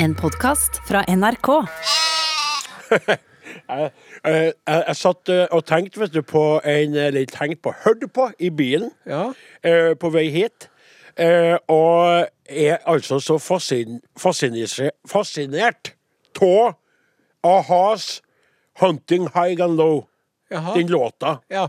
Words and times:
En 0.00 0.14
podkast 0.14 0.80
fra 0.88 1.04
NRK. 1.08 1.48
Jeg, 3.68 3.90
jeg, 4.24 4.52
jeg 4.66 4.96
satt 4.96 5.28
eh, 5.32 5.42
og 5.52 5.62
tenkte 5.68 6.00
vet 6.00 6.12
du, 6.14 6.20
på 6.24 6.40
en 6.68 6.94
Eller 6.96 7.26
tenkte 7.28 7.60
på, 7.66 7.72
hørte 7.84 8.08
på 8.08 8.28
i 8.40 8.48
bilen 8.54 8.90
Ja. 9.08 9.26
eh, 9.64 9.92
på 10.00 10.08
vei 10.14 10.26
hit. 10.32 10.68
Eh, 11.20 11.56
og 11.68 12.28
er 12.48 12.78
altså 12.88 13.18
så 13.20 13.36
fascin, 13.40 13.98
fascinise- 14.16 14.92
fascinert 15.08 15.92
av 16.40 16.76
a-has 17.44 18.20
'Hunting 18.80 19.28
High 19.34 19.60
and 19.64 19.76
Low', 19.80 20.06
Jaha. 20.50 20.74
den 20.74 20.88
låta. 20.88 21.38
Ja. 21.50 21.66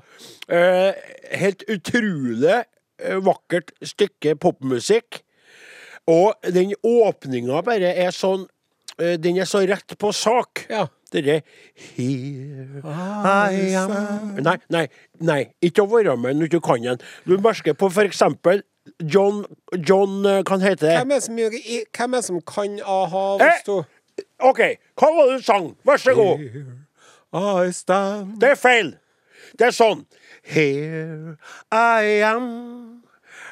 Eh, 0.48 0.94
helt 1.32 1.64
utrolig 1.68 2.64
eh, 3.00 3.16
vakkert 3.26 3.72
stykke 3.84 4.36
popmusikk. 4.36 5.22
Og 6.10 6.54
den 6.56 6.74
åpninga 6.86 7.62
bare 7.66 7.92
er 8.06 8.16
sånn 8.16 8.48
eh, 8.98 9.18
Den 9.22 9.38
er 9.38 9.50
så 9.50 9.62
rett 9.70 9.98
på 10.00 10.12
sak. 10.16 10.66
Ja. 10.72 10.88
Dere 11.14 11.40
Here 11.96 12.82
I 12.86 13.76
am 13.78 13.94
Nei, 14.46 14.58
nei, 14.70 14.84
nei. 15.26 15.40
Ikke 15.66 15.86
å 15.86 15.90
være 15.90 16.16
med 16.22 16.38
når 16.38 16.52
du 16.54 16.60
kan 16.62 16.84
den. 16.86 17.02
Du 17.26 17.38
merker 17.42 17.78
på 17.78 17.90
eksempel 18.06 18.64
John 19.02 19.44
John 19.74 20.26
eh, 20.26 20.42
Hva 20.46 20.60
heter 20.62 20.86
det? 20.88 20.98
Hvem 21.00 21.16
er 21.16 21.24
som, 21.26 21.40
hvem 21.98 22.20
er 22.20 22.26
som 22.26 22.42
kan 22.46 22.78
a-ha 22.86 23.26
Eh! 23.46 23.74
OK, 24.44 24.62
hva 25.00 25.10
var 25.16 25.30
det 25.30 25.40
du 25.40 25.44
sang? 25.46 25.74
Vær 25.88 26.02
så 26.02 26.14
god. 26.18 26.42
Here 27.34 27.68
I 27.70 27.74
stand 27.76 28.40
Det 28.42 28.54
er 28.54 28.60
feil. 28.60 28.94
Det 29.58 29.70
er 29.70 29.76
sånn 29.76 30.06
Here 30.50 31.36
I 31.74 32.22
am 32.26 32.50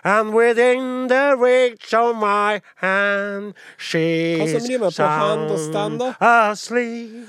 And 0.03 0.33
within 0.33 1.07
the 1.07 1.35
reach 1.37 1.93
of 1.93 2.15
my 2.15 2.61
hand 2.75 3.53
She's 3.77 4.39
Hva 4.39 4.59
som 4.59 4.69
rimer 4.69 4.91
på 4.97 5.03
hand 5.03 5.51
og 5.51 5.59
stand, 5.59 6.01
asleep. 6.19 7.27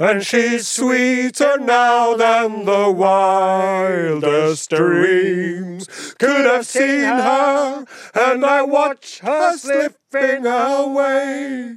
And 0.00 0.24
she's 0.24 0.66
sweeter 0.66 1.56
now 1.58 2.16
than 2.16 2.64
the 2.64 2.90
wildest 2.90 4.70
dreams 4.70 5.86
Could 6.18 6.46
have 6.46 6.66
seen 6.66 7.04
her. 7.04 7.84
And 8.14 8.44
I 8.44 8.62
watch 8.62 9.20
her 9.20 9.56
slipping 9.56 10.46
away. 10.46 11.76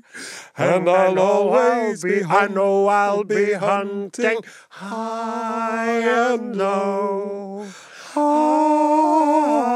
And 0.58 0.90
I'll 0.90 1.20
always 1.20 2.04
be 2.04 2.24
I 2.24 2.48
know 2.48 2.88
I'll 2.88 3.24
be 3.24 3.54
hunting 3.54 4.40
high 4.70 6.02
and 6.02 6.56
low 6.56 7.68
high. 8.14 9.72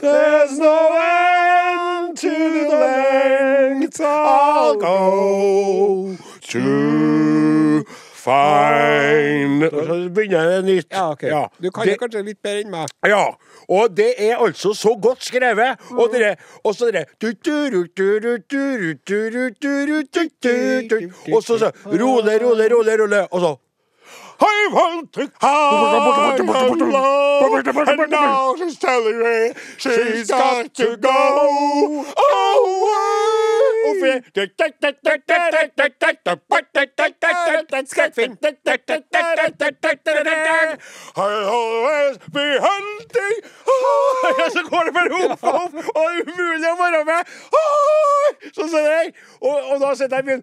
There's 0.00 0.58
no 0.58 0.78
end 0.94 2.16
to 2.18 2.30
the 2.70 2.76
length 2.76 4.00
I'll 4.00 4.76
go 4.76 6.16
to 6.40 7.84
find 8.20 9.62
Så 9.70 10.10
begynner 10.14 10.50
jeg 10.50 10.62
nytt. 10.62 10.86
Ja, 10.90 11.10
okay. 11.10 11.28
ja. 11.30 11.48
Du 11.62 11.70
kan 11.70 11.86
det, 11.86 11.92
jo 11.94 11.98
kanskje 12.04 12.22
litt 12.26 12.42
bedre 12.42 12.60
enn 12.64 12.70
meg. 12.72 12.86
Ja. 13.06 13.24
Og 13.70 13.96
det 13.96 14.12
er 14.18 14.36
altså 14.42 14.72
så 14.74 14.94
godt 15.02 15.24
skrevet. 15.24 15.80
Og 15.94 16.10
dere, 16.12 16.36
og 16.64 16.74
så 16.74 16.90
dere 16.90 17.04
Og 21.34 21.42
så, 21.42 21.58
så 21.58 21.70
rolig, 21.86 22.36
rolig, 22.42 22.70
rolig, 22.72 23.00
rolig. 23.00 23.26
Og 23.30 23.40
så 23.40 23.54
I'm 24.42 25.06
to 25.08 25.30
hide 25.40 26.40
and 27.88 28.10
now 28.10 28.54
she's 28.56 28.78
telling 28.78 29.18
me 29.18 29.52
she's 29.76 30.28
got 30.28 30.72
to 30.74 30.96
go 30.96 32.04
away. 32.26 34.22
I'll 41.16 41.48
always 41.48 42.18
be 42.32 42.58
hunting 42.60 43.36
Så 44.52 44.62
går 44.70 44.84
det 44.84 44.92
bare 44.94 45.30
opp 45.30 45.44
og 45.44 45.54
opp, 45.54 45.74
og 45.74 46.04
det 46.10 46.18
er 46.18 46.24
umulig 46.32 46.68
å 46.70 46.76
være 46.80 47.04
med. 47.08 47.30
Sånn 48.56 48.70
ser 48.72 48.88
jeg. 48.88 49.12
Og, 49.40 49.80
da 49.80 49.94
sitter 49.98 50.16
jeg 50.16 50.24
i 50.24 50.28
byen. 50.28 50.42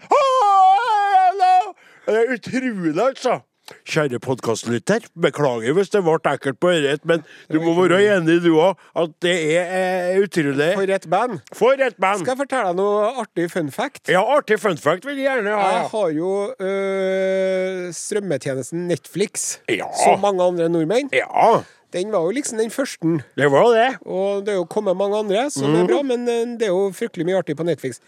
Det 2.08 2.16
er 2.22 2.34
utrolig, 2.34 2.94
altså. 3.04 3.40
Kjære 3.88 4.20
podkastlytter, 4.24 5.04
beklager 5.20 5.74
hvis 5.76 5.90
det 5.92 6.00
ble 6.06 6.14
ekkelt 6.32 6.60
på 6.64 6.70
øret, 6.72 7.02
men 7.08 7.24
du 7.52 7.58
må 7.60 7.74
være 7.76 8.00
enig 8.16 8.38
du 8.46 8.54
òg, 8.64 8.80
at 8.96 9.12
det 9.26 9.34
er 9.58 9.72
eh, 10.14 10.20
utrolig. 10.24 10.70
For 10.78 10.94
et 10.96 11.08
band. 11.12 11.40
For 11.56 11.84
et 11.88 11.98
band! 12.00 12.22
Skal 12.24 12.32
jeg 12.34 12.42
fortelle 12.46 12.72
deg 12.72 12.78
noe 12.80 13.10
artig 13.24 13.50
fun 13.52 13.72
fact? 13.76 14.04
Ja, 14.12 14.22
artig 14.38 14.60
fun 14.64 14.80
fact 14.80 15.08
vil 15.08 15.20
jeg 15.20 15.28
gjerne 15.28 15.56
ha. 15.58 15.68
Jeg 15.76 15.90
har 15.92 16.14
jo 16.16 16.32
øh, 16.64 17.88
strømmetjenesten 17.94 18.88
Netflix, 18.88 19.48
Ja. 19.68 19.90
som 20.04 20.20
mange 20.24 20.44
andre 20.48 20.70
nordmenn. 20.72 21.10
Ja, 21.14 21.60
Den 21.94 22.12
var 22.12 22.24
jo 22.28 22.32
liksom 22.36 22.58
den 22.60 22.72
første. 22.72 23.20
det 23.38 23.52
var 23.52 23.68
det. 23.76 23.90
Og 24.06 24.46
det 24.46 24.54
er 24.56 24.62
jo 24.62 24.66
kommet 24.66 24.98
mange 24.98 25.18
andre 25.18 25.50
så 25.52 25.64
mm. 25.68 25.74
det 25.74 25.82
er 25.84 25.88
bra, 25.88 26.02
men 26.04 26.28
øh, 26.30 26.60
det 26.60 26.68
er 26.68 26.74
jo 26.76 26.92
fryktelig 26.96 27.26
mye 27.26 27.38
artig 27.44 27.56
på 27.58 27.64
Netflix. 27.64 28.00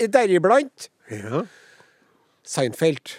Deriblant 0.00 0.90
Ja. 1.10 1.42
Seinfeld. 2.44 3.16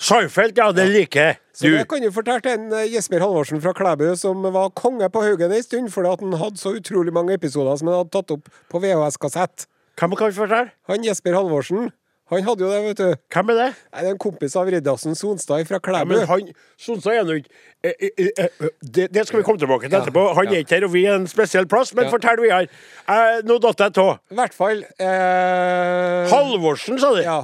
Seinfeld, 0.00 0.56
ja, 0.56 0.70
det 0.72 0.86
liker 0.88 1.26
jeg. 1.26 1.38
Så 1.52 1.66
Du, 1.68 1.74
det 1.76 1.84
kan 1.90 2.02
jo 2.04 2.10
fortelle 2.14 2.40
til 2.40 2.54
en 2.56 2.72
eh, 2.72 2.86
Jesper 2.88 3.20
Halvorsen 3.20 3.60
fra 3.60 3.74
Klæbu 3.76 4.06
som 4.16 4.40
var 4.54 4.70
konge 4.72 5.08
på 5.12 5.20
Haugen 5.26 5.52
en 5.52 5.62
stund, 5.66 5.90
fordi 5.92 6.14
han 6.16 6.38
hadde 6.40 6.56
så 6.62 6.72
utrolig 6.78 7.12
mange 7.12 7.36
episoder 7.36 7.76
som 7.76 7.90
han 7.92 7.98
hadde 8.00 8.14
tatt 8.16 8.32
opp 8.32 8.48
på 8.72 8.80
VHS-kassett. 8.80 9.66
hvem 10.00 10.16
kan 10.16 10.32
vi 10.32 10.38
fortelle? 10.40 10.72
Han 10.88 11.04
Jesper 11.04 11.36
Halvorsen, 11.36 11.90
han 12.30 12.44
hadde 12.46 12.62
jo 12.62 12.70
det, 12.70 12.80
vet 12.86 12.98
du. 13.02 13.14
Hvem 13.34 13.48
er 13.50 13.56
det? 13.58 13.68
Nei, 13.90 14.00
Det 14.00 14.08
er 14.08 14.14
en 14.14 14.18
kompis 14.22 14.56
av 14.56 14.68
Riddarsen 14.70 15.16
Sonstad 15.18 15.66
fra 15.66 15.80
Ja, 15.84 16.04
men 16.06 16.26
han 16.30 16.48
Sonstad 16.78 17.18
er 17.18 17.24
nå 17.26 17.40
ikke 17.40 17.50
eh, 17.82 18.10
eh, 18.16 18.68
det, 18.80 19.08
det 19.12 19.26
skal 19.26 19.40
vi 19.40 19.46
komme 19.48 19.58
tilbake 19.58 19.90
til 19.90 19.98
etterpå. 19.98 20.26
Han 20.38 20.46
er 20.48 20.62
ikke 20.62 20.78
her, 20.78 20.86
og 20.86 20.92
vi 20.94 21.04
er 21.10 21.16
en 21.18 21.26
spesiell 21.26 21.66
plass. 21.66 21.92
Men 21.92 22.06
Ja. 22.06 22.10
fortell 22.14 22.38
videre. 22.40 22.68
Eh, 23.08 23.42
nå 23.44 23.58
datt 23.60 23.82
jeg 23.82 23.98
av. 23.98 24.20
I 24.30 24.38
hvert 24.38 24.54
fall 24.54 24.84
eh, 25.02 26.30
Halvorsen, 26.30 27.00
sa 27.02 27.12
du? 27.18 27.20
Ja. 27.26 27.40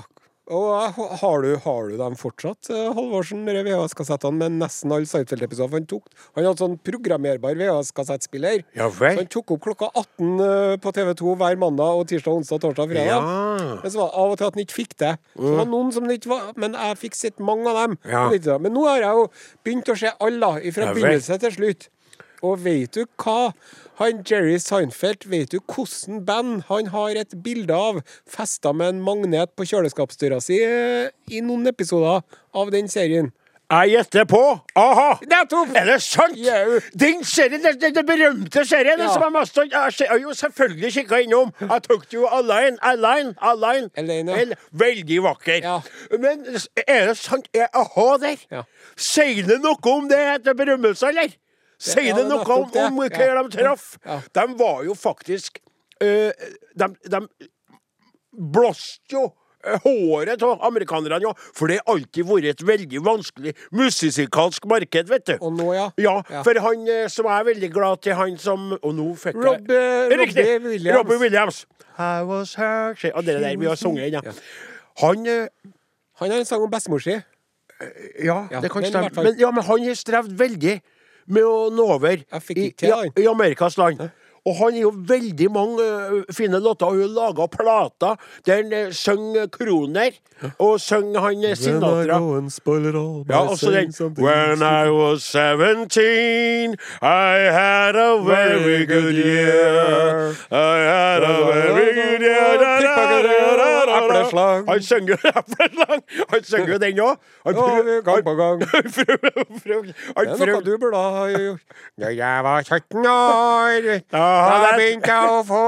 Og 0.47 0.95
har 0.95 1.43
du, 1.43 1.49
har 1.65 1.89
du 1.91 1.97
dem 1.99 2.15
fortsatt, 2.19 2.69
eh, 2.71 2.91
Halvorsen, 2.95 3.41
VHS-kassettene 3.51 4.39
med 4.45 4.59
nesten 4.61 4.93
alle 4.95 5.09
Seinfeld-episoder? 5.11 5.75
Han, 5.75 5.89
tok, 5.91 6.07
han 6.37 6.47
hadde 6.47 6.63
sånn 6.63 6.77
programmerbar 6.87 7.59
VHS-kassettspiller. 7.59 8.63
Ja 8.79 8.87
Så 8.93 9.11
han 9.17 9.31
tok 9.33 9.57
opp 9.57 9.65
klokka 9.67 9.89
18 9.91 10.45
eh, 10.47 10.77
på 10.83 10.93
TV2 10.95 11.35
hver 11.41 11.59
mandag 11.59 11.99
og 11.99 12.07
tirsdag, 12.13 12.39
onsdag, 12.39 12.63
torsdag, 12.63 12.93
fredag. 12.95 13.11
Ja. 13.11 13.81
Men 13.83 13.91
så 13.91 14.05
var 14.05 14.13
det 14.13 14.23
av 14.23 14.37
og 14.37 14.39
til 14.39 14.47
at 14.47 14.61
han 14.61 14.67
ikke 14.67 14.79
fikk 14.79 14.97
det. 15.03 15.13
Så 15.35 15.51
det 15.51 15.59
var 15.65 15.71
noen 15.73 15.93
som 15.97 16.07
ikke 16.15 16.31
var 16.31 16.47
Men 16.63 16.79
jeg 16.79 17.01
fikk 17.03 17.19
sett 17.19 17.43
mange 17.43 17.67
av 17.73 17.83
dem. 17.83 17.99
Ja. 18.07 18.59
Men 18.63 18.77
nå 18.77 18.87
har 18.87 19.03
jeg 19.03 19.19
jo 19.19 19.27
begynt 19.67 19.91
å 19.91 19.99
se 19.99 20.15
alle, 20.15 20.55
fra 20.77 20.91
Ja 20.93 20.95
begynnelse 20.95 21.43
til 21.43 21.59
slutt. 21.59 21.91
Og 22.45 22.59
vet 22.65 22.97
du 22.97 23.05
hva? 23.23 23.53
Han 24.01 24.21
Jerry 24.29 24.59
Seinfeld, 24.61 25.25
vet 25.31 25.55
du 25.55 25.61
hvordan 25.65 26.21
band 26.29 26.67
han 26.69 26.91
har 26.93 27.17
et 27.17 27.33
bilde 27.45 27.73
av 27.73 28.03
festa 28.29 28.75
med 28.77 28.93
en 28.97 29.01
magnet 29.07 29.55
på 29.57 29.65
kjøleskapsdøra 29.71 30.43
si 30.45 30.59
eh, 30.61 31.09
i 31.33 31.41
noen 31.41 31.67
episoder 31.73 32.21
av 32.53 32.73
den 32.75 32.91
serien? 32.93 33.33
Jeg 33.67 33.97
gjetter 33.97 34.27
på 34.31 34.39
a-ha! 34.79 35.07
Nettopp! 35.27 35.73
Er 35.75 35.89
det 35.89 35.97
sant? 36.05 36.37
Yeah. 36.39 36.77
Den 36.95 37.25
serien, 37.27 37.65
den, 37.65 37.81
den, 37.83 37.97
den 37.97 38.07
berømte 38.07 38.63
serien 38.69 39.01
Ja. 39.03 39.09
som 39.11 39.25
jeg 39.25 39.33
mest 39.35 39.59
jeg 39.59 40.07
har 40.13 40.21
jo 40.23 40.35
selvfølgelig 40.39 40.93
kikka 41.01 41.19
innom. 41.25 41.51
Jeg 41.59 41.83
tok 41.89 42.05
det 42.07 42.15
jo 42.15 42.29
Align, 42.31 42.79
Align, 42.79 43.33
Align. 43.43 43.89
Alene, 43.99 44.55
Veldig 44.71 45.19
vakker. 45.25 45.59
Ja. 45.67 45.81
Men 46.15 46.47
er 46.87 47.09
det 47.11 47.17
sant? 47.19 47.49
Er 47.57 47.67
a-ha 47.75 48.07
der? 48.23 48.39
Ja. 48.55 48.63
Sier 48.95 49.43
det 49.51 49.59
noe 49.65 49.83
om 49.97 50.07
det 50.15 50.21
etter 50.37 50.55
berømmelse, 50.55 51.11
eller? 51.11 51.35
Sier 51.79 52.15
det 52.17 52.25
noe 52.29 52.41
om, 52.45 52.69
om 52.71 53.01
hva 53.03 53.09
de 53.13 53.49
traff? 53.53 53.97
De 54.33 54.45
var 54.59 54.85
jo 54.87 54.95
faktisk 54.97 55.59
øh, 56.03 56.31
de, 56.79 56.89
de 57.13 57.21
blåste 58.53 59.13
jo 59.13 59.23
øh, 59.67 59.79
håret 59.85 60.43
av 60.43 60.59
amerikanerne, 60.69 61.19
ja. 61.25 61.33
For 61.57 61.69
det 61.71 61.79
har 61.81 61.95
alltid 61.95 62.25
vært 62.29 62.49
et 62.53 62.65
veldig 62.69 63.03
vanskelig 63.07 63.55
musikalsk 63.77 64.67
marked, 64.71 65.09
vet 65.13 65.27
du. 65.31 65.35
Og 65.41 65.53
nå, 65.57 65.71
ja. 65.77 65.87
Ja, 66.01 66.17
Ja. 66.31 66.43
for 66.47 66.61
han 66.65 66.89
eh, 66.89 67.07
som 67.13 67.29
er 67.33 67.45
veldig 67.51 67.71
glad 67.75 68.03
til 68.03 68.15
han 68.19 68.37
som 68.39 68.73
Og 68.83 68.93
nå 68.95 69.09
fikk 69.21 69.37
jeg 69.37 69.65
eh! 69.71 70.17
Robbie 70.17 70.61
Williams. 70.69 70.99
Robbie 70.99 71.21
Williams. 71.25 71.65
I 71.99 72.23
was 72.29 72.55
hurt 72.61 73.05
Og 73.15 73.25
det 73.25 73.41
der 73.41 73.57
vi 73.57 73.67
har 73.67 73.77
sunget 73.81 74.07
inn, 74.11 74.19
ja. 74.21 74.37
Han 75.05 75.27
eh, 75.27 75.49
Han 76.21 76.31
har 76.31 76.39
en 76.39 76.45
sang 76.49 76.63
om 76.65 76.71
bestemor 76.73 76.99
si. 77.05 77.17
Ja, 78.25 78.47
det 78.63 78.71
kan 78.73 78.85
stemme. 78.89 79.11
Men, 79.21 79.35
ja, 79.37 79.51
men 79.53 79.65
han 79.65 79.83
har 79.85 79.95
strevd 79.95 80.33
veldig 80.39 80.79
med 81.27 81.45
å 81.47 81.69
nå 81.75 81.89
over 81.97 82.23
i, 82.23 82.69
i, 82.71 82.93
i 83.23 83.27
Amerikas 83.31 83.79
land. 83.81 84.09
Og 84.47 84.55
han 84.61 84.73
har 84.77 84.81
jo 84.81 84.93
veldig 85.09 85.49
mange 85.51 85.87
fine 86.33 86.61
låter. 86.63 86.87
Og 86.87 86.93
hun 87.03 87.15
laga 87.17 87.47
plater 87.51 88.15
der 88.47 88.63
han 88.63 88.73
ø, 88.73 88.91
synger 88.93 89.47
kroner. 89.53 90.11
Og 90.59 90.81
synger 90.81 91.21
han 91.21 91.45
ø, 91.45 91.55
Sinatra. 91.55 92.19
Ja, 93.29 93.41
også 93.49 93.71
den 93.71 93.93
When 94.23 94.63
I 94.63 94.91
was 94.91 95.23
17 95.23 96.77
I 97.03 97.39
had 97.59 97.97
a 97.97 98.17
very 98.23 98.87
good 98.87 99.15
year 99.15 100.31
I 100.51 100.79
had 100.93 101.23
a 101.23 101.37
very 101.53 101.91
good 101.95 102.21
year. 102.23 102.37
Han 104.69 104.83
synger 104.83 105.17
epleslang 105.41 106.03
Han 106.31 106.45
synger 106.45 106.73
jo 106.73 106.79
den 106.79 106.99
òg 107.01 107.17
gang 108.05 108.25
på 108.25 108.35
gang. 108.35 108.61
Det 110.27 110.43
er 110.43 110.47
noe 110.51 110.63
du 110.67 110.73
burde 110.81 110.97
ha 110.99 111.27
gjort. 111.31 111.61
Da 112.01 112.11
jeg 112.15 112.45
var 112.45 112.63
17 112.63 113.07
år, 113.07 113.89
da 114.63 114.73
begynte 114.77 115.15
jeg 115.15 115.31
å 115.31 115.41
få 115.47 115.63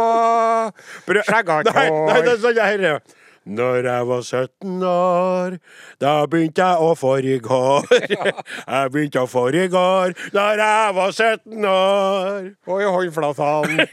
skjeggat 1.28 1.72
Nei, 1.74 1.88
nei, 1.90 2.20
det 2.26 2.34
er 2.34 2.42
sånn 2.42 2.60
jeg 2.60 2.76
hører. 2.76 3.16
Når 3.48 3.86
jeg 3.88 4.06
var 4.08 4.20
17 4.20 4.82
år, 4.84 5.54
da 6.00 6.12
begynte 6.28 6.64
jeg 6.64 6.84
å 6.84 6.90
få 6.98 7.14
går. 7.40 7.86
Jeg 8.68 8.90
begynte 8.92 9.22
å 9.22 9.30
få 9.30 9.46
går 9.72 10.12
når 10.34 10.60
jeg 10.60 10.94
var 10.98 11.14
17 11.14 11.64
år. 11.64 12.50
Og 12.68 12.82
i 12.82 12.90
håndflatene. 12.92 13.86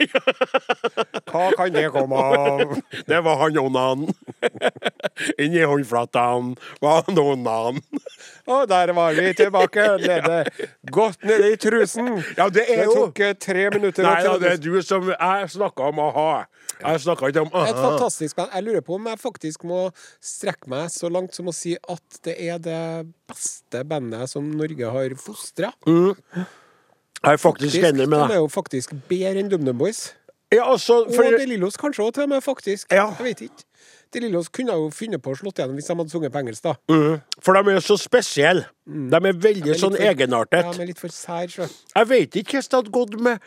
Hva 1.30 1.46
kan 1.56 1.72
det 1.72 1.86
komme 1.94 2.20
av? 2.20 2.76
Det 3.08 3.22
var 3.24 3.40
han 3.40 3.58
onanen. 3.62 4.12
Inni 5.42 5.64
håndflatene 5.64 6.56
var 6.84 7.06
han 7.08 7.22
onanen. 7.24 7.80
Og 8.46 8.68
der 8.70 8.92
var 8.94 9.12
vi 9.16 9.32
tilbake. 9.34 9.84
Nede, 9.98 10.44
godt 10.92 11.24
nede 11.24 11.52
i 11.52 11.56
trusen. 11.56 12.08
Ja, 12.38 12.48
det 12.48 12.62
er 12.70 12.84
Det 12.84 12.94
tok 12.94 13.20
eh, 13.20 13.32
tre 13.34 13.64
minutter. 13.74 14.06
Nei 14.06 14.20
ja, 14.22 14.36
det 14.38 14.52
er 14.52 14.60
du 14.62 14.82
som 14.86 15.08
Jeg 15.10 15.48
snakka 15.50 15.88
om 15.90 15.98
a-ha. 16.04 16.44
Jeg 16.80 17.00
snakka 17.06 17.30
ikke 17.32 17.40
om 17.46 17.50
Et 17.50 17.56
a-ha. 17.72 17.74
fantastisk 17.90 18.36
band. 18.36 18.52
Jeg 18.54 18.62
lurer 18.68 18.84
på 18.86 18.94
om 18.94 19.08
jeg 19.10 19.18
faktisk 19.18 19.64
må 19.66 19.80
strekke 20.22 20.70
meg 20.70 20.90
så 20.94 21.10
langt 21.10 21.34
som 21.34 21.48
å 21.50 21.54
si 21.56 21.74
at 21.76 22.20
det 22.28 22.36
er 22.48 22.58
det 22.62 22.82
beste 23.26 23.82
bandet 23.84 24.30
som 24.30 24.46
Norge 24.54 24.92
har 24.94 25.16
fostra. 25.18 25.72
Jeg 25.86 27.32
er 27.32 27.40
faktisk 27.42 27.82
enig 27.82 28.06
med 28.08 28.28
De 28.28 28.36
er 28.38 28.42
jo 28.44 28.48
faktisk 28.52 28.92
bedre 29.10 29.40
enn 29.42 29.50
DumDum 29.50 29.78
Boys. 29.78 30.12
Ja, 30.54 30.68
altså, 30.70 31.00
Og 31.08 31.14
for, 31.16 31.22
De 31.34 31.46
Lillos 31.50 31.74
kanskje 31.80 32.04
òg, 32.04 32.12
til 32.14 32.22
og 32.22 32.28
med, 32.36 32.40
faktisk. 32.44 32.86
Ja. 32.94 33.08
Jeg 33.18 33.24
vet 33.26 33.40
ikke. 33.48 33.64
De 34.12 34.20
Lillos 34.22 34.48
kunne 34.48 34.72
jo 34.72 34.90
funnet 34.94 35.22
på 35.22 35.32
å 35.32 35.36
slått 35.38 35.58
igjennom 35.58 35.76
hvis 35.78 35.88
de 35.90 35.96
hadde 35.98 36.12
sunget 36.12 36.32
på 36.32 36.38
engelsk, 36.42 36.62
da. 36.62 36.74
Mm. 36.90 37.20
for 37.42 37.52
de 37.58 37.74
er 37.74 37.80
så 37.84 37.96
spesielle. 38.00 38.66
De 38.86 39.16
er 39.16 39.32
veldig 39.32 39.64
De 39.64 39.70
er 39.74 39.80
sånn 39.80 39.96
for- 39.96 40.02
Ja, 40.66 40.72
de 40.72 40.82
er 40.82 40.86
litt 40.86 40.98
for 41.02 41.08
sær, 41.08 41.48
sjø. 41.48 41.66
Jeg 41.96 42.08
vet 42.08 42.30
ikke 42.42 42.60
hvordan 42.60 42.70
det 42.70 42.78
hadde 42.78 42.94
gått 42.98 43.20
med 43.20 43.38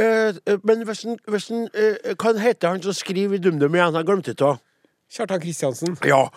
uh, 0.00 0.56
Men 0.64 0.84
hvis 0.86 1.02
han, 1.04 1.68
uh, 1.74 2.14
Hva 2.14 2.34
heter 2.38 2.68
han 2.68 2.82
som 2.82 2.92
skriver 2.96 3.34
i 3.34 3.38
DumDum 3.38 3.74
igjen? 3.74 3.94
Jeg 3.94 4.06
glemte 4.06 4.34
det. 4.34 4.58
Kjartan 5.10 5.40
Kristiansen. 5.42 5.96
Ja, 6.06 6.28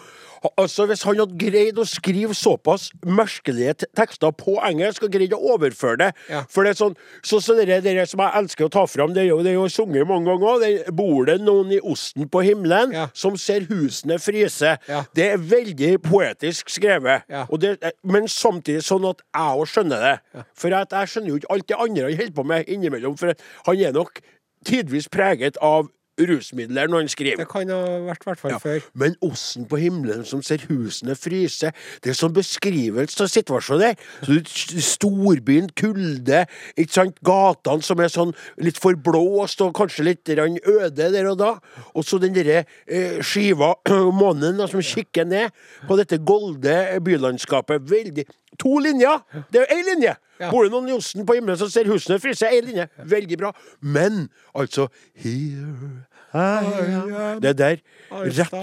altså 0.58 0.86
Hvis 0.90 1.04
han 1.06 1.20
hadde 1.22 1.38
greid 1.40 1.78
å 1.80 1.86
skrive 1.88 2.34
såpass 2.36 2.88
merkelige 3.06 3.76
tekster 3.96 4.34
på 4.36 4.56
engelsk, 4.66 5.06
og 5.06 5.14
greid 5.14 5.36
å 5.38 5.40
overføre 5.54 6.00
det 6.02 6.08
Ja. 6.32 6.42
For 6.50 6.66
det 6.66 6.74
er 6.74 6.80
sånn 6.82 6.96
så, 7.24 7.40
så 7.40 7.56
det, 7.60 7.78
det 7.86 7.94
som 8.10 8.20
jeg 8.24 8.34
elsker 8.42 8.66
å 8.68 8.72
ta 8.74 8.84
fram, 8.90 9.14
det 9.14 9.24
er 9.24 9.30
jo, 9.30 9.38
det 9.46 9.54
er 9.54 9.60
jo 9.60 9.68
sunget 9.72 10.08
mange 10.10 10.26
ganger 10.32 10.50
òg. 10.58 10.92
Bor 10.98 11.26
det 11.30 11.38
noen 11.46 11.72
i 11.78 11.80
osten 11.80 12.28
på 12.34 12.42
himmelen 12.44 12.92
Ja. 12.98 13.08
som 13.14 13.38
ser 13.38 13.68
husene 13.70 14.18
fryse? 14.20 14.76
Ja. 14.90 15.04
Det 15.16 15.30
er 15.36 15.38
veldig 15.38 15.94
poetisk 16.04 16.70
skrevet. 16.74 17.30
Det, 17.62 17.78
men 18.04 18.28
samtidig 18.28 18.84
sånn 18.84 19.06
at 19.14 19.22
jeg 19.22 19.64
òg 19.64 19.68
skjønner 19.70 20.08
det. 20.10 20.46
For 20.58 20.74
at 20.76 20.92
jeg 20.98 21.14
skjønner 21.14 21.30
jo 21.36 21.40
ikke 21.44 21.54
alt 21.54 21.68
det 21.70 21.78
andre 21.80 22.10
han 22.10 22.18
holder 22.20 22.38
på 22.42 22.44
med 22.52 22.70
innimellom. 22.74 23.16
For 23.22 23.38
han 23.70 23.80
er 23.86 23.94
nok 23.96 24.20
tidvis 24.66 25.08
preget 25.14 25.58
av 25.62 25.88
rusmidler 26.20 26.88
når 26.88 27.04
han 27.04 27.12
skriver. 27.12 27.42
Det 27.44 27.50
kan 27.52 27.70
ha 27.74 27.80
vært 28.08 28.26
hvert 28.28 28.42
fall 28.42 28.58
før. 28.62 28.86
Men 29.00 29.16
åssen 29.26 29.66
på 29.70 29.80
himmelen 29.82 30.26
som 30.28 30.44
ser 30.46 30.64
husene 30.70 31.16
fryse, 31.18 31.72
det 32.04 32.14
er 32.14 32.18
sånn 32.18 32.36
beskrivelse 32.36 33.24
av 33.26 33.32
situasjonen 33.34 33.94
der. 33.94 34.44
Storbyen, 34.84 35.72
kulde, 35.80 36.44
ikke 36.78 36.98
sant, 37.00 37.20
gatene 37.26 37.86
som 37.86 38.04
er 38.04 38.14
sånn 38.14 38.36
litt 38.62 38.80
forblåst 38.82 39.64
og 39.66 39.74
kanskje 39.78 40.08
litt 40.10 40.34
øde 40.34 41.10
der 41.14 41.32
og 41.32 41.40
da. 41.42 41.54
Og 41.94 42.06
så 42.06 42.20
den 42.22 42.36
derre 42.36 42.64
eh, 42.86 43.20
skiva, 43.26 43.74
månen, 44.22 44.60
da, 44.62 44.70
som 44.70 44.84
kikker 44.84 45.28
ned 45.30 45.54
på 45.88 45.98
dette 46.00 46.22
golde 46.24 46.78
bylandskapet. 47.04 47.84
Veldig 47.90 48.28
To 48.60 48.78
linjer! 48.80 49.22
Det 49.52 49.62
er 49.62 49.66
jo 49.66 49.78
én 49.80 49.86
linje! 49.94 50.16
Ja. 50.40 50.50
Bor 50.52 50.66
det 50.66 50.74
noen 50.74 50.90
Johnsen 50.90 51.26
på 51.26 51.38
himmelen 51.38 51.58
som 51.60 51.70
ser 51.72 51.88
husene 51.90 52.20
fryse? 52.22 52.50
Én 52.50 52.66
linje. 52.68 52.88
Veldig 52.98 53.38
bra. 53.40 53.54
Men 53.82 54.28
altså 54.56 54.88
Here 55.16 56.04
I 56.34 56.94
am 56.98 57.42
Det 57.42 57.58
der. 57.58 57.78
Rett. 58.12 58.56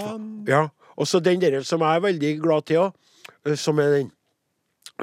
Ja. 0.47 0.67
Og 0.95 1.07
så 1.07 1.19
den 1.19 1.41
der 1.41 1.61
som 1.63 1.81
jeg 1.81 1.95
er 1.95 1.99
veldig 2.03 2.31
glad 2.41 2.67
til 2.67 2.81
òg, 2.83 3.55
som 3.55 3.79
er 3.79 3.93
den 3.95 4.11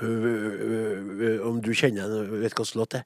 øh, 0.02 0.24
øh, 0.24 1.20
øh, 1.20 1.46
Om 1.46 1.62
du 1.62 1.72
kjenner 1.72 2.06
den, 2.06 2.40
vet 2.40 2.52
slags 2.52 2.74
låt 2.74 2.92
det 2.92 3.00
er? 3.00 3.02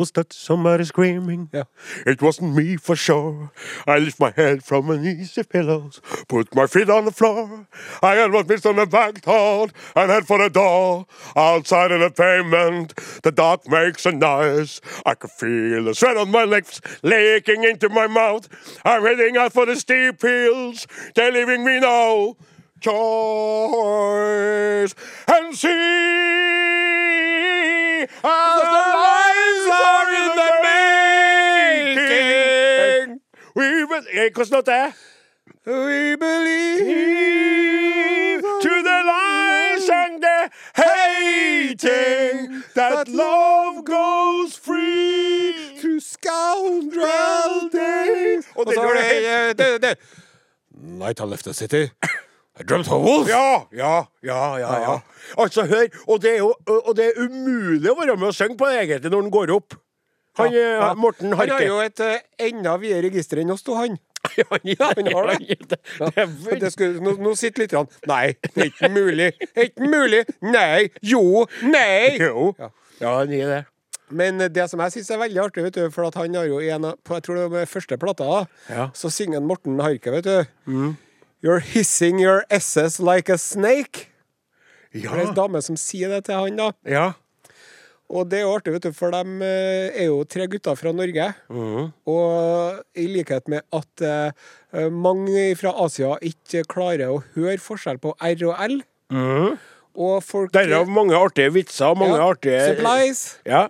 Was 0.00 0.12
that 0.12 0.32
somebody 0.32 0.84
screaming? 0.84 1.50
Ja. 1.52 1.64
It 2.06 2.22
wasn't 2.22 2.54
me 2.56 2.76
for 2.76 2.96
sure. 2.96 3.50
I 3.86 3.98
lift 3.98 4.18
my 4.18 4.32
head 4.34 4.64
from 4.64 4.88
an 4.90 5.04
easy 5.04 5.42
pillows, 5.42 6.00
put 6.26 6.54
my 6.54 6.66
feet 6.66 6.88
on 6.88 7.04
the 7.04 7.10
floor. 7.10 7.66
I 8.02 8.18
almost 8.22 8.48
missed 8.48 8.64
on 8.64 8.76
the 8.76 8.86
back 8.86 9.20
thought 9.20 9.72
and 9.94 10.10
head 10.10 10.26
for 10.26 10.38
the 10.38 10.48
door. 10.48 11.04
Outside 11.36 11.92
in 11.92 12.00
the 12.00 12.10
pavement, 12.10 12.94
the 13.22 13.30
dark 13.30 13.68
makes 13.68 14.06
a 14.06 14.12
noise. 14.12 14.80
I 15.04 15.14
can 15.14 15.28
feel 15.28 15.84
the 15.84 15.94
sweat 15.94 16.16
on 16.16 16.30
my 16.30 16.44
lips 16.44 16.80
leaking 17.02 17.64
into 17.64 17.90
my 17.90 18.06
mouth. 18.06 18.48
I'm 18.86 19.02
heading 19.02 19.36
out 19.36 19.52
for 19.52 19.66
the 19.66 19.76
steep 19.76 20.22
hills. 20.22 20.86
They're 21.14 21.30
leaving 21.30 21.62
me 21.62 21.78
no 21.78 22.38
choice. 22.80 22.94
And 25.28 25.54
see 25.54 27.39
as 28.02 28.08
the 28.74 28.82
lives 29.00 29.66
are 29.88 30.08
in 30.20 30.30
the 30.40 30.50
making. 31.90 33.06
We 33.56 33.64
eh, 34.12 34.28
Hvordan 34.34 34.52
låt 34.56 34.68
er 34.68 34.72
det? 34.72 34.92
We 35.66 36.16
believe 36.16 37.60
To 38.62 38.74
the 38.90 38.98
lies 39.12 39.88
and 40.02 40.22
the 40.22 40.38
hating 40.74 42.62
that 42.74 43.08
love 43.08 43.84
goes 43.84 44.56
free. 44.56 45.20
to 45.82 46.00
scoundrel 46.00 47.70
days. 47.72 48.44
Og 48.54 48.66
så 48.74 48.82
det, 49.56 49.58
det, 49.58 49.82
det. 49.82 49.98
Night 50.70 51.20
I 51.20 51.24
left 51.24 51.44
the 51.44 51.54
city. 51.54 51.88
Dreamt 52.68 52.88
wolf. 52.90 53.28
Ja, 53.28 53.64
ja, 53.72 53.92
ja, 54.26 54.40
ja, 54.60 54.72
ja. 54.84 54.96
Altså, 55.38 55.64
hør, 55.70 55.86
og 56.08 56.20
det 56.22 56.34
er 56.34 56.38
jo 56.42 56.50
og 56.66 56.92
det 56.98 57.06
er 57.10 57.22
umulig 57.24 57.90
å 57.90 57.96
være 57.98 58.16
med 58.18 58.28
og 58.32 58.34
synge 58.36 58.58
på 58.60 58.68
det 58.68 58.82
egentlig 58.82 59.12
når 59.12 59.22
den 59.26 59.30
går 59.34 59.52
opp. 59.56 59.76
Han, 60.38 60.52
Ja. 60.54 60.92
Morten 60.94 61.30
Morten 61.30 61.32
Han 61.38 61.50
har 61.50 61.64
jo 61.66 61.78
et 61.82 62.00
uh, 62.00 62.14
enda 62.38 62.76
videre 62.78 63.08
register 63.08 63.40
enn 63.42 63.50
oss 63.50 63.62
to, 63.66 63.74
han. 63.78 63.98
Ja, 64.38 64.44
han 64.94 65.08
har 65.10 65.30
det. 65.32 65.56
det. 65.70 65.78
Det 65.98 66.10
Ja, 66.16 66.54
det 66.60 66.70
skulle, 66.74 67.00
nå, 67.02 67.16
nå 67.18 67.32
sitter 67.36 67.64
litt 67.64 67.72
rann. 67.74 67.88
Nei, 68.06 68.36
det 68.54 68.62
er 68.66 68.70
ikke 68.70 68.90
mulig. 68.92 69.30
Ikke 69.56 69.88
mulig. 69.90 70.22
Nei. 70.44 70.88
Jo. 71.02 71.46
Nei. 71.64 72.16
Jo. 72.28 72.52
Ja. 72.60 72.70
Ja, 73.00 73.14
han 73.22 73.32
gir 73.32 73.48
det. 73.48 73.62
Men 74.10 74.38
det 74.52 74.64
som 74.70 74.80
jeg 74.84 74.92
syns 74.96 75.10
er 75.14 75.20
veldig 75.22 75.38
artig, 75.44 75.62
vet 75.64 75.76
du, 75.78 75.84
for 75.94 76.10
han 76.18 76.34
har 76.34 76.48
jo 76.50 76.58
en 76.60 76.88
på, 77.06 77.14
Jeg 77.16 77.22
tror 77.24 77.36
det 77.38 77.44
var 77.46 77.52
med 77.60 77.68
første 77.70 77.96
plata, 78.02 78.46
Ja. 78.68 78.88
så 78.94 79.10
synger 79.10 79.40
Morten 79.40 79.78
Harket, 79.80 80.12
vet 80.18 80.26
du. 80.26 80.94
You're 81.42 81.60
hissing 81.64 82.18
your 82.20 82.44
SS 82.50 83.00
like 83.00 83.32
a 83.32 83.38
snake. 83.38 84.06
Ja. 84.92 85.12
Det 85.14 85.20
er 85.22 85.26
ei 85.28 85.34
dame 85.36 85.60
som 85.62 85.76
sier 85.78 86.10
det 86.12 86.24
til 86.26 86.34
han, 86.36 86.56
da. 86.58 86.72
ja. 86.84 87.08
Og 88.10 88.24
det 88.26 88.40
er 88.40 88.42
jo 88.42 88.54
artig, 88.56 88.72
vet 88.74 88.86
du, 88.88 88.90
for 88.90 89.14
de 89.14 89.36
eh, 89.46 90.00
er 90.02 90.08
jo 90.08 90.24
tre 90.26 90.48
gutter 90.50 90.74
fra 90.74 90.90
Norge. 90.90 91.28
Og 92.10 92.80
i 92.98 93.04
likhet 93.06 93.46
med 93.46 93.62
at 93.70 94.02
uh, 94.02 94.88
mange 94.90 95.44
fra 95.54 95.70
Asia 95.84 96.16
ikke 96.18 96.64
klarer 96.66 97.12
å 97.14 97.20
høre 97.36 97.54
forskjell 97.62 98.00
på 98.02 98.16
R 98.18 98.42
og 98.48 98.64
L. 98.66 98.74
Og 99.94 100.16
folk 100.26 100.50
Derav 100.58 100.90
mange 100.90 101.14
artige 101.14 101.52
vitser 101.54 101.94
mange 101.94 102.18
Ja, 102.18 102.26
artige 102.34 102.66
Supplies. 102.72 103.22
Ja. 103.46 103.62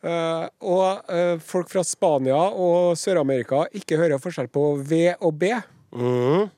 Uh, 0.00 0.48
og 0.64 1.12
uh, 1.12 1.36
folk 1.44 1.68
fra 1.72 1.84
Spania 1.84 2.40
og 2.48 2.96
Sør-Amerika 2.96 3.66
ikke 3.76 4.00
hører 4.00 4.24
forskjell 4.24 4.48
på 4.52 4.70
V 4.88 5.04
og 5.20 5.32
B. 5.44 5.52
Mhm. 5.92 6.48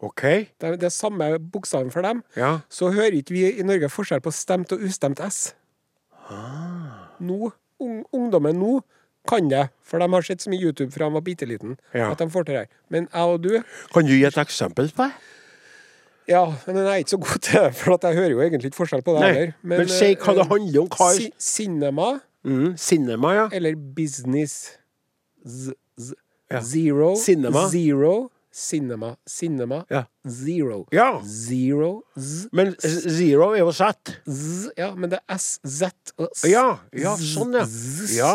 OK. 0.00 0.22
Det 0.60 0.74
det 0.80 0.86
er 0.86 0.94
samme 0.94 1.38
bokstaven 1.52 1.90
for 1.90 2.02
dem. 2.06 2.22
Ja. 2.36 2.58
Så 2.70 2.92
hører 2.94 3.16
ikke 3.18 3.34
vi 3.34 3.46
i 3.58 3.62
Norge 3.66 3.88
forskjell 3.90 4.20
på 4.22 4.30
stemt 4.32 4.72
og 4.72 4.80
ustemt 4.86 5.18
S. 5.26 5.54
Nå, 7.20 7.50
ung, 7.82 8.04
ungdommen 8.14 8.58
nå 8.60 8.78
kan 9.28 9.48
det, 9.50 9.66
for 9.84 10.00
de 10.00 10.06
har 10.12 10.22
sett 10.24 10.40
så 10.44 10.50
mye 10.52 10.60
YouTube 10.62 10.92
fra 10.94 11.08
de 11.08 11.16
var 11.18 11.24
bitte 11.26 11.46
liten 11.48 11.76
Ja. 11.94 12.10
at 12.12 12.18
de 12.22 12.28
får 12.30 12.46
til 12.48 12.54
det. 12.60 12.68
Men 12.88 13.08
jeg 13.12 13.22
og 13.34 13.42
du 13.42 13.50
Kan 13.92 14.06
du 14.06 14.12
gi 14.14 14.24
et 14.24 14.38
eksempel 14.38 14.88
på 14.94 15.08
det? 15.08 15.12
Ja, 16.28 16.44
men 16.66 16.76
jeg 16.76 16.86
er 16.86 16.96
ikke 17.02 17.10
så 17.10 17.16
god 17.24 17.38
til 17.40 17.60
det, 17.60 17.74
for 17.74 17.94
at 17.94 18.02
jeg 18.04 18.14
hører 18.16 18.30
jo 18.30 18.40
egentlig 18.40 18.68
ikke 18.70 18.76
forskjell 18.84 19.02
på 19.02 19.14
det 19.18 19.22
heller. 19.34 19.52
men 19.62 19.88
si 19.88 20.14
hva 20.14 20.34
det 20.36 20.46
handler 20.48 20.80
om. 20.82 20.88
Hva 20.88 21.12
si, 21.16 21.32
Cinema 21.38 22.20
Mm, 22.44 22.76
cinema, 22.78 23.32
ja. 23.34 23.48
eller 23.52 23.74
business. 23.74 24.78
z, 25.46 25.72
z. 26.00 26.12
Ja. 26.50 26.60
Zero. 26.62 27.14
Cinema. 27.16 27.68
Zero. 27.68 28.30
Cinema. 28.58 29.16
Cinema. 29.26 29.84
Ja. 29.90 30.04
Zero. 30.26 30.86
Ja. 30.92 31.22
Zero. 31.24 32.02
Z, 32.18 32.48
Men 32.52 32.74
zero 32.80 33.52
er 33.54 33.62
jo 33.62 33.72
z. 33.72 33.80
Ja, 34.76 34.94
men 34.94 35.10
det 35.10 35.20
er 35.28 35.38
S, 35.38 35.60
Z 35.62 36.12
og 36.18 36.28
S. 36.34 36.44
Ja, 36.50 36.80
ja, 36.92 37.14
sånn, 37.16 37.54
ja. 37.54 37.66
ja. 38.18 38.34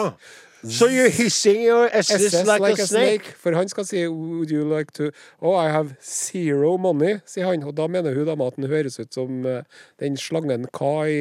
So 0.64 0.88
you're 0.88 1.10
hissing 1.10 1.62
your 1.62 1.90
S's 1.92 2.32
SS 2.32 2.48
like, 2.48 2.80
a 2.80 2.88
snake. 2.88 3.36
For 3.36 3.52
han 3.52 3.68
skal 3.68 3.84
si 3.84 4.08
Would 4.08 4.50
you 4.50 4.64
like 4.64 4.94
to 4.94 5.12
Oh, 5.42 5.56
I 5.56 5.68
have 5.68 5.98
zero 6.00 6.78
money, 6.78 7.20
sier 7.28 7.52
han. 7.52 7.68
Og 7.68 7.76
da 7.76 7.90
mener 7.92 8.16
hun 8.16 8.26
da 8.32 8.38
at 8.48 8.56
han 8.56 8.70
høres 8.72 8.96
ut 9.00 9.12
som 9.14 9.44
uh, 9.44 9.60
den 10.00 10.16
slangen 10.16 10.70
Ka 10.72 11.04
i 11.04 11.20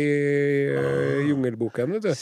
uh, 0.70 1.26
Jungelboken, 1.26 1.98
vet 1.98 2.06
du. 2.06 2.14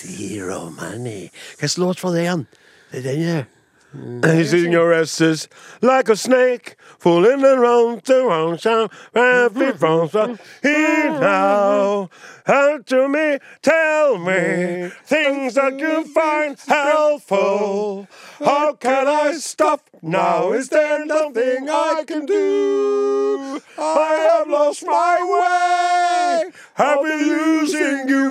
Zero 0.00 0.70
money. 0.72 1.28
Hvilken 1.60 1.84
låt 1.84 2.00
var 2.00 2.16
det 2.16 2.24
igjen? 2.24 2.46
Det 2.90 3.04
er 3.04 3.10
den 3.12 3.59
her. 3.92 4.20
Hissing 4.34 4.72
your 4.72 4.92
S's 4.92 5.48
like 5.80 6.08
a 6.08 6.16
snake, 6.16 6.76
fooling 6.98 7.44
around 7.44 8.02
the 8.02 8.24
round 8.24 8.62
town, 8.62 8.88
happy 9.14 9.72
from 9.72 10.08
the 10.08 10.38
here 10.62 11.10
now. 11.10 12.10
Help 12.50 12.86
to 12.86 13.06
me, 13.06 13.38
tell 13.62 14.18
me 14.18 14.90
things 15.06 15.54
that 15.54 15.78
you 15.78 16.02
find 16.12 16.58
helpful. 16.66 18.08
How 18.40 18.72
can 18.72 19.06
I 19.06 19.34
stop 19.38 19.80
now? 20.02 20.50
Is 20.52 20.68
there 20.68 21.06
nothing 21.06 21.68
I 21.70 22.02
can 22.04 22.26
do? 22.26 23.60
I 23.78 24.12
have 24.26 24.48
lost 24.48 24.82
my 24.84 25.16
way. 25.32 26.50
I've 26.76 27.02
been 27.04 27.28
losing 27.28 28.08
you. 28.08 28.26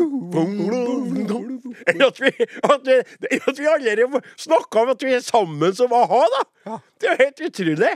At 1.88 2.20
vi, 2.20 2.32
at 2.64 2.82
vi, 2.86 2.96
at 3.48 3.60
vi 3.60 3.66
allerede 3.66 4.22
snakka 4.36 4.80
om 4.80 4.90
at 4.90 5.04
vi 5.04 5.14
er 5.14 5.24
sammen 5.24 5.76
som 5.76 5.94
a-ha, 5.94 6.22
da. 6.36 6.78
Det 7.00 7.08
er 7.08 7.16
jo 7.16 7.24
helt 7.24 7.42
utrolig. 7.48 7.96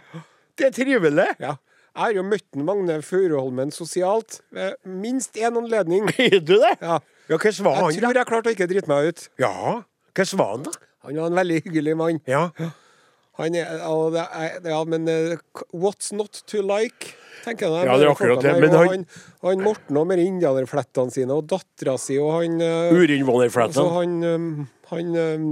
Det 0.57 0.67
er 0.67 0.71
trivelig. 0.71 1.27
Ja. 1.39 1.55
Jeg 1.93 2.01
har 2.01 2.13
jo 2.17 2.23
møtt 2.25 2.55
Magne 2.57 2.95
Furuholmen 3.05 3.69
sosialt 3.71 4.39
ved 4.51 4.73
minst 4.89 5.35
én 5.37 5.57
anledning. 5.59 6.07
Er 6.17 6.39
du 6.41 6.55
det? 6.57 6.77
Ja. 6.81 6.99
Ja, 7.29 7.37
hvordan 7.37 7.65
var 7.67 7.75
Jeg 7.77 7.83
han, 7.83 7.97
tror 7.99 8.13
da? 8.13 8.19
jeg 8.19 8.27
klarte 8.31 8.49
å 8.49 8.53
ikke 8.55 8.67
drite 8.71 8.89
meg 8.91 9.11
ut. 9.13 9.27
Ja, 9.39 9.51
hvordan 10.17 10.39
var 10.41 10.49
han, 10.55 10.63
da? 10.65 10.71
Han 11.05 11.19
var 11.21 11.27
en 11.29 11.37
veldig 11.37 11.59
hyggelig 11.67 11.93
mann. 11.99 12.17
Ja. 12.27 12.47
Han 13.39 13.55
er, 13.57 13.69
ja, 14.69 14.79
men 14.85 15.07
eh, 15.09 15.37
what's 15.73 16.11
not 16.13 16.41
to 16.49 16.61
like? 16.65 17.13
tenker 17.43 17.67
jeg. 17.67 17.85
Ja, 17.89 17.95
det 17.99 18.05
er 18.07 18.11
akkurat 18.13 18.41
det, 18.45 18.51
men 18.61 18.69
han, 18.71 18.77
han- 18.79 18.89
han, 18.89 19.05
han 19.43 19.63
Morten 19.65 19.97
og 19.99 20.05
med 20.07 20.21
indianerflettene 20.23 21.11
sine, 21.11 21.35
og 21.35 21.47
dattera 21.51 21.95
si, 21.99 22.15
og 22.21 22.29
han 22.39 22.57
eh, 22.63 22.89
Og 22.89 22.93
så 22.95 23.01
Urinnvånerflettene. 23.03 23.93
han, 23.97 24.13
um, 24.23 24.67
han 24.93 25.15
um, 25.19 25.47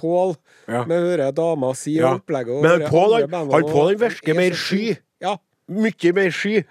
Pål 0.00 0.34
Ja. 0.72 0.84
med 0.88 1.04
hører 1.04 1.32
dama 1.36 1.72
si 1.76 1.96
Ja. 1.98 2.14
opplegget. 2.16 2.54
og 2.56 2.62
Men 2.64 2.86
Pål, 2.88 3.16
han, 3.20 3.50
han 3.52 3.68
han 3.76 3.98
virker 4.00 4.38
mer 4.38 4.56
sky. 4.56 4.94
Ja. 5.20 5.36
Mye 5.70 6.12
mer 6.12 6.30
sky. 6.34 6.62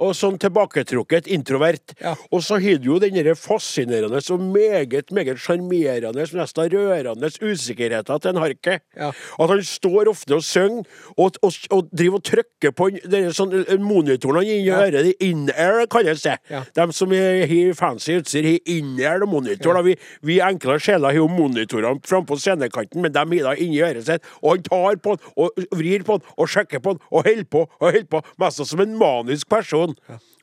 Og 0.00 0.14
sånn 0.16 0.38
tilbaketrukket, 0.40 1.28
introvert. 1.28 1.92
Ja. 2.00 2.14
Og 2.32 2.40
så 2.42 2.56
har 2.62 2.78
du 2.80 2.88
jo 2.94 2.98
den 3.02 3.18
fascinerende 3.36 4.20
og 4.32 4.40
meget, 4.40 5.12
meget 5.12 5.38
sjarmerende, 5.42 6.24
nesten 6.24 6.70
rørende 6.72 7.28
usikkerheten 7.44 8.20
til 8.24 8.30
en 8.32 8.40
Harke. 8.42 8.78
Ja. 8.96 9.10
At 9.38 9.50
han 9.52 9.62
står 9.62 10.08
ofte 10.10 10.34
og 10.38 10.42
synger, 10.42 10.84
og, 11.16 11.36
og, 11.42 11.52
og 11.70 11.90
driver 11.92 12.18
og 12.20 12.24
trykker 12.24 12.72
på 12.76 12.88
den 13.04 13.30
sånn, 13.36 13.52
monitoren 13.84 14.08
monitoren 14.08 14.42
inni 14.44 14.66
Ja. 14.68 14.80
øret. 14.86 15.12
In-air 15.20 15.86
kalles 15.90 16.22
det. 16.22 16.38
Ja. 16.50 16.62
De 16.74 16.92
som 16.92 17.10
har 17.12 17.74
fancy 17.74 18.18
utstyr, 18.18 18.44
har 18.44 18.58
in-air 18.66 19.26
monitor. 19.26 19.76
Ja. 19.76 19.82
Vi, 19.82 19.94
vi 20.22 20.40
enkle 20.44 20.78
sjeler 20.80 21.12
har 21.12 21.18
jo 21.20 21.28
monitorene 21.28 22.00
frampå 22.06 22.36
scenekanten, 22.38 23.02
men 23.02 23.12
de 23.12 23.18
har 23.18 23.50
da 23.50 23.54
inni 23.60 23.80
øret 23.84 24.06
sitt. 24.08 24.24
Og 24.42 24.56
han 24.56 24.62
tar 24.66 24.96
på 25.04 25.16
den, 25.16 25.32
og 25.36 25.50
vrir 25.78 26.04
på 26.06 26.18
den, 26.18 26.26
og 26.38 26.48
sjekker 26.48 26.82
på 26.84 26.96
den, 26.96 27.02
og 27.12 27.24
holder 27.28 27.44
på 27.50 27.64
og 27.68 27.86
holder 27.92 28.08
på. 28.10 28.22
Mest 28.38 28.60
som 28.70 28.80
en 28.84 28.92
manisk 28.98 29.48
person. 29.50 29.94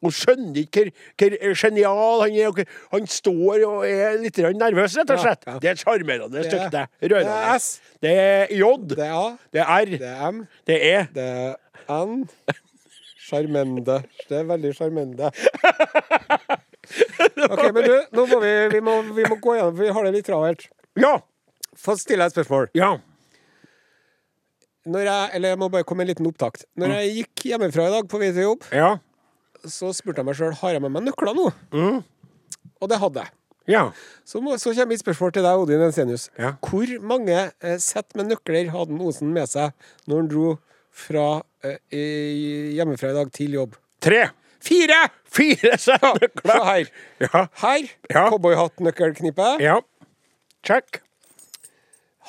Og 0.03 0.11
skjønner 0.13 0.57
ikke 0.65 0.89
hvor, 1.17 1.37
genial 1.55 2.21
han 2.25 2.35
er. 2.35 2.65
Han 2.91 3.07
står 3.07 3.63
og 3.65 3.85
er 3.87 4.17
litt 4.21 4.37
nervøs, 4.59 4.97
rett 4.99 5.13
og 5.15 5.21
slett. 5.23 5.45
Det 5.61 5.69
er 5.69 5.77
et 5.77 5.81
sjarmerende 5.81 6.29
Det 6.35 6.45
er- 6.45 6.49
stykke. 6.51 6.69
det. 6.75 6.83
er 7.01 7.13
Rørende. 7.15 7.55
S. 7.59 7.69
Det 8.03 8.11
er 8.11 8.47
J. 8.51 8.71
Det 8.91 8.99
er 8.99 9.13
A, 9.15 9.37
Det 9.53 9.61
er 9.61 9.65
R. 9.71 9.85
det 9.85 10.01
er 10.11 10.31
M, 10.31 10.47
Det 10.67 10.75
er 10.75 10.99
E. 10.99 11.07
det 11.15 11.23
er 11.23 12.05
N. 12.05 12.27
Sjarmende. 13.25 14.03
Det 14.29 14.37
er 14.37 14.43
veldig 14.45 14.75
sjarmende. 14.77 15.31
OK, 17.49 17.63
men 17.73 17.83
du, 17.83 17.95
nå 18.13 18.25
må 18.29 18.39
vi, 18.43 18.51
vi, 18.75 18.79
må, 18.85 18.99
vi 19.15 19.23
må 19.25 19.37
gå 19.41 19.55
gjennom, 19.57 19.73
vi 19.79 19.87
har 19.95 20.05
det 20.05 20.13
litt 20.19 20.27
travelt. 20.29 20.67
Ja. 20.99 21.15
Få 21.75 21.95
stille 21.99 22.21
deg 22.23 22.29
et 22.31 22.35
spørsmål. 22.37 22.69
Ja. 22.77 22.91
Når 24.85 24.99
jeg, 25.07 25.29
eller 25.33 25.49
jeg 25.49 25.57
må 25.59 25.69
bare 25.73 25.83
komme 25.83 26.03
med 26.03 26.09
en 26.09 26.13
liten 26.15 26.27
opptakt. 26.29 26.65
Når 26.77 26.91
jeg 26.99 27.13
gikk 27.19 27.45
hjemmefra 27.49 27.87
i 27.87 27.93
dag 27.95 28.07
på 28.11 28.19
vei 28.21 28.31
til 28.35 28.43
jobb, 28.51 28.67
Ja. 28.71 28.91
så 29.65 29.89
spurte 29.97 30.21
jeg 30.21 30.25
meg 30.27 30.35
sjøl 30.37 30.53
har 30.59 30.75
jeg 30.75 30.81
med 30.83 30.91
meg 30.93 31.03
nøkler 31.07 31.33
nå. 31.33 31.47
Og 32.81 32.89
det 32.91 32.99
hadde 33.01 33.23
jeg. 33.23 33.31
Ja. 33.67 33.87
Så, 34.23 34.37
må, 34.45 34.59
så 34.61 34.69
kommer 34.75 34.91
mitt 34.93 35.01
spørsmål 35.01 35.31
til 35.33 35.41
deg, 35.47 35.57
Odin 35.57 35.81
Ensenius. 35.87 36.27
Ja. 36.37 36.51
Hvor 36.61 36.91
mange 37.01 37.33
eh, 37.63 37.77
sett 37.81 38.13
med 38.15 38.29
nøkler 38.29 38.69
hadde 38.69 38.99
Osen 39.01 39.31
med 39.33 39.49
seg 39.49 39.73
når 40.05 40.19
han 40.21 40.27
dro 40.29 40.51
fra, 40.93 41.41
eh, 41.65 41.79
i- 41.89 42.75
hjemmefra 42.77 43.09
i 43.09 43.17
dag 43.17 43.31
til 43.33 43.57
jobb? 43.57 43.73
Tre. 44.05 44.27
Fire! 44.61 44.99
Fire 45.35 45.77
sett 45.81 45.97
Se 46.01 46.13
nøkler. 46.21 46.61
her. 46.69 46.85
Ja. 47.25 47.41
Her. 47.63 47.89
Ja. 48.13 48.27
Cowboyhatt-nøkkelknippe. 48.29 49.49
Ja. 49.65 49.79
Check. 50.63 51.01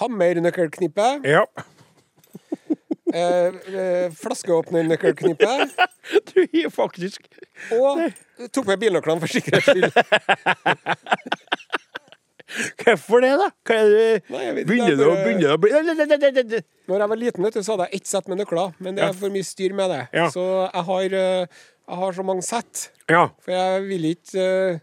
Hammer-nøkkelknippe. 0.00 1.06
Ja. 1.24 1.44
Eh, 3.16 3.46
eh, 3.80 4.06
Flaskeåpner-nøkkelknippe. 4.22 5.52
Du 6.30 6.38
har 6.52 6.70
faktisk 6.70 7.24
Og 7.74 7.98
tok 8.54 8.68
med 8.68 8.78
bilnøklene 8.78 9.22
for 9.24 9.32
sikkerhets 9.32 9.66
skyld. 9.66 9.90
Hvorfor 12.84 13.24
det, 13.24 13.32
da? 13.40 13.48
Hva 13.66 13.76
er 13.80 13.88
det? 13.90 14.10
Nei, 14.30 14.42
jeg 14.44 14.54
vet 14.56 14.68
Begynner 14.70 14.98
det 15.00 15.06
å 15.06 15.14
begynne 15.18 15.54
å 15.56 15.60
bli. 15.60 15.72
Når 16.86 17.02
jeg 17.02 17.10
var 17.12 17.20
liten, 17.20 17.46
vet 17.46 17.56
du, 17.58 17.62
så 17.66 17.74
hadde 17.74 17.88
jeg 17.88 18.00
ett 18.00 18.10
sett 18.10 18.28
med 18.30 18.40
nøkler, 18.40 18.76
men 18.78 18.98
det 18.98 19.02
er 19.08 19.16
for 19.18 19.34
mye 19.34 19.46
styr 19.46 19.74
med 19.76 19.90
det. 19.90 20.02
Ja. 20.14 20.28
Så 20.32 20.44
jeg 20.62 20.84
har, 20.90 21.16
eh, 21.20 21.62
jeg 21.90 22.00
har 22.02 22.18
så 22.20 22.26
mange 22.26 22.46
sett. 22.46 22.90
Ja. 23.10 23.24
For 23.42 23.56
jeg 23.56 23.86
vil 23.88 24.06
ikke 24.12 24.44
eh, 24.44 24.78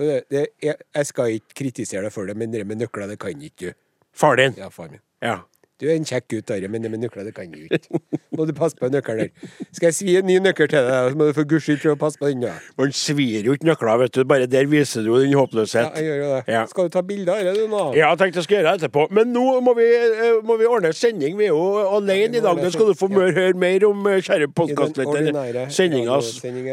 det, 0.00 0.18
det, 0.32 0.44
jeg, 0.64 0.76
jeg 0.96 1.08
skal 1.08 1.38
ikke 1.38 1.56
kritisere 1.62 2.04
deg 2.06 2.14
for 2.14 2.28
det, 2.28 2.36
men 2.38 2.52
det 2.52 2.62
med 2.68 2.80
nøkler, 2.80 3.08
det 3.10 3.18
kan 3.20 3.36
ikke 3.36 3.72
du. 3.72 3.78
Far 4.16 4.36
din. 4.40 4.54
Ja, 4.58 4.68
far 4.72 4.90
min. 4.92 5.00
Ja. 5.24 5.40
Du 5.80 5.86
er 5.88 5.96
en 5.96 6.04
kjekk 6.04 6.26
gutt, 6.28 6.50
Are, 6.52 6.68
men 6.68 6.84
det 6.84 6.90
med 6.92 7.00
nøkler, 7.00 7.24
det 7.24 7.34
kan 7.34 7.48
du 7.50 7.62
ikke. 7.64 8.00
Må 8.36 8.44
du 8.44 8.52
passe 8.56 8.76
på 8.76 8.90
nøkkelen 8.92 9.30
der. 9.30 9.50
Skal 9.72 9.88
jeg 9.88 9.96
svi 9.96 10.16
en 10.20 10.26
ny 10.28 10.36
nøkkel 10.44 10.68
til 10.68 10.84
deg, 10.84 11.12
så 11.14 11.16
må 11.16 11.30
du 11.30 11.32
for 11.38 11.48
guds 11.48 11.64
skyld 11.64 11.80
prøve 11.80 11.96
å 11.96 12.00
passe 12.04 12.20
på 12.20 12.28
den. 12.28 12.44
da. 12.44 12.52
Man 12.78 12.92
svir 12.92 13.48
jo 13.48 13.56
ikke 13.56 13.70
nøkler, 13.70 14.02
vet 14.04 14.18
du. 14.18 14.24
Bare 14.28 14.48
der 14.50 14.68
viser 14.68 15.06
du 15.06 15.14
din 15.16 15.30
din 15.30 15.38
Ja, 15.38 15.44
håpløshet. 15.44 15.96
jeg 15.96 16.04
gjør 16.04 16.16
jo 16.16 16.28
det. 16.34 16.42
Ja. 16.54 16.66
Skal 16.66 16.84
du 16.84 16.88
ta 16.88 17.02
bilder 17.02 17.32
av 17.32 17.44
det, 17.44 17.54
du 17.56 17.66
nå? 17.68 17.82
Ja, 17.96 18.10
jeg 18.10 18.18
tenkte 18.18 18.40
jeg 18.40 18.44
skulle 18.44 18.60
gjøre 18.60 18.72
det 18.76 18.82
etterpå. 18.82 19.06
Men 19.10 19.32
nå 19.32 19.46
må 19.64 19.74
vi, 19.78 19.88
eh, 19.96 20.40
må 20.44 20.56
vi 20.60 20.66
ordne 20.66 20.92
sending. 20.92 21.36
Vi 21.38 21.44
er 21.44 21.54
jo 21.54 21.96
alene 21.96 22.36
i 22.36 22.44
dag. 22.44 22.56
Nå 22.56 22.70
skal 22.70 22.90
du 22.90 22.94
få 22.94 23.10
ja. 23.10 23.30
høre 23.40 23.54
mer 23.54 23.86
om 23.88 24.06
eh, 24.06 24.20
kjære 24.20 24.50
podkastleder. 24.52 25.68
Sendinga 25.70 26.20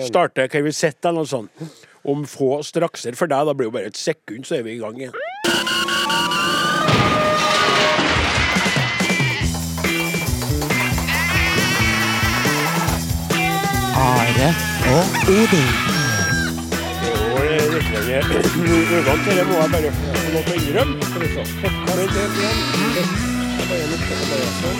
starter 0.07 0.47
Kan 0.47 0.63
vi 0.63 0.71
sitte, 0.71 1.07
eller 1.07 1.23
noe 1.23 1.31
sånt. 1.31 1.51
Om 2.07 2.25
få 2.29 2.61
strakser 2.63 3.15
for 3.19 3.27
deg. 3.27 3.47
Da 3.47 3.53
blir 3.53 3.67
det 3.67 3.71
jo 3.71 3.77
bare 3.79 3.91
et 3.93 3.99
sekund, 3.99 4.47
så 4.47 4.59
er 4.59 4.67
vi 4.67 4.77
i 4.77 4.81
gang 4.81 4.97
igjen. 4.99 5.15
Are 14.37 14.53
og 14.93 15.05
Odin. 15.33 15.69
Og 17.37 17.43
må 19.47 19.53
jeg 19.57 19.69
bare 19.73 19.89
få 19.91 19.97
lov 20.33 20.43
til 20.45 20.53
å 20.53 20.55
innrømme. 20.61 20.93
Én. 22.77 23.09
Og 24.61 24.73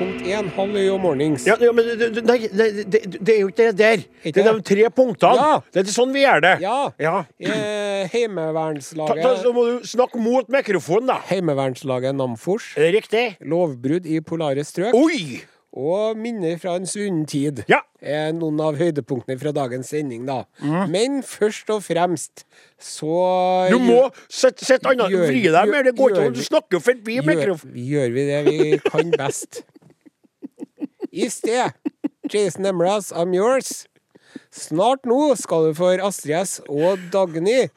Punkt 0.00 0.20
én, 0.26 0.48
halv 0.56 0.76
om 0.94 1.00
mornings. 1.00 1.46
Ja, 1.48 1.54
ja, 1.60 1.72
men 1.72 1.84
det, 1.86 1.98
det- 2.14 2.24
nei, 2.24 2.38
det, 2.48 2.84
det, 2.92 3.00
det 3.26 3.34
er 3.34 3.40
jo 3.40 3.48
ikke 3.48 3.56
det 3.70 3.76
der. 3.78 3.96
Det 4.24 4.36
er 4.36 4.42
de 4.52 4.60
tre 4.68 4.90
punktene. 4.90 5.36
Ja. 5.40 5.60
Det 5.72 5.80
er 5.86 5.90
sånn 5.92 6.12
vi 6.12 6.20
gjør 6.26 6.40
det. 6.44 6.54
Ja. 6.60 6.90
ja. 7.00 7.24
Eh, 7.38 7.48
Ta, 7.48 7.54
ta, 7.54 8.08
Heimevernslaget 8.18 9.38
så 9.42 9.52
må 9.56 9.64
du 9.64 9.80
snakke 9.88 10.18
mot 10.20 10.48
mikrofonen, 10.52 11.06
da. 11.14 11.18
Heimevernslaget 11.30 12.14
Namfors. 12.20 12.74
Riktig? 12.76 13.36
Lovbrudd 13.40 14.04
i 14.04 14.20
polare 14.20 14.64
strøk. 14.64 14.94
Oi! 14.96 15.40
Og 15.70 16.18
minner 16.18 16.56
fra 16.58 16.74
en 16.80 16.86
svunnen 16.88 17.26
tid. 17.30 17.62
Ja. 17.70 17.78
Er 18.02 18.32
noen 18.34 18.58
av 18.64 18.78
høydepunktene 18.80 19.36
fra 19.38 19.52
dagens 19.54 19.92
sending, 19.92 20.24
da. 20.26 20.40
Mm. 20.58 20.90
Men 20.90 21.18
først 21.22 21.70
og 21.70 21.84
fremst 21.86 22.42
så 22.80 23.68
Du 23.70 23.78
må 23.78 24.00
sette 24.26 24.66
sett 24.66 24.86
annet 24.88 25.12
Vri 25.12 25.44
deg 25.46 25.70
mer. 25.70 25.86
Det 25.86 25.94
går 25.98 26.16
ikke 26.16 26.24
an. 26.30 26.34
Du 26.34 26.42
snakker 26.42 26.78
jo 26.78 26.82
forbi 26.82 27.20
mikrofonen. 27.22 27.76
gjør 27.76 28.16
vi 28.16 28.26
det 28.32 28.40
vi 28.48 28.80
kan 28.88 29.14
best. 29.14 29.62
I 31.12 31.28
sted, 31.30 31.72
Jason 32.32 32.66
Emras, 32.66 33.12
I'm 33.12 33.34
yours. 33.34 33.84
Snart 34.54 35.06
nå 35.06 35.34
skal 35.38 35.70
du 35.70 35.74
få 35.78 35.94
Astrid 36.02 36.36
S 36.38 36.60
og 36.66 36.98
Dagny 37.12 37.68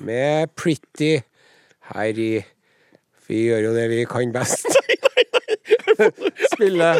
med 0.00 0.52
Pretty 0.56 1.20
her 1.94 2.20
i 2.20 2.32
Vi 3.28 3.44
gjør 3.46 3.68
jo 3.68 3.74
det 3.76 3.88
vi 3.92 4.04
kan 4.10 4.32
best. 4.34 4.66
Spille 6.54 6.90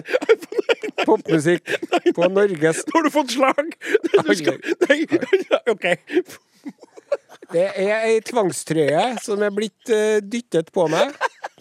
popmusikk 1.06 1.74
på 2.16 2.28
Norges 2.30 2.84
Nå 2.86 2.96
har 2.98 3.06
du 3.06 3.10
fått 3.14 3.34
slag! 3.34 3.74
Du 4.14 4.32
skal, 4.36 4.60
nei, 4.86 5.00
OK. 5.70 5.86
Det 7.50 7.66
er 7.82 8.04
ei 8.06 8.18
tvangstrøye 8.22 9.04
som 9.24 9.42
er 9.42 9.54
blitt 9.54 9.90
uh, 9.90 10.18
dyttet 10.22 10.70
på 10.74 10.86
meg. 10.92 11.16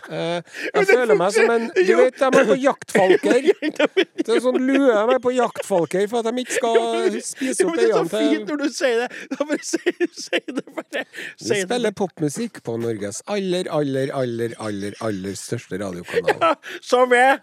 Eh, 0.10 0.42
jeg 0.74 0.88
føler 0.90 1.18
meg 1.20 1.34
som 1.36 1.52
en 1.54 1.68
Du 1.76 1.92
vet, 2.00 2.16
de 2.18 2.26
er 2.26 2.48
på 2.50 2.56
jaktfalker. 2.58 3.40
Det 4.26 4.36
er 4.36 4.42
sånn 4.44 4.58
lue 4.66 4.90
de 4.90 5.14
er 5.16 5.22
på 5.24 5.32
jaktfalker 5.36 6.08
for 6.12 6.22
at 6.22 6.30
de 6.30 6.44
ikke 6.44 6.58
skal 6.58 7.18
spise 7.24 7.66
opp 7.66 7.78
øynene 7.78 7.80
til 7.80 7.80
det 7.80 7.90
er 7.90 7.94
så 7.96 8.04
fint 8.14 8.50
når 8.50 8.58
du 8.62 8.68
sier 8.74 8.98
det. 9.04 9.10
Da 9.32 9.48
bare 9.50 9.64
si, 9.70 10.40
det, 10.50 10.66
bare. 10.76 11.04
Vi 11.40 11.62
spiller 11.64 11.96
popmusikk 11.96 12.62
på 12.66 12.78
Norges 12.82 13.22
aller, 13.30 13.70
aller, 13.74 14.08
aller, 14.16 14.56
aller, 14.60 14.98
aller 15.06 15.36
største 15.40 15.80
radiokanal. 15.82 16.40
Ja, 16.42 16.54
Som 16.82 17.14
er 17.16 17.40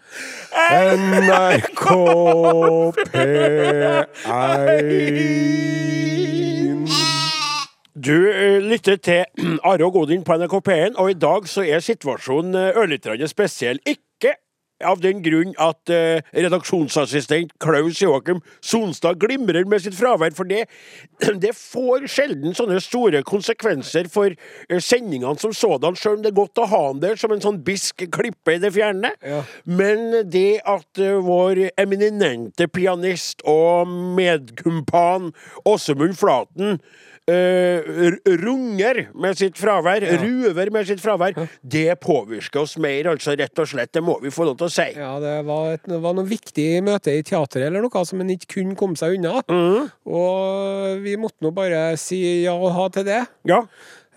NRK 1.07 1.85
P1. 3.13 4.07
Du 7.97 8.29
eh, 8.29 8.61
lytter 8.61 8.95
til 8.95 9.25
Are 9.65 9.85
og 9.85 9.93
Godin 9.93 10.25
på 10.25 10.37
NRK 10.37 10.59
P1, 10.67 10.97
og 11.01 11.11
i 11.11 11.17
dag 11.17 11.47
så 11.49 11.65
er 11.65 11.81
situasjonen 11.81 12.53
eh, 12.55 12.75
ørlite 12.77 13.27
spesiell. 13.27 13.79
Ikke 13.89 14.35
av 14.85 14.99
den 15.01 15.23
grunn 15.25 15.55
at 15.57 15.89
uh, 15.89 16.19
redaksjonsassistent 16.37 17.55
Klaus 17.57 17.97
Joakim 17.97 18.43
Sonstad 18.61 19.17
glimrer 19.17 19.65
med 19.65 19.81
sitt 19.81 19.95
fravær, 19.97 20.35
for 20.37 20.45
det, 20.45 20.67
det 21.43 21.55
får 21.57 22.05
sjelden 22.13 22.53
sånne 22.53 22.77
store 22.85 23.23
konsekvenser 23.25 24.05
for 24.13 24.35
sendingene 24.77 25.33
som 25.41 25.55
sådan, 25.57 25.97
sjøl 25.97 26.19
om 26.19 26.21
det 26.21 26.29
er 26.29 26.37
godt 26.37 26.61
å 26.61 26.69
ha 26.69 26.83
han 26.91 27.01
der 27.01 27.17
som 27.17 27.33
en 27.33 27.41
sånn 27.41 27.57
bisk 27.65 28.05
klippe 28.13 28.59
i 28.59 28.61
det 28.61 28.69
fjerne. 28.77 29.15
Ja. 29.25 29.41
Men 29.65 30.29
det 30.29 30.61
at 30.61 31.01
uh, 31.01 31.17
vår 31.25 31.71
eminente 31.73 32.69
pianist 32.69 33.41
og 33.49 33.89
medkumpan 33.89 35.33
Åsemund 35.65 36.21
Flaten 36.21 36.77
r- 37.31 38.19
runger 38.43 38.99
med 39.13 39.37
sitt 39.39 39.57
fravær, 39.59 40.03
ruver 40.21 40.71
med 40.71 40.87
sitt 40.87 41.01
fravær, 41.03 41.35
det 41.61 41.97
påvirker 42.03 42.61
oss 42.63 42.77
mer, 42.79 43.09
altså, 43.11 43.35
rett 43.39 43.59
og 43.59 43.67
slett. 43.67 43.91
Det 43.97 44.03
må 44.03 44.15
vi 44.23 44.31
få 44.33 44.47
lov 44.47 44.57
til 44.61 44.69
å 44.69 44.73
si. 44.73 44.87
Ja, 44.95 45.13
det 45.23 45.35
var, 45.47 45.73
et, 45.75 45.83
det 45.89 45.99
var 46.03 46.15
noe 46.17 46.27
viktig 46.29 46.67
møte 46.87 47.13
i 47.17 47.23
teatret 47.27 47.67
eller 47.67 47.83
noe 47.83 48.05
som 48.07 48.21
en 48.23 48.31
ikke 48.35 48.53
kunne 48.57 48.77
komme 48.79 48.95
seg 48.99 49.17
unna. 49.19 49.41
Mm. 49.51 49.89
Og 50.07 51.03
vi 51.03 51.17
måtte 51.19 51.43
nå 51.45 51.51
bare 51.55 51.89
si 51.99 52.21
ja 52.45 52.55
og 52.55 52.71
ha 52.77 52.87
til 52.95 53.07
det. 53.09 53.23
Ja. 53.49 53.63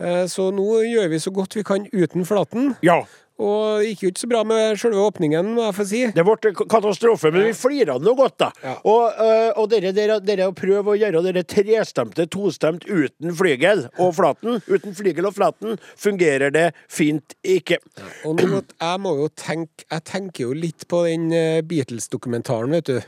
Uh, 0.01 0.25
Så 0.31 0.51
nå 0.55 0.65
gjør 0.87 1.11
vi 1.13 1.19
så 1.21 1.33
godt 1.35 1.57
vi 1.59 1.63
kan 1.67 1.85
uten 1.93 2.25
Flaten. 2.29 2.77
ja. 2.87 3.03
Og 3.41 3.81
det 3.81 3.91
gikk 3.91 4.03
jo 4.05 4.11
ikke 4.13 4.23
så 4.23 4.31
bra 4.31 4.41
med 4.45 4.81
selve 4.81 5.05
åpningen, 5.09 5.53
må 5.57 5.65
jeg 5.69 5.77
få 5.79 5.87
si. 5.89 6.01
Det 6.13 6.25
ble 6.27 6.53
katastrofe, 6.61 7.31
men 7.33 7.47
vi 7.49 7.55
flira 7.57 7.97
noe 8.01 8.17
godt, 8.19 8.37
da. 8.43 8.51
Ja. 8.65 8.75
Og, 8.85 9.21
øh, 9.25 9.61
og 9.63 9.71
dere, 9.73 9.95
dere, 9.97 10.19
dere 10.25 10.51
å 10.51 10.57
prøve 10.57 10.93
å 10.93 10.99
gjøre 11.01 11.23
dere 11.25 11.45
trestemte 11.49 12.27
tostemt 12.31 12.85
uten 12.89 13.33
flygel 13.37 13.87
og 13.97 14.13
flaten, 14.19 14.61
uten 14.69 14.97
flygel 14.97 15.31
og 15.31 15.39
flaten, 15.39 15.81
fungerer 15.99 16.53
det 16.55 16.67
fint 16.93 17.37
ikke. 17.41 17.81
Og 18.29 18.43
nå, 18.43 18.61
jeg 18.61 19.01
må 19.01 19.17
jo 19.23 19.31
tenke 19.39 19.87
Jeg 19.91 20.05
tenker 20.07 20.45
jo 20.45 20.55
litt 20.57 20.85
på 20.91 21.03
den 21.07 21.31
eh, 21.35 21.63
Beatles-dokumentaren, 21.67 22.77
vet 22.77 22.91
du. 22.91 23.01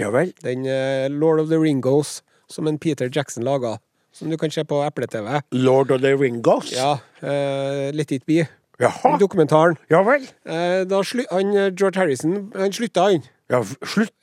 Ja 0.00 0.10
vel? 0.14 0.32
Den 0.44 0.66
eh, 0.68 1.06
Lord 1.12 1.42
of 1.44 1.50
the 1.52 1.60
Ringos 1.60 2.20
som 2.48 2.66
en 2.66 2.78
Peter 2.78 3.10
Jackson 3.12 3.44
laga. 3.44 3.78
Som 4.12 4.30
du 4.30 4.38
kan 4.40 4.50
se 4.50 4.64
på 4.64 4.80
Eple-TV. 4.84 5.42
Lord 5.50 5.90
of 5.90 6.00
the 6.00 6.14
Ringos? 6.16 6.72
Ja. 6.72 6.98
Uh, 7.20 7.92
Let 7.92 8.12
it 8.12 8.24
be. 8.26 8.46
Jaha. 8.80 9.16
Dokumentaren. 9.18 9.76
Ja 9.88 10.02
vel? 10.04 10.26
Eh, 10.44 10.84
da 10.84 11.00
slu, 11.02 11.22
han, 11.30 11.54
eh, 11.56 11.70
George 11.72 11.96
Harrison 12.00 12.52
han 12.54 12.72
slutta, 12.76 13.06
han. 13.10 13.22
Ja, 13.48 13.60
f- 13.62 13.76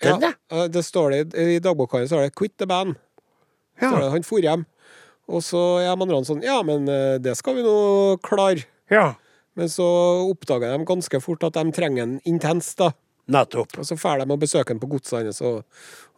han 0.03 0.19
den, 0.19 0.19
det? 0.19 0.33
eh, 0.51 0.67
det 0.67 0.83
står 0.85 1.11
det 1.11 1.33
I 1.39 1.59
dagboka 1.59 1.97
hans 1.97 2.09
står 2.11 2.21
det 2.27 2.35
'quit 2.35 2.57
the 2.57 2.65
band'. 2.65 2.95
Står 3.79 3.99
det. 4.01 4.11
Han 4.11 4.23
for 4.23 4.39
hjem. 4.39 4.65
Og 5.27 5.41
så 5.41 5.79
er 5.81 5.95
de 5.95 6.01
andre 6.03 6.21
sånn 6.25 6.43
'ja, 6.43 6.61
men 6.63 6.85
det 7.21 7.35
skal 7.37 7.55
vi 7.55 7.63
nå 7.63 8.17
klare'. 8.21 8.65
ja. 8.91 9.15
Men 9.55 9.67
så 9.69 9.85
oppdager 10.33 10.75
de 10.77 10.83
ganske 10.85 11.21
fort 11.21 11.43
at 11.43 11.53
de 11.53 11.71
trenger 11.71 12.01
en 12.03 12.19
intens, 12.25 12.73
da. 12.75 12.89
Nettopp. 13.31 13.77
Og 13.79 13.87
så 13.87 13.95
drar 13.95 14.19
de 14.19 14.27
og 14.33 14.39
besøker 14.41 14.73
han 14.73 14.81
på 14.81 14.89
godset 14.91 15.21
hans 15.21 15.39
og, 15.47 15.61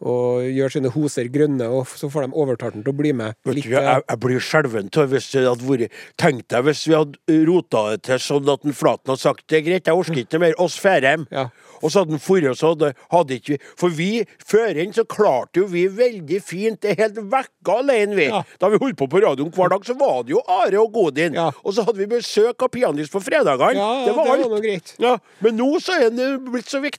og 0.01 0.45
gjør 0.49 0.73
sine 0.73 0.89
hoser 0.89 1.29
grønne, 1.31 1.67
og 1.69 1.85
så 1.87 2.09
får 2.11 2.25
de 2.25 2.39
overtalt 2.41 2.77
han 2.77 2.85
til 2.85 2.93
å 2.93 2.97
bli 2.97 3.11
med. 3.13 3.37
Litt, 3.45 3.67
du, 3.67 3.75
jeg, 3.75 4.01
jeg 4.01 4.21
blir 4.23 4.41
skjelven 4.41 4.89
av 4.89 5.11
hvis 5.13 5.29
det 5.33 5.45
hadde 5.45 5.69
vært 5.69 5.99
Tenk 6.21 6.47
deg 6.51 6.65
hvis 6.65 6.81
vi 6.89 6.95
hadde 6.97 7.37
rota 7.45 7.83
det 7.91 8.01
til 8.07 8.21
sånn 8.21 8.49
at 8.51 8.65
en 8.65 8.75
Flaten 8.75 9.13
hadde 9.13 9.21
sagt 9.21 9.45
det 9.51 9.59
er 9.59 9.65
greit, 9.67 9.87
jeg 9.87 10.01
orker 10.01 10.21
ikke 10.23 10.41
mer, 10.41 10.57
oss 10.61 10.79
drar 10.81 11.05
hjem. 11.05 11.27
Ja. 11.33 11.49
Og 11.81 11.91
så 11.91 12.01
hadde 12.01 12.17
han 12.17 12.49
og 12.49 12.57
så 12.57 12.71
hadde, 12.71 12.91
hadde 13.11 13.37
ikke 13.37 13.55
vi 13.55 13.59
For 13.77 13.93
vi, 13.93 14.09
før 14.47 14.79
inn, 14.81 14.93
så 14.95 15.05
klarte 15.05 15.61
jo 15.61 15.67
vi 15.69 15.85
veldig 15.91 16.39
fint 16.43 16.81
det 16.81 16.95
helt 16.99 17.19
vekka 17.31 17.79
alene, 17.83 18.15
vi. 18.17 18.27
Ja. 18.31 18.41
Da 18.61 18.69
vi 18.71 18.79
holdt 18.81 18.97
på 18.99 19.07
på 19.11 19.21
radioen 19.21 19.51
hver 19.53 19.71
dag, 19.73 19.85
så 19.85 19.95
var 19.99 20.23
det 20.25 20.33
jo 20.33 20.41
Are 20.49 20.81
og 20.81 20.91
Godin. 20.95 21.37
Ja. 21.37 21.51
Og 21.63 21.75
så 21.75 21.85
hadde 21.85 22.01
vi 22.01 22.09
besøk 22.15 22.65
av 22.65 22.71
pianist 22.73 23.13
på 23.13 23.21
fredagene. 23.23 23.85
Det 24.07 24.15
var 24.15 24.31
det 24.31 24.35
var 24.39 24.57
alt. 24.57 24.63
greit. 24.63 24.93
Ja, 25.01 25.15
men 25.43 25.57
nå 25.59 25.69
så 25.83 25.97
er 25.99 26.07
han 26.09 26.49
blitt 26.49 26.71
så 26.71 26.81
viktig. 26.83 26.94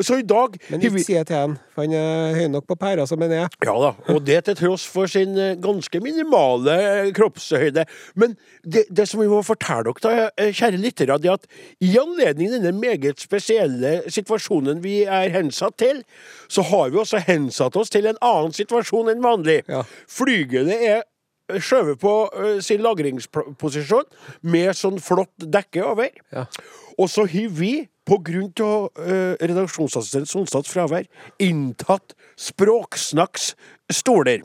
Så 0.00 0.20
i 0.20 0.26
dag 0.26 0.56
Men 0.68 0.84
ikke 0.84 1.02
si 1.02 1.16
det 1.16 1.26
til 1.30 1.36
han, 1.36 1.56
for 1.74 1.86
han 1.86 1.94
er 1.96 2.38
høy 2.38 2.46
nok 2.52 2.66
på 2.70 2.76
pæra 2.80 3.06
som 3.08 3.20
han 3.24 3.32
er. 3.32 3.48
ja 3.64 3.74
da, 3.84 3.92
og 4.12 4.22
det 4.26 4.38
til 4.46 4.58
tross 4.58 4.86
for 4.88 5.10
sin 5.10 5.36
eh, 5.38 5.56
ganske 5.60 6.00
minimale 6.00 6.76
eh, 6.78 7.12
kroppshøyde. 7.16 7.84
Men 8.14 8.36
det, 8.64 8.86
det 8.90 9.08
som 9.08 9.22
vi 9.22 9.28
må 9.30 9.42
fortelle 9.46 9.90
dere, 9.90 10.00
da, 10.02 10.28
eh, 10.40 10.52
kjære 10.54 10.80
lyttere, 10.80 11.18
er 11.24 11.36
at 11.36 11.46
i 11.80 11.92
anledning 12.00 12.52
denne 12.54 12.72
meget 12.76 13.20
spesielle 13.20 14.00
situasjonen 14.08 14.82
vi 14.84 15.02
er 15.04 15.30
hensatt 15.34 15.78
til, 15.80 16.02
så 16.48 16.64
har 16.70 16.90
vi 16.90 17.00
også 17.02 17.22
hensatt 17.26 17.76
oss 17.76 17.92
til 17.92 18.08
en 18.10 18.20
annen 18.20 18.54
situasjon 18.56 19.12
enn 19.12 19.24
vanlig. 19.24 19.60
Ja. 19.70 19.84
Flygelet 20.10 20.86
er 20.90 21.02
skjøvet 21.58 22.00
på 22.02 22.14
eh, 22.36 22.58
sin 22.64 22.82
lagringsposisjon 22.84 24.06
med 24.42 24.76
sånn 24.78 25.00
flott 25.02 25.34
dekke 25.50 25.84
over. 25.90 26.12
Ja. 26.34 26.46
Og 27.00 27.08
så 27.10 27.24
har 27.30 27.50
vi, 27.56 27.88
av 28.10 28.88
uh, 28.98 29.36
redaksjonsassistent 29.38 30.26
Sonstads 30.26 30.72
fravær, 30.72 31.04
inntatt 31.38 32.16
Språksnakks 32.40 33.52
stoler. 33.94 34.42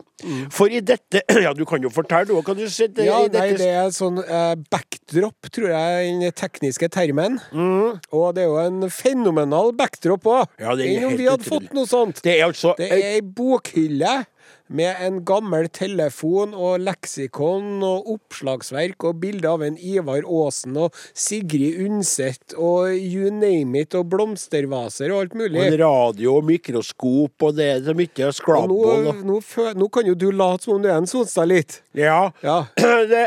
For 0.54 0.72
i 0.72 0.82
dette 0.86 1.24
Ja, 1.46 1.54
du 1.58 1.64
kan 1.68 1.84
jo 1.84 1.90
fortelle, 1.94 2.28
du 2.30 2.36
òg. 2.38 2.46
Kan 2.48 2.60
du 2.60 2.68
si 2.72 2.88
det, 2.88 3.08
Ja, 3.08 3.24
i 3.26 3.32
dette 3.32 3.42
nei, 3.42 3.58
det 3.60 3.72
er 3.74 3.90
sånn 3.96 4.22
eh, 4.24 4.54
backdrop, 4.72 5.50
tror 5.54 5.72
jeg 5.74 5.98
er 5.98 6.22
den 6.22 6.38
tekniske 6.38 6.90
termen. 6.94 7.40
Og 7.56 8.30
det 8.38 8.46
er 8.46 8.52
jo 8.52 8.62
en 8.62 8.88
fenomenal 8.94 9.74
backdrop 9.78 10.30
òg. 10.30 10.56
Mm. 10.56 10.62
Ja, 10.62 10.78
Enn 10.86 11.10
om 11.10 11.18
vi 11.18 11.28
hadde 11.30 11.44
utrolig. 11.46 11.52
fått 11.52 11.76
noe 11.78 11.90
sånt. 11.90 12.24
Det 12.26 12.38
er 12.38 12.48
altså 12.48 12.76
Det 12.80 12.92
er 12.92 13.10
ei 13.16 13.26
bokhylle 13.26 14.22
med 14.68 14.96
en 15.06 15.20
gammel 15.26 15.68
telefon 15.70 16.56
og 16.58 16.82
leksikon 16.82 17.84
og 17.86 18.08
oppslagsverk 18.16 19.06
og 19.06 19.20
bilde 19.22 19.50
av 19.50 19.64
en 19.66 19.78
Ivar 19.78 20.26
Aasen 20.26 20.78
og 20.80 20.96
Sigrid 21.14 21.84
Undset 21.86 22.56
og 22.58 22.96
you 22.96 23.30
name 23.34 23.84
it 23.84 23.94
og 23.98 24.10
blomstervaser 24.14 25.14
og 25.14 25.26
alt 25.26 25.36
mulig. 25.38 25.60
og 25.60 25.68
en 25.68 25.78
radio 25.84 26.36
og 26.40 26.48
mikroskop, 26.50 27.46
og 27.46 27.56
det 27.58 27.70
er 27.76 27.84
så 27.86 27.94
mye 27.94 28.32
Og 28.56 28.70
nå, 28.72 29.14
nå, 29.28 29.40
nå 29.76 29.90
kan 29.94 30.10
jo 30.10 30.16
du 30.18 30.32
late 30.32 30.66
som 30.66 30.76
om 30.76 30.82
du 30.82 30.90
er 30.90 30.98
en 30.98 31.08
Sonstad 31.10 31.48
litt. 31.50 31.82
Ja. 31.94 32.32
Ja. 32.42 32.66
Det, 33.06 33.22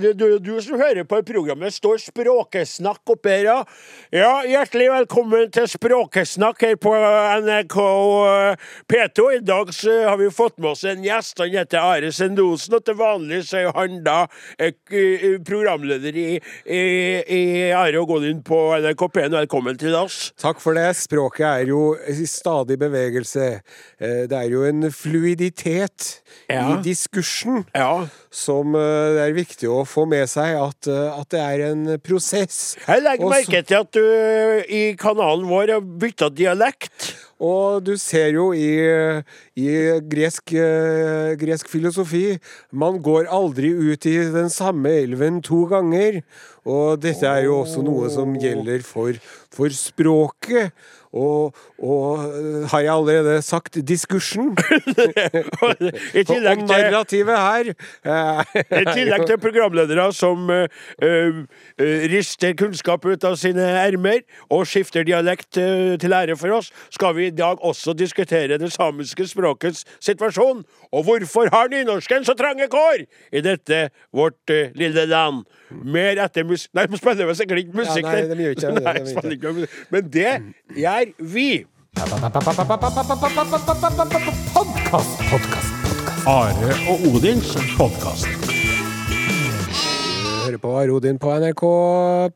det, 0.00 0.12
du, 0.16 0.38
du 0.40 0.54
som 0.62 0.78
hører 0.80 1.04
på 1.04 1.18
programmet, 1.26 1.74
står 1.74 1.98
Språkesnakk 2.00 3.12
oppi 3.12 3.28
her, 3.28 3.44
ja. 3.44 3.56
Ja, 4.14 4.30
hjertelig 4.48 4.86
velkommen 4.94 5.50
til 5.52 5.66
Språkesnakk 5.68 6.62
her 6.64 6.78
på 6.80 6.94
NRK 7.44 7.76
eh, 7.82 8.70
P2. 8.88 9.26
I 9.36 9.42
dag 9.44 9.74
så 9.74 9.98
har 10.08 10.16
vi 10.20 10.30
fått 10.32 10.56
med 10.56 10.70
oss 10.72 10.77
en 10.84 11.02
gjest. 11.04 11.38
Han 11.42 11.50
heter 11.54 11.78
Are 11.82 12.12
Sendosen, 12.12 12.74
og 12.78 12.84
til 12.86 12.94
vanlig 12.98 13.42
så 13.48 13.58
er 13.64 13.72
han 13.76 13.98
da 14.06 14.18
eh, 14.58 14.72
programleder 15.46 16.14
i, 16.18 16.26
i, 16.66 16.82
i 17.38 17.42
Are 17.74 17.98
og 18.00 18.08
Godin 18.14 18.42
på 18.46 18.58
NRK 18.78 19.04
P1. 19.16 19.34
Velkommen 19.38 19.78
til 19.80 19.94
oss. 19.98 20.32
Takk 20.40 20.60
for 20.62 20.78
det. 20.78 20.86
Språket 20.98 21.46
er 21.48 21.72
jo 21.72 21.94
i 22.08 22.26
stadig 22.28 22.78
bevegelse. 22.80 23.48
Eh, 24.00 24.24
Det 24.28 24.36
er 24.38 24.50
jo 24.52 24.64
en 24.68 24.90
fluiditet 24.92 26.20
Ja. 26.48 26.62
i 26.78 26.82
diskursen 26.82 27.64
Ja. 27.74 28.06
som 28.30 28.74
eh, 28.74 28.80
det 29.14 29.22
er 29.28 29.32
viktig 29.36 29.68
å 29.68 29.84
få 29.88 30.06
med 30.08 30.28
seg 30.28 30.56
at, 30.56 30.86
eh, 30.88 31.20
at 31.20 31.28
det 31.30 31.40
er 31.40 31.64
en 31.72 31.98
prosess. 32.00 32.76
Jeg 32.86 33.02
legger 33.02 33.28
merke 33.32 33.62
til 33.66 33.76
at 33.82 33.92
du 33.92 34.02
eh, 34.04 34.62
i 34.68 34.82
kanalen 34.96 35.48
vår 35.48 35.72
har 35.76 35.80
bytta 35.80 36.28
dialekt. 36.34 37.14
Og 37.38 37.84
du 37.86 37.92
ser 38.00 38.32
jo 38.34 38.48
i, 38.50 38.72
i 39.54 39.68
gresk, 40.10 40.52
eh, 40.58 41.36
gresk 41.38 41.68
filosofi 41.70 42.38
Man 42.74 42.98
går 43.02 43.30
aldri 43.30 43.70
ut 43.70 44.06
i 44.10 44.16
den 44.34 44.50
samme 44.50 44.90
elven 45.04 45.38
to 45.42 45.62
ganger. 45.70 46.22
Og 46.66 46.98
dette 47.00 47.30
er 47.30 47.46
jo 47.46 47.60
også 47.62 47.84
noe 47.86 48.10
som 48.10 48.34
gjelder 48.34 48.82
for, 48.82 49.14
for 49.54 49.70
språket. 49.70 50.74
og, 51.12 51.54
og 51.78 52.24
øh, 52.34 52.64
har 52.70 52.80
jeg 52.80 52.94
allerede 52.94 53.42
sagt 53.42 53.78
diskursen? 53.88 54.56
I 56.18 56.24
tillegg 56.26 56.58
til 56.58 56.66
narrativet 56.66 57.38
her 57.38 57.70
eh, 57.70 58.80
I 58.80 58.84
tillegg 58.94 59.26
til 59.26 59.38
programledere 59.38 60.08
som 60.12 60.50
uh, 60.50 60.66
eh, 61.02 61.38
eh, 61.78 62.08
rister 62.10 62.56
kunnskap 62.58 63.06
ut 63.06 63.24
av 63.24 63.36
sine 63.38 63.62
ermer 63.62 64.24
og 64.50 64.66
skifter 64.66 65.06
dialekt 65.06 65.60
uh, 65.60 65.94
til 66.00 66.12
ære 66.12 66.36
for 66.36 66.58
oss, 66.58 66.72
skal 66.90 67.14
vi 67.16 67.28
i 67.28 67.34
dag 67.34 67.62
også 67.64 67.92
diskutere 67.92 68.58
det 68.58 68.72
samiske 68.72 69.26
språkets 69.26 69.84
situasjon. 70.00 70.64
Og 70.92 71.04
hvorfor 71.04 71.48
har 71.52 71.68
nynorsken 71.68 72.24
så 72.24 72.34
trange 72.38 72.68
kår 72.72 73.04
i 73.32 73.42
dette 73.44 73.88
vårt 74.14 74.50
eh, 74.50 74.72
lille 74.78 75.06
land? 75.06 75.44
Mer 75.68 76.22
etter 76.24 76.46
musikk 76.48 76.72
Nei, 76.76 76.86
spiller 76.96 77.28
vel 77.28 77.36
sikkert 77.36 77.62
ikke 77.62 77.80
musikk. 77.82 78.06
Ja, 78.06 78.14
nei, 78.14 78.28
de 78.28 78.46
gjør 78.46 78.56
ikke 78.56 79.52
det. 79.64 79.68
Men 79.92 80.12
det 80.12 80.32
gjør 80.76 81.12
vi. 81.34 81.50
Podkast, 81.98 82.22
podkast, 84.54 85.18
podkast. 85.30 85.72
Are 86.30 86.74
og 86.86 87.00
Odins 87.08 87.48
podkast. 87.74 88.28
hører 90.44 90.58
på 90.62 90.70
Are 90.78 90.94
Odin 90.94 91.18
på 91.18 91.32
NRK 91.34 91.64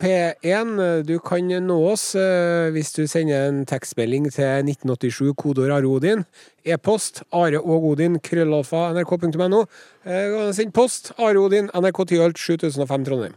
P1. 0.02 0.74
Du 1.06 1.14
kan 1.22 1.46
nå 1.46 1.78
oss 1.92 2.08
eh, 2.18 2.72
hvis 2.74 2.90
du 2.96 3.06
sender 3.06 3.46
en 3.52 3.62
tekstmelding 3.62 4.26
til 4.34 4.66
1987, 4.66 5.30
kodeord 5.38 5.76
Arodin. 5.78 6.26
E-post 6.66 7.22
Are 7.30 7.62
og 7.62 7.86
Odin, 7.92 8.18
krøllalfa, 8.18 8.90
nrk.no. 8.98 9.64
Eh, 10.02 10.52
Send 10.52 10.74
post 10.74 11.14
Are 11.18 11.38
Odin, 11.38 11.70
NRK 11.70 12.06
Tyholt, 12.08 12.38
7005 12.38 13.04
Trondheim. 13.04 13.34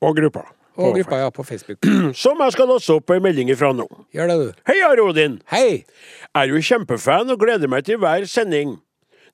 Og 0.00 0.16
gruppa. 0.16 0.61
Og 0.76 0.96
gruppa 0.96 1.18
ja, 1.20 1.28
på 1.30 1.44
Facebook. 1.44 1.84
Som 2.22 2.40
jeg 2.40 2.54
skal 2.54 2.70
laste 2.70 2.96
opp 2.96 3.12
ei 3.12 3.20
melding 3.20 3.50
ifra 3.52 3.72
nå. 3.76 3.86
Gjør 4.14 4.30
det, 4.30 4.38
du. 4.40 4.62
Hei, 4.70 4.78
Are 4.86 5.04
Odin. 5.04 5.40
Hei! 5.52 5.84
er 6.32 6.48
jo 6.48 6.62
kjempefan 6.64 7.32
og 7.32 7.42
gleder 7.42 7.68
meg 7.68 7.84
til 7.84 8.00
hver 8.00 8.24
sending. 8.30 8.78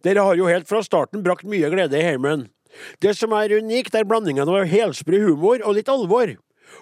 Dere 0.02 0.24
har 0.26 0.38
jo 0.38 0.48
helt 0.50 0.68
fra 0.70 0.82
starten 0.82 1.22
brakt 1.22 1.46
mye 1.46 1.70
glede 1.70 1.98
i 1.98 2.04
heimen. 2.06 2.48
Det 3.02 3.14
som 3.18 3.32
er 3.34 3.54
unikt, 3.58 3.94
er 3.94 4.06
blandingen 4.06 4.50
av 4.50 4.66
helsprø 4.70 5.22
humor 5.28 5.62
og 5.62 5.78
litt 5.78 5.90
alvor. 5.90 6.34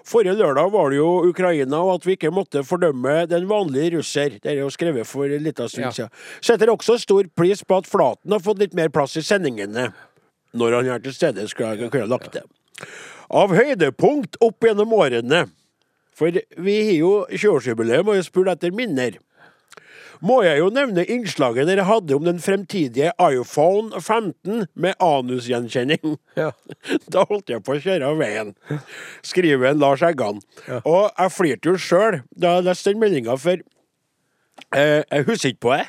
Forrige 0.07 0.35
lørdag 0.39 0.73
var 0.73 0.91
det 0.91 0.99
jo 0.99 1.11
Ukraina, 1.29 1.79
og 1.85 2.01
at 2.01 2.07
vi 2.09 2.17
ikke 2.17 2.33
måtte 2.35 2.65
fordømme 2.67 3.27
den 3.31 3.47
vanlige 3.51 3.97
russer. 3.97 4.39
Det 4.43 4.53
er 4.53 4.61
jo 4.65 4.71
skrevet 4.73 5.07
for 5.07 5.31
en 5.31 5.45
liten 5.45 5.71
stund 5.71 6.01
Ja. 6.01 6.09
Setter 6.41 6.73
også 6.73 6.99
stor 6.99 7.29
pris 7.37 7.63
på 7.63 7.79
at 7.79 7.87
Flaten 7.87 8.33
har 8.33 8.43
fått 8.43 8.59
litt 8.63 8.75
mer 8.75 8.91
plass 8.91 9.17
i 9.17 9.23
sendingene. 9.23 9.93
Når 10.57 10.81
han 10.81 10.89
er 10.97 11.05
til 11.05 11.15
stede, 11.15 11.49
skulle 11.49 11.77
jeg 11.77 11.91
kunne 11.91 12.11
lagt 12.11 12.33
det. 12.35 12.43
Av 13.31 13.55
høydepunkt 13.55 14.39
opp 14.45 14.65
gjennom 14.65 14.93
årene. 14.97 15.47
For 16.17 16.33
vi 16.33 16.77
har 16.89 16.97
jo 16.97 17.13
20-årsjubileum, 17.33 18.09
og 18.09 18.19
jeg 18.19 18.29
spurte 18.29 18.57
etter 18.57 18.75
minner 18.75 19.19
må 20.25 20.41
jeg 20.45 20.61
jo 20.61 20.69
nevne 20.73 21.05
innslaget 21.11 21.69
dere 21.69 21.87
hadde 21.89 22.17
om 22.17 22.25
den 22.27 22.39
fremtidige 22.43 23.13
iPhone 23.21 24.01
15 24.01 24.67
med 24.75 24.95
anusgjenkjenning. 25.03 26.17
Ja. 26.39 26.53
Da 27.13 27.25
holdt 27.29 27.51
jeg 27.51 27.65
på 27.67 27.77
å 27.77 27.83
kjøre 27.83 28.11
av 28.11 28.21
veien, 28.21 28.55
skriver 29.27 29.73
en 29.73 29.81
Lars 29.83 30.05
Eggan. 30.07 30.41
Og 30.83 31.11
jeg 31.11 31.35
flirte 31.35 31.73
jo 31.73 31.81
sjøl 31.81 32.21
da 32.31 32.57
jeg 32.57 32.67
leste 32.69 32.93
den 32.93 33.03
meldinga, 33.03 33.37
for 33.41 33.61
eh, 34.77 35.03
jeg 35.03 35.27
husker 35.29 35.53
ikke 35.53 35.65
på 35.67 35.75
det. 35.75 35.89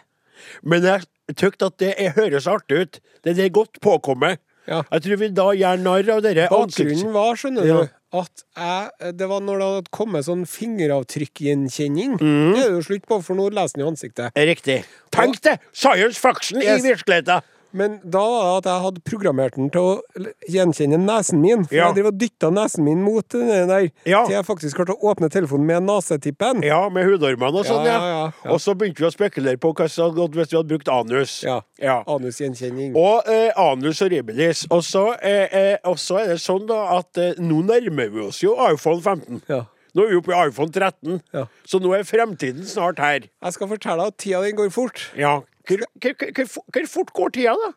Men 0.64 0.88
jeg 0.88 1.38
tykte 1.38 1.70
at 1.72 1.80
det 1.82 1.94
høres 2.18 2.50
artig 2.50 2.82
ut. 2.84 3.00
Det 3.26 3.38
er 3.38 3.54
godt 3.54 3.82
påkommet. 3.84 4.42
Ja. 4.68 4.82
Jeg 4.92 5.02
tror 5.06 5.20
vi 5.22 5.30
da 5.32 5.46
gjør 5.56 5.80
narr 5.84 6.10
av 6.18 6.22
dere. 6.26 6.48
Bakgrunnen 6.52 7.14
var, 7.16 7.36
skjønner 7.40 7.66
Ja. 7.70 7.78
du, 7.86 7.94
at 8.20 8.44
jeg, 8.58 9.14
det 9.20 9.28
var 9.32 9.42
når 9.44 9.60
det 9.62 9.68
hadde 9.72 9.92
kommet 9.96 10.26
sånn 10.28 10.46
fingeravtrykkgjenkjenning. 10.48 12.18
Mm. 12.20 12.54
Det 12.56 12.62
er 12.64 12.70
det 12.72 12.78
jo 12.78 12.86
slutt 12.88 13.06
på, 13.08 13.20
for 13.24 13.36
nå 13.40 13.50
leser 13.56 13.80
han 13.80 13.86
i 13.86 13.90
ansiktet. 13.92 14.32
Riktig. 14.36 14.82
Tenk 15.16 15.40
det! 15.46 15.58
Science 15.74 16.20
faction 16.20 16.62
Yes. 16.62 16.84
i 16.84 16.90
virkeligheten! 16.94 17.42
Men 17.74 18.00
da 18.04 18.20
var 18.20 18.44
det 18.44 18.58
at 18.58 18.70
jeg 18.72 18.84
hadde 18.86 19.02
programmert 19.06 19.56
den 19.56 19.70
til 19.70 19.82
å 19.82 20.28
gjenkjenne 20.50 20.98
nesen 21.04 21.42
min. 21.42 21.66
For 21.66 21.76
Ja. 21.76 21.88
jeg 21.88 21.96
driver 21.96 22.08
og 22.14 22.18
dytta 22.20 22.50
nesen 22.54 22.84
min 22.84 23.02
mot 23.04 23.28
den 23.30 23.68
der, 23.68 23.90
Ja. 24.06 24.26
til 24.26 24.36
jeg 24.36 24.46
faktisk 24.46 24.76
klarte 24.78 24.96
å 24.98 25.04
åpne 25.14 25.30
telefonen 25.30 25.66
med 25.66 25.84
nesetippen. 25.84 26.64
Ja, 26.64 26.88
med 26.90 27.06
hudormene 27.06 27.60
og 27.60 27.66
sånn, 27.66 27.86
Ja, 27.86 28.32
ja. 28.44 28.52
Og 28.52 28.60
så 28.60 28.74
begynte 28.76 29.00
vi 29.00 29.06
å 29.06 29.12
spekulere 29.14 29.58
på 29.58 29.74
hva 29.74 29.90
som 29.90 30.06
hadde 30.10 30.16
gått 30.22 30.32
hvis 30.36 30.50
vi 30.52 30.58
hadde 30.58 30.70
brukt 30.70 30.88
anus. 30.88 31.44
Ja. 31.44 32.04
Anusgjenkjenning. 32.08 32.96
Og 32.96 33.24
eh, 33.28 33.52
anus 33.56 34.00
horribilis. 34.00 34.66
Og 34.72 34.82
så 34.84 35.16
eh, 35.22 35.48
eh, 35.52 35.78
og 35.86 35.98
så 35.98 36.20
er 36.24 36.28
det 36.34 36.40
sånn 36.44 36.68
da 36.68 36.98
at 37.00 37.18
eh, 37.18 37.34
nå 37.40 37.62
nærmer 37.68 38.10
vi 38.14 38.22
oss 38.28 38.42
jo 38.44 38.56
iPhone 38.56 39.02
15. 39.02 39.42
Ja. 39.50 39.66
Nå 39.96 40.04
er 40.06 40.10
vi 40.12 40.18
oppe 40.20 40.34
i 40.36 40.48
iPhone 40.48 40.70
13, 40.72 41.22
Ja. 41.34 41.46
så 41.66 41.80
nå 41.82 41.94
er 41.98 42.04
fremtiden 42.06 42.66
snart 42.70 43.00
her. 43.00 43.22
Jeg 43.44 43.54
skal 43.54 43.68
fortelle 43.68 44.06
at 44.08 44.18
tida 44.18 44.42
den 44.44 44.56
går 44.56 44.70
fort. 44.72 45.08
Ja. 45.18 45.42
Hvor, 45.68 46.88
fort 46.88 47.14
går 47.14 47.34
tida, 47.36 47.56
da? 47.60 47.74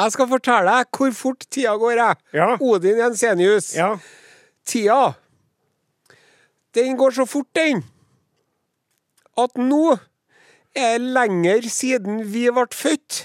Jeg 0.00 0.14
skal 0.14 0.28
fortelle 0.30 0.76
deg 0.76 0.96
hvor 0.96 1.16
fort 1.16 1.46
tida 1.50 1.74
går, 1.80 1.98
jeg. 1.98 2.20
Ja. 2.38 2.52
Odin 2.60 3.00
Jensenius. 3.02 3.72
Ja. 3.76 3.96
Tida, 4.66 5.00
den 6.78 6.96
går 6.96 7.16
så 7.18 7.26
fort, 7.26 7.50
den, 7.58 7.82
at 9.38 9.58
nå 9.58 9.98
er 10.76 10.98
det 11.02 11.12
lenger 11.16 11.66
siden 11.66 12.22
vi 12.30 12.46
ble 12.54 12.68
født 12.70 13.24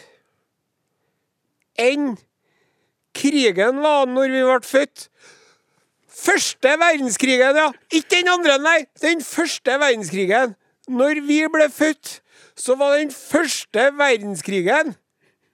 enn 1.78 2.16
krigen 3.16 3.82
var 3.84 4.08
når 4.10 4.32
vi 4.32 4.44
ble 4.48 4.60
født. 4.66 5.08
Første 6.16 6.76
verdenskrigen, 6.80 7.58
ja. 7.60 7.70
Ikke 7.92 8.22
den 8.22 8.32
andre, 8.32 8.58
nei. 8.64 8.78
Den 9.04 9.22
første 9.24 9.76
verdenskrigen. 9.82 10.56
Når 10.88 11.20
vi 11.28 11.42
ble 11.52 11.68
født, 11.72 12.22
så 12.58 12.76
var 12.80 12.98
den 12.98 13.12
første 13.12 13.90
verdenskrigen 13.98 14.96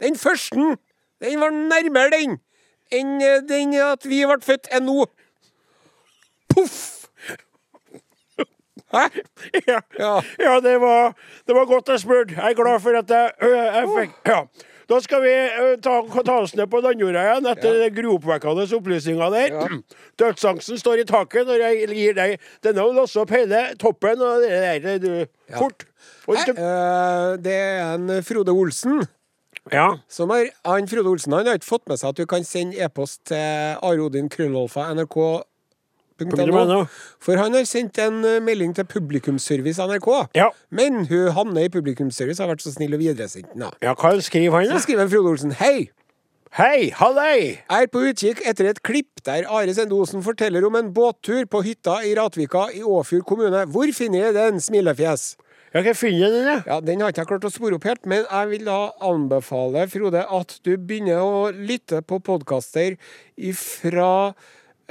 Den 0.02 0.16
første. 0.18 0.78
Den 1.22 1.40
var 1.40 1.50
nærmere 1.50 2.10
den 2.10 2.40
enn 2.92 3.22
eh, 3.22 3.42
den 3.48 3.76
at 3.80 4.06
vi 4.10 4.24
ble 4.28 4.42
født 4.44 4.68
enn 4.76 4.88
nå. 4.90 5.06
Poff! 6.52 7.08
Hæ? 8.96 9.06
Ja. 9.68 9.80
Ja. 10.00 10.16
ja, 10.40 10.56
det 10.60 10.76
var, 10.82 11.14
det 11.48 11.56
var 11.56 11.66
godt 11.70 11.94
jeg 11.94 12.00
spurte. 12.04 12.36
Jeg 12.36 12.50
er 12.52 12.58
glad 12.58 12.80
for 12.84 12.98
at 12.98 13.10
jeg, 13.10 13.32
jeg 13.42 13.88
fikk 13.98 14.34
Ja. 14.34 14.42
Da 14.92 14.98
skal 15.00 15.22
vi 15.24 15.34
ta, 15.80 15.94
ta 16.26 16.34
oss 16.44 16.52
ned 16.60 16.68
på 16.72 16.82
landjorda 16.84 17.22
igjen 17.24 17.46
etter 17.54 17.78
ja. 17.86 17.92
gruoppvekkende 17.96 18.66
opplysninger 18.76 19.32
der. 19.32 19.54
Ja. 19.56 19.68
Dødsangsten 20.20 20.80
står 20.82 21.04
i 21.04 21.08
taket 21.08 21.48
når 21.48 21.64
jeg 21.64 21.88
gir 21.96 22.18
deg 22.18 22.36
denne 22.66 22.84
og 22.84 22.98
låser 23.00 23.24
opp 23.24 23.32
hele 23.36 23.62
toppen 23.80 24.20
og 24.20 24.44
det 24.44 24.84
der 24.84 25.00
du, 25.00 25.14
fort. 25.56 25.86
Og 26.28 26.36
Hæ? 26.36 26.42
ikke- 26.44 26.58
Eh, 26.60 27.38
Det 27.42 27.54
er 27.56 27.94
en 27.96 28.24
Frode 28.24 28.52
Olsen. 28.52 29.02
Ja. 29.72 29.88
Som 30.10 30.30
har, 30.34 30.50
han 30.66 30.88
Frode 30.88 31.08
Olsen 31.08 31.34
han 31.34 31.46
har 31.48 31.54
ikke 31.60 31.70
fått 31.70 31.88
med 31.88 32.00
seg 32.02 32.10
at 32.10 32.18
du 32.18 32.26
kan 32.26 32.44
sende 32.44 32.80
e-post 32.82 33.22
til 33.32 33.78
arodin 33.82 34.30
krøllalfa 34.30 34.90
nrk.no. 34.96 35.44
.no. 36.30 36.82
For 37.24 37.40
han 37.42 37.54
har 37.58 37.66
sendt 37.70 37.98
en 38.04 38.20
eh, 38.26 38.40
melding 38.44 38.76
til 38.78 38.86
Publikumsservice 38.86 39.82
NRK. 39.90 40.10
Ja. 40.38 40.50
Men 40.70 41.06
hun 41.10 41.32
Hanne 41.38 41.66
i 41.66 41.72
Publikumsservice 41.74 42.44
har 42.44 42.52
vært 42.52 42.62
så 42.66 42.74
snill 42.76 42.94
å 42.94 43.02
videresende 43.02 43.50
den. 43.54 43.66
da. 43.66 43.72
ja, 43.82 43.96
hva 43.96 44.14
skriver 44.22 44.60
han, 44.60 44.70
Så 44.70 44.78
da? 44.78 44.86
skriver 44.86 45.12
Frode 45.12 45.34
Olsen 45.36 45.56
Hei! 45.62 45.90
Hei, 46.58 46.90
hallei! 47.00 47.64
Jeg 47.64 47.86
er 47.86 47.88
på 47.88 48.02
utkikk 48.10 48.42
etter 48.44 48.68
et 48.68 48.82
klipp 48.84 49.22
der 49.24 49.46
Are 49.48 49.72
Sende 49.72 49.96
Osen 49.96 50.20
forteller 50.26 50.66
om 50.68 50.76
en 50.76 50.90
båttur 50.92 51.46
på 51.48 51.62
hytta 51.64 52.02
i 52.04 52.12
Ratvika 52.18 52.66
i 52.76 52.82
Åfjord 52.84 53.24
kommune. 53.24 53.62
Hvor 53.72 53.88
finner 53.96 54.26
jeg 54.26 54.36
den? 54.36 54.60
Smilefjes. 54.60 55.38
Jeg 55.72 55.86
kan 55.86 55.96
finne 55.96 56.28
den, 56.34 56.50
ja. 56.50 56.58
Ja, 56.68 56.80
Den 56.84 57.00
har 57.00 57.14
ikke 57.14 57.22
jeg 57.24 57.30
klart 57.30 57.46
å 57.48 57.54
spore 57.54 57.78
opp 57.78 57.86
helt, 57.88 58.04
men 58.04 58.26
jeg 58.26 58.50
vil 58.52 58.66
da 58.68 58.92
anbefale, 59.08 59.86
Frode, 59.88 60.26
at 60.28 60.58
du 60.68 60.74
begynner 60.76 61.24
å 61.24 61.46
lytte 61.56 62.02
på 62.04 62.20
podkaster 62.20 62.98
fra 63.56 64.34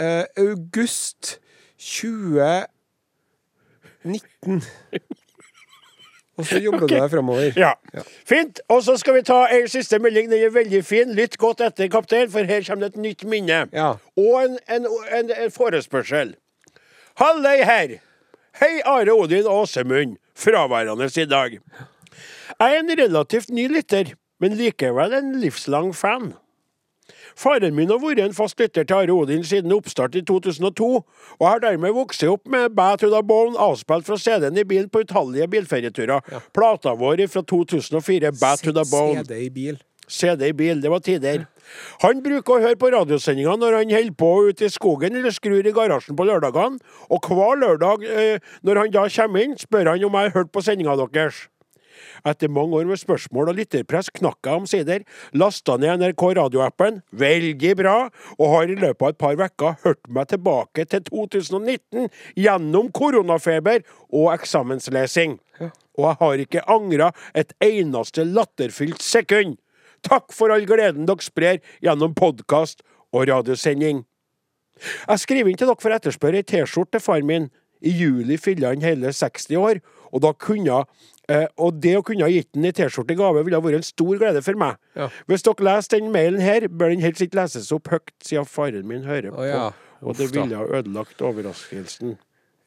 eh, 0.01 0.25
august 0.41 1.39
2019. 1.79 4.63
Og 6.41 6.47
så 6.49 6.59
jobber 6.59 6.89
du 6.89 6.95
deg 6.95 7.11
framover. 7.13 7.53
Ja. 7.59 7.75
Fint. 8.29 8.63
Og 8.73 8.83
så 8.87 8.97
skal 9.01 9.19
vi 9.19 9.25
ta 9.29 9.43
ei 9.53 9.67
siste 9.69 9.99
melding. 10.01 10.31
Den 10.33 10.47
er 10.47 10.55
veldig 10.55 10.81
fin. 10.89 11.13
Lytt 11.17 11.37
godt 11.41 11.61
etter, 11.65 11.91
kaptein, 11.93 12.31
for 12.33 12.49
her 12.49 12.65
kommer 12.65 12.89
det 12.89 12.97
et 12.97 13.05
nytt 13.05 13.25
minne. 13.29 13.67
Ja. 13.77 13.91
Og 14.17 14.45
en, 14.45 14.57
en, 14.73 14.89
en, 15.19 15.33
en 15.37 15.53
forespørsel. 15.53 16.35
Hallei 17.21 17.59
her! 17.69 17.99
Hei, 18.61 18.81
Are 18.89 19.13
Odin 19.13 19.47
og 19.47 19.67
Åsemund. 19.67 20.17
Fraværende 20.37 21.11
i 21.21 21.27
dag. 21.29 21.59
Jeg 22.61 22.77
er 22.77 22.81
en 22.81 22.99
relativt 22.99 23.53
ny 23.53 23.69
lytter, 23.69 24.15
men 24.41 24.57
likevel 24.59 25.13
en 25.17 25.35
livslang 25.41 25.93
fan. 25.97 26.33
Faren 27.38 27.77
min 27.77 27.90
har 27.90 28.01
vært 28.03 28.23
en 28.25 28.37
fast 28.37 28.61
lytter 28.61 28.87
til 28.87 28.97
Are 28.97 29.14
Odin 29.14 29.45
siden 29.47 29.75
oppstart 29.75 30.16
i 30.19 30.25
2002, 30.27 30.88
og 31.38 31.47
har 31.47 31.62
dermed 31.62 31.95
vokst 31.97 32.25
opp 32.29 32.49
med 32.51 32.75
Bad 32.77 33.03
to 33.03 33.11
the 33.12 33.23
Bone 33.27 33.59
avspilt 33.59 34.09
fra 34.09 34.19
CD-en 34.19 34.59
i 34.59 34.64
bilen 34.64 34.90
på 34.90 35.05
utallige 35.05 35.49
bilferieturer. 35.51 36.43
Plata 36.55 36.97
vår 36.99 37.27
fra 37.31 37.43
2004, 37.43 38.35
Bad 38.40 38.64
to 38.64 38.75
the 38.75 38.85
Bone. 38.90 39.25
CD 39.25 39.47
i 39.47 39.51
bil. 39.51 39.81
CD 40.11 40.49
i 40.49 40.53
bil. 40.53 40.83
Det 40.83 40.90
var 40.90 41.03
tider. 41.07 41.47
Han 42.03 42.23
bruker 42.25 42.57
å 42.57 42.62
høre 42.64 42.79
på 42.81 42.90
radiosendinga 42.90 43.55
når 43.61 43.77
han 43.79 43.95
holder 43.95 44.16
på 44.19 44.31
ute 44.51 44.66
i 44.66 44.73
skogen 44.73 45.16
eller 45.16 45.35
skrur 45.35 45.66
i 45.66 45.75
garasjen 45.75 46.19
på 46.19 46.27
lørdagene. 46.27 46.81
Og 47.14 47.31
hver 47.31 47.61
lørdag 47.62 48.07
eh, 48.11 48.51
når 48.66 48.85
han 48.85 48.95
da 48.97 49.07
kommer 49.14 49.47
inn, 49.47 49.57
spør 49.61 49.93
han 49.93 50.07
om 50.09 50.19
jeg 50.19 50.31
har 50.31 50.38
hørt 50.40 50.53
på 50.53 50.64
sendinga 50.66 50.99
deres. 51.05 51.47
Etter 52.27 52.53
mange 52.53 52.79
år 52.81 52.89
med 52.91 53.01
spørsmål 53.01 53.53
og 53.53 53.61
lytterpress 53.61 54.11
knakk 54.17 54.39
jeg 54.47 54.63
omsider, 54.63 55.05
lasta 55.33 55.77
ned 55.81 56.03
NRK 56.03 56.27
radioappen, 56.41 57.01
veldig 57.13 57.73
bra, 57.81 57.97
og 58.39 58.53
har 58.55 58.71
i 58.73 58.79
løpet 58.79 59.07
av 59.07 59.15
et 59.15 59.21
par 59.21 59.41
uker 59.41 59.79
hørt 59.85 60.03
meg 60.09 60.31
tilbake 60.33 60.87
til 60.91 61.05
2019 61.09 62.11
gjennom 62.39 62.91
koronafeber 62.97 63.85
og 64.11 64.33
eksamenslesing. 64.35 65.39
Og 65.99 66.07
jeg 66.07 66.19
har 66.21 66.45
ikke 66.45 66.69
angra 66.71 67.11
et 67.37 67.53
eneste 67.65 68.25
latterfylt 68.25 69.03
sekund. 69.05 69.59
Takk 70.07 70.33
for 70.33 70.53
all 70.53 70.65
gleden 70.69 71.09
dere 71.09 71.25
sprer 71.25 71.61
gjennom 71.85 72.15
podkast 72.17 72.81
og 73.13 73.27
radiosending. 73.29 74.05
Jeg 74.81 75.21
skriver 75.21 75.51
inn 75.51 75.59
til 75.61 75.69
dere 75.69 75.83
for 75.83 75.93
å 75.93 75.99
etterspørre 75.99 76.41
ei 76.41 76.47
T-skjorte 76.47 76.97
til 76.97 77.05
faren 77.05 77.29
min. 77.29 77.51
I 77.81 77.93
juli 77.97 78.37
fyller 78.41 78.75
han 78.75 78.85
hele 78.85 79.13
60 79.13 79.57
år, 79.57 79.81
og, 80.11 80.21
da 80.25 80.33
kunne, 80.37 80.83
eh, 81.31 81.47
og 81.61 81.79
det 81.83 81.95
å 81.99 82.05
kunne 82.07 82.27
ha 82.27 82.33
gitt 82.33 82.51
den 82.57 82.66
ei 82.69 82.75
T-skjorte 82.77 83.14
i 83.14 83.19
gave 83.19 83.45
ville 83.47 83.59
ha 83.59 83.64
vært 83.64 83.81
en 83.81 83.87
stor 83.87 84.19
glede 84.21 84.43
for 84.47 84.59
meg. 84.61 84.81
Ja. 84.99 85.11
Hvis 85.31 85.47
dere 85.47 85.69
leser 85.69 85.97
den 85.97 86.11
mailen 86.14 86.43
her, 86.45 86.66
bør 86.69 86.93
den 86.95 87.05
helst 87.05 87.23
ikke 87.25 87.40
leses 87.43 87.71
opp 87.77 87.93
høyt, 87.93 88.12
siden 88.27 88.49
faren 88.49 88.88
min 88.90 89.07
hører 89.09 89.31
på. 89.31 89.38
Oh, 89.40 89.49
ja. 89.49 89.69
Og 90.01 90.16
det 90.16 90.31
ville 90.33 90.57
ha 90.57 90.66
ødelagt 90.81 91.23
overraskelsen. 91.25 92.16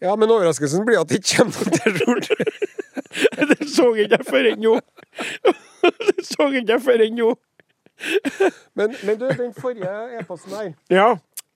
Ja, 0.03 0.15
men 0.19 0.31
overraskelsen 0.33 0.85
blir 0.87 0.99
at 1.01 1.09
det 1.09 1.21
ikke 1.21 1.43
kommer 1.43 1.69
noen 1.69 1.79
T-skjorte. 1.79 2.83
det 3.53 3.69
så 3.69 3.89
ikke 3.93 4.17
jeg 4.17 4.25
før 4.27 4.49
ennå! 4.51 4.77
det 6.07 6.25
så 6.27 6.49
ikke 6.49 6.71
jeg 6.73 6.83
før 6.83 7.05
ennå! 7.07 7.33
Men, 8.75 8.95
men 9.05 9.19
du, 9.19 9.27
den 9.37 9.53
forrige 9.55 9.91
e-posten 10.19 10.55
her 10.57 10.71
Ja. 10.91 11.13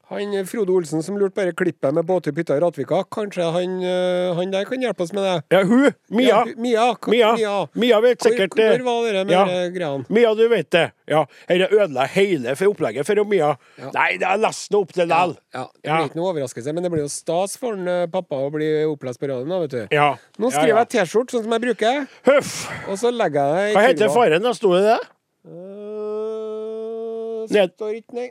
Han 0.10 0.34
eh, 0.34 0.46
Frode 0.48 0.72
Olsen 0.72 1.04
som 1.04 1.18
lurte 1.20 1.36
bare 1.36 1.52
klippet 1.58 1.94
med 1.94 2.06
båt 2.08 2.30
i 2.30 2.34
pytta 2.36 2.56
i 2.56 2.62
Ratvika. 2.64 3.02
Kanskje 3.12 3.44
han, 3.52 3.74
eh, 3.84 4.36
han 4.38 4.54
der 4.54 4.68
kan 4.70 4.82
hjelpe 4.82 5.04
oss 5.04 5.12
med 5.16 5.26
det? 5.28 5.36
ja, 5.52 5.64
hun! 5.68 5.90
Mia! 6.08 6.28
Ja, 6.28 6.46
Mia. 6.56 6.86
Mia, 7.08 7.32
Mia. 7.36 7.56
Mia 7.74 8.00
vet 8.06 8.24
sikkert 8.24 8.56
Hvor, 8.56 8.84
hvor 8.86 9.04
var 9.04 9.18
det 9.18 9.26
med 9.28 9.36
ja. 9.36 9.44
de 9.46 9.74
greiene? 9.76 10.06
Mia, 10.10 10.32
du 10.36 10.46
vet 10.48 10.70
det. 10.72 10.86
Ja, 11.08 11.26
Dette 11.50 11.68
ødela 11.76 12.06
hele 12.12 12.56
for 12.60 12.72
opplegget 12.72 13.08
for 13.08 13.24
Mia. 13.28 13.52
Ja. 13.80 13.92
Nei, 13.96 14.10
det 14.22 14.30
er 14.32 14.40
lest 14.44 14.80
opp 14.80 14.96
til 14.96 15.04
likevel. 15.08 15.36
Ja, 15.56 15.66
det 15.76 15.92
blir 15.92 16.10
ikke 16.12 16.22
noe 16.22 16.32
overraskelse, 16.32 16.76
men 16.76 16.88
det 16.88 16.94
blir 16.94 17.04
jo 17.04 17.12
stas 17.12 17.58
for 17.60 17.76
en, 17.76 17.88
eh, 17.92 18.08
pappa 18.12 18.40
å 18.48 18.50
bli 18.54 18.72
opplest 18.88 19.20
på 19.20 19.28
radioen. 19.28 19.60
vet 19.68 19.76
du. 19.76 19.96
Ja. 19.96 20.10
Nå 20.40 20.52
skriver 20.56 20.84
jeg 20.86 20.92
T-skjorte, 20.96 21.36
sånn 21.36 21.44
som 21.48 21.52
jeg 21.58 21.66
bruker, 21.68 22.08
Huff! 22.32 22.56
og 22.88 22.96
så 23.00 23.12
legger 23.12 23.44
jeg 23.44 23.56
det 23.60 23.70
i 23.72 23.76
Hva 23.76 23.88
heter 23.90 24.16
faren? 24.16 24.44
da? 24.44 24.56
Sto 24.56 24.74
det 24.76 24.84
det? 24.88 25.00
Uh, 25.48 27.44
står 27.48 28.00
ikke, 28.00 28.14
nei. 28.16 28.30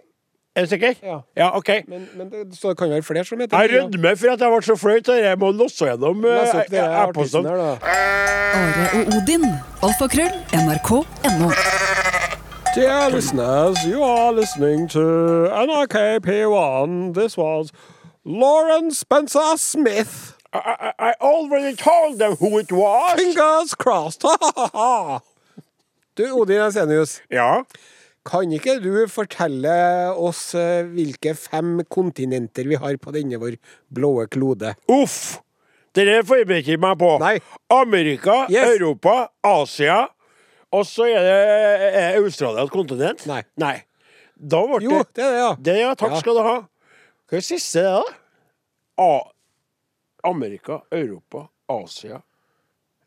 Er 0.56 0.64
du 0.64 0.68
sikker? 0.68 0.94
Ja. 1.02 1.18
Ja, 1.36 1.56
OK. 1.56 1.68
Men, 1.88 2.08
men 2.16 2.30
det, 2.30 2.58
så 2.58 2.68
det 2.68 2.78
kan 2.78 2.90
være 2.90 3.02
flere 3.04 3.24
som 3.24 3.40
heter 3.40 3.60
Jeg 3.60 3.82
rødmer 3.82 4.14
for 4.16 4.32
at 4.32 4.40
jeg 4.40 4.52
ble 4.52 4.62
så 4.64 4.76
flaut 4.80 5.08
jeg 5.08 5.38
må 5.38 5.50
losse 5.52 5.84
gjennom 5.84 6.24
eh, 6.24 6.30
det 6.70 6.80
artisten 6.80 7.44
e-postene. 7.44 7.50
Are 7.50 7.76
og 8.96 9.12
Odin. 9.18 9.44
Alfakrøll. 9.84 10.32
NRK.no. 10.56 11.50
Dear 12.74 13.10
listeners, 13.10 13.84
you 13.84 14.02
are 14.02 14.32
listening 14.32 14.88
to 14.88 15.00
NRK 15.48 16.24
P1. 16.24 17.12
This 17.14 17.36
was 17.36 17.70
Lauren 18.24 18.90
Spencer 18.90 19.56
Smith. 19.56 20.34
I, 20.54 20.58
I, 20.58 20.92
I 21.10 21.12
already 21.20 21.76
told 21.76 22.18
them 22.18 22.36
who 22.36 22.58
it 22.58 22.72
was. 22.72 23.20
Fingers 23.20 23.74
crossed! 23.74 24.20
du, 26.16 26.32
Odin 26.40 26.60
Esenius, 26.60 27.20
Ja. 27.30 27.62
Kan 28.26 28.50
ikke 28.52 28.76
du 28.82 28.90
fortelle 29.10 29.72
oss 30.18 30.50
eh, 30.58 30.82
hvilke 30.92 31.32
fem 31.38 31.80
kontinenter 31.92 32.66
vi 32.68 32.78
har 32.82 32.98
på 33.02 33.14
denne 33.14 33.38
vår 33.42 33.56
blå 33.94 34.10
klode? 34.32 34.74
Uff! 34.90 35.38
Det 35.96 36.04
der 36.04 36.26
forberedte 36.28 36.74
jeg 36.74 36.80
meg 36.82 36.98
på. 37.00 37.14
Nei. 37.22 37.38
Amerika, 37.72 38.42
Yes. 38.52 38.74
Europa, 38.76 39.30
Asia, 39.46 40.02
og 40.74 40.82
så 40.84 41.06
er 41.08 41.22
det 41.24 41.36
er 42.02 42.18
Australia 42.20 42.66
et 42.66 42.72
kontinent? 42.74 43.22
Nei. 43.30 43.40
Nei. 43.56 43.76
Da 44.36 44.60
ble 44.68 44.82
Jo, 44.84 44.98
det 45.00 45.14
det 45.16 45.24
er 45.24 45.30
det, 45.32 45.38
ja. 45.40 45.50
Det, 45.70 45.76
ja. 45.80 45.94
Takk 45.96 46.12
Ja. 46.12 46.18
skal 46.20 46.36
du 46.36 46.42
ha. 46.44 46.56
Hva 47.26 47.38
er 47.38 47.40
det 47.40 47.46
siste, 47.48 47.80
det, 47.80 47.94
da? 47.96 48.02
A 49.00 49.08
Amerika, 50.28 50.80
Europa, 50.92 51.46
Asia 51.72 52.20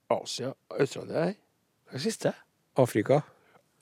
Asia, 0.10 0.54
Australia 0.74 1.14
Hva 1.14 1.28
er 1.30 2.00
det 2.00 2.02
siste? 2.02 2.34
Afrika. 2.80 3.22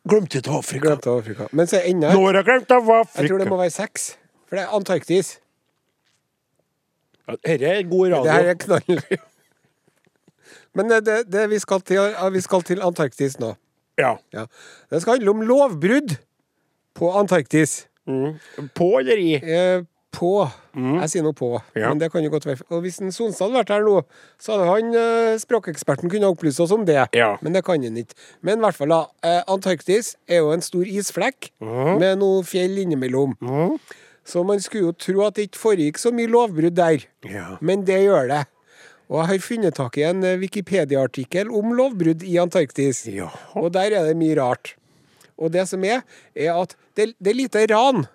Glemte 0.07 0.41
til 0.41 0.53
Afrika. 0.53 0.87
Glemte 0.87 1.11
Afrika. 1.11 1.47
Men 1.51 1.67
så 1.69 1.81
enda 1.85 2.13
Nå 2.13 2.23
har 2.25 2.39
jeg 2.39 2.47
glemt 2.47 2.71
av 2.71 2.91
Afrika. 2.99 3.21
Jeg 3.21 3.31
tror 3.31 3.43
det 3.43 3.49
må 3.51 3.59
være 3.59 3.73
seks. 3.75 4.07
For 4.47 4.59
det 4.59 4.63
er 4.63 4.75
Antarktis. 4.77 5.33
Ja, 7.27 7.35
Dette 7.43 7.71
er 7.73 7.81
god 7.89 8.13
radio. 8.13 8.23
Det 8.23 8.35
her 8.37 8.51
er 8.53 8.59
knall. 8.61 9.01
Men 10.77 10.91
det, 10.91 11.01
det, 11.07 11.17
det 11.33 11.49
vi, 11.51 11.59
skal 11.59 11.81
til, 11.81 12.15
vi 12.33 12.41
skal 12.45 12.63
til 12.63 12.83
Antarktis 12.85 13.39
nå. 13.41 13.55
Ja. 13.97 14.15
Ja. 14.33 14.45
Det 14.91 15.01
skal 15.01 15.17
handle 15.17 15.33
om 15.33 15.43
lovbrudd 15.49 16.15
på 16.95 17.11
Antarktis. 17.19 17.87
Mm. 18.07 18.37
På 18.77 18.93
eller 18.99 19.19
i? 19.19 19.31
På. 20.15 20.47
Jeg 20.73 21.09
sier 21.11 21.23
noe 21.25 21.35
på, 21.35 21.49
Ja. 21.75 21.89
men 21.89 21.99
det 21.99 22.07
kan 22.13 22.23
jo 22.23 22.29
godt 22.31 22.45
være 22.47 22.63
Og 22.71 22.81
hvis 22.81 22.99
en 23.01 23.11
Sonstad 23.11 23.49
hadde 23.51 23.57
vært 23.59 23.69
her 23.75 23.83
nå, 23.85 24.01
så 24.39 24.55
hadde 24.55 24.67
han 24.71 24.95
eh, 24.95 25.37
språkeksperten 25.37 26.09
kunne 26.09 26.29
opplyse 26.31 26.61
oss 26.63 26.71
om 26.71 26.85
det. 26.87 27.09
Ja. 27.13 27.37
Men 27.41 27.53
det 27.53 27.63
kan 27.67 27.83
han 27.83 27.97
ikke. 27.99 28.15
Men 28.41 28.57
i 28.57 28.61
hvert 28.65 28.75
fall, 28.79 28.89
da. 28.95 29.01
Eh, 29.23 29.43
Antarktis 29.51 30.15
er 30.29 30.39
jo 30.41 30.51
en 30.55 30.61
stor 30.65 30.87
isflekk 30.87 31.51
med 31.61 32.17
noe 32.23 32.41
fjell 32.47 32.77
innimellom. 32.85 33.35
Så 34.27 34.43
man 34.47 34.59
skulle 34.63 34.89
jo 34.89 34.95
tro 34.97 35.21
at 35.27 35.35
det 35.37 35.49
ikke 35.51 35.61
foregikk 35.61 35.97
så 36.01 36.11
mye 36.15 36.27
lovbrudd 36.31 36.75
der. 36.75 37.03
Ja. 37.27 37.57
Men 37.61 37.83
det 37.87 37.99
gjør 38.07 38.27
det. 38.31 38.41
Og 39.07 39.21
jeg 39.21 39.27
har 39.29 39.45
funnet 39.45 39.75
tak 39.75 39.97
i 39.97 40.03
en 40.07 40.23
eh, 40.23 40.37
Wikipedia-artikkel 40.41 41.51
om 41.51 41.71
lovbrudd 41.77 42.23
i 42.27 42.39
Antarktis. 42.41 43.05
Ja. 43.11 43.29
Og 43.55 43.71
der 43.75 43.91
er 43.95 44.07
det 44.09 44.17
mye 44.19 44.35
rart. 44.39 44.73
Og 45.37 45.51
det 45.53 45.67
som 45.69 45.83
er, 45.85 46.01
er 46.35 46.55
at 46.63 46.73
det, 46.97 47.11
det 47.21 47.31
er 47.31 47.37
lite 47.43 47.67
ran. 47.71 48.07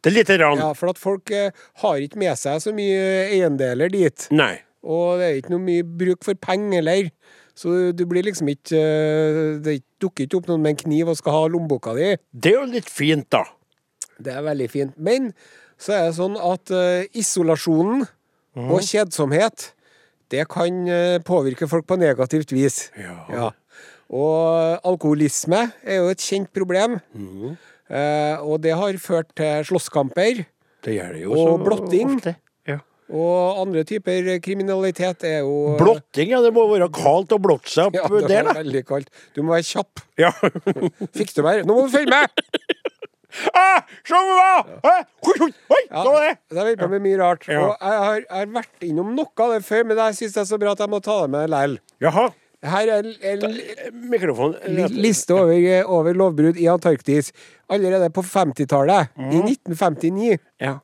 Det 0.00 0.10
er 0.10 0.16
lite 0.16 0.38
rann. 0.40 0.60
Ja, 0.60 0.72
for 0.76 0.92
at 0.94 1.00
folk 1.00 1.30
eh, 1.34 1.52
har 1.82 2.00
ikke 2.00 2.20
med 2.22 2.38
seg 2.40 2.60
så 2.64 2.72
mye 2.76 3.28
eiendeler 3.28 3.92
dit. 3.92 4.26
Nei. 4.32 4.54
Og 4.80 5.20
det 5.20 5.26
er 5.26 5.40
ikke 5.40 5.52
noe 5.52 5.64
mye 5.66 5.84
bruk 5.84 6.24
for 6.24 6.38
penger 6.40 6.80
heller. 6.80 7.10
Så 7.60 7.90
du 7.92 8.06
blir 8.08 8.24
liksom 8.24 8.48
ikke 8.48 8.78
eh, 8.78 9.58
Det 9.60 9.80
dukker 10.00 10.24
ikke 10.24 10.38
opp 10.38 10.48
noen 10.48 10.62
med 10.64 10.72
en 10.72 10.82
kniv 10.86 11.10
og 11.12 11.18
skal 11.20 11.36
ha 11.36 11.42
lommeboka 11.52 11.92
di. 11.98 12.14
Det 12.32 12.54
er 12.54 12.62
jo 12.62 12.70
litt 12.72 12.88
fint, 12.88 13.28
da. 13.32 13.44
Det 14.20 14.32
er 14.32 14.46
veldig 14.46 14.70
fint. 14.72 14.96
Men 14.96 15.34
så 15.80 15.96
er 15.98 16.08
det 16.08 16.16
sånn 16.16 16.40
at 16.40 16.72
eh, 16.72 17.04
isolasjonen 17.20 18.06
og 18.60 18.80
kjedsomhet, 18.82 19.70
det 20.30 20.42
kan 20.50 20.84
påvirke 21.26 21.66
folk 21.70 21.86
på 21.90 21.96
negativt 21.98 22.50
vis. 22.54 22.84
Ja. 22.98 23.48
Og 24.10 24.86
alkoholisme 24.86 25.68
er 25.86 26.00
jo 26.02 26.10
et 26.10 26.22
kjent 26.22 26.50
problem. 26.54 26.98
Eh, 27.14 27.70
og 28.46 28.60
det 28.62 28.74
har 28.78 28.98
ført 29.02 29.32
til 29.38 29.64
slåsskamper. 29.66 30.44
Det 30.84 30.94
gjør 30.94 31.12
det 31.16 31.24
jo 31.24 31.32
Og 31.34 31.40
så 31.40 31.56
blotting. 31.64 32.12
ofte. 32.16 32.34
Ja. 32.68 32.76
Og 33.10 33.58
andre 33.64 33.82
typer 33.84 34.28
kriminalitet 34.44 35.24
er 35.26 35.40
jo 35.42 35.74
Blotting, 35.80 36.30
ja. 36.30 36.38
Det 36.44 36.52
må 36.54 36.68
være 36.70 36.86
kaldt 36.94 37.34
å 37.34 37.40
blotte 37.42 37.68
seg 37.72 37.90
opp 37.90 37.98
Ja, 37.98 38.06
det 38.08 38.28
der, 38.30 38.44
da. 38.46 38.54
veldig 38.60 38.84
kaldt. 38.86 39.10
Du 39.34 39.42
må 39.42 39.56
være 39.56 39.66
kjapp. 39.66 40.04
Ja. 40.22 40.30
Fikk 41.18 41.34
du 41.34 41.42
meg? 41.42 41.64
Nå 41.66 41.74
må 41.74 41.88
du 41.88 41.92
følge 41.96 42.12
med! 42.14 42.30
ah, 43.54 43.82
meg! 44.10 44.70
Hæ? 44.86 44.94
Oi, 45.26 45.82
Ja, 45.90 46.04
det? 46.04 46.36
det 46.50 46.58
har 46.58 46.68
vært 46.70 46.80
på 46.84 46.88
med 46.94 47.02
mye 47.04 47.18
rart. 47.20 47.48
Ja. 47.50 47.60
Og 47.66 47.74
jeg 47.80 47.98
har, 48.06 48.20
jeg 48.22 48.38
har 48.44 48.54
vært 48.54 48.86
innom 48.86 49.12
noe 49.18 49.44
av 49.44 49.56
det 49.56 49.64
før, 49.66 49.84
men 49.90 50.00
jeg 50.06 50.20
syns 50.22 50.36
det 50.38 50.44
er 50.44 50.48
så 50.54 50.58
bra 50.62 50.72
at 50.76 50.82
jeg 50.86 50.90
må 50.94 51.02
ta 51.02 51.18
det 51.24 51.30
med 51.34 51.50
likevel. 51.50 51.76
Her 52.62 52.90
er 52.92 53.06
en 53.24 53.44
Mikrofon. 54.10 54.54
liste 54.92 55.32
over, 55.34 55.84
over 55.88 56.12
lovbrudd 56.14 56.58
i 56.60 56.66
Antarktis. 56.68 57.32
Allerede 57.70 58.10
på 58.12 58.22
50-tallet, 58.26 59.08
i 59.16 59.40
1959, 59.40 60.38
Ja. 60.60 60.78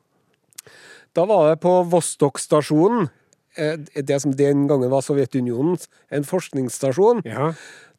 da 1.15 1.25
var 1.25 1.49
det 1.51 1.59
på 1.61 1.83
Vostok-stasjonen, 1.91 3.09
eh, 3.57 3.77
det 4.01 4.21
som 4.21 4.31
den 4.33 4.67
gangen 4.67 4.89
var 4.89 5.01
Sovjetunionens, 5.01 5.87
en 6.11 6.23
forskningsstasjon. 6.23 7.21
ja. 7.25 7.53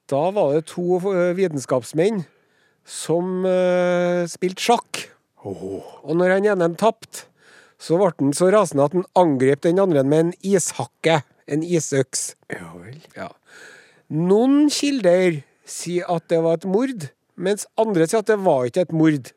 Da 0.08 0.30
var 0.32 0.54
det 0.54 0.64
to 0.70 0.96
eh, 1.12 1.34
vitenskapsmenn 1.36 2.22
som 2.88 3.44
uh, 3.44 4.24
spilte 4.24 4.62
sjakk. 4.64 5.02
Oh. 5.44 5.82
Og 6.02 6.16
når 6.16 6.30
han 6.32 6.46
ene 6.48 6.68
tapte, 6.80 7.26
så 7.78 7.98
ble 8.00 8.08
han 8.16 8.32
så 8.32 8.48
rasende 8.50 8.86
at 8.88 8.94
han 8.96 9.04
angrep 9.14 9.60
den 9.66 9.78
andre 9.78 10.02
med 10.08 10.18
en 10.18 10.32
ishakke, 10.40 11.18
en 11.48 11.64
isøks. 11.64 12.32
Ja 12.52 12.70
vel. 12.76 12.98
Ja. 13.16 13.30
Noen 14.08 14.68
kilder 14.72 15.42
sier 15.68 16.08
at 16.12 16.28
det 16.32 16.40
var 16.44 16.60
et 16.60 16.68
mord, 16.68 17.10
mens 17.36 17.66
andre 17.80 18.08
sier 18.08 18.22
at 18.22 18.30
det 18.30 18.38
var 18.44 18.68
ikke 18.68 18.86
et 18.88 18.94
mord. 18.96 19.32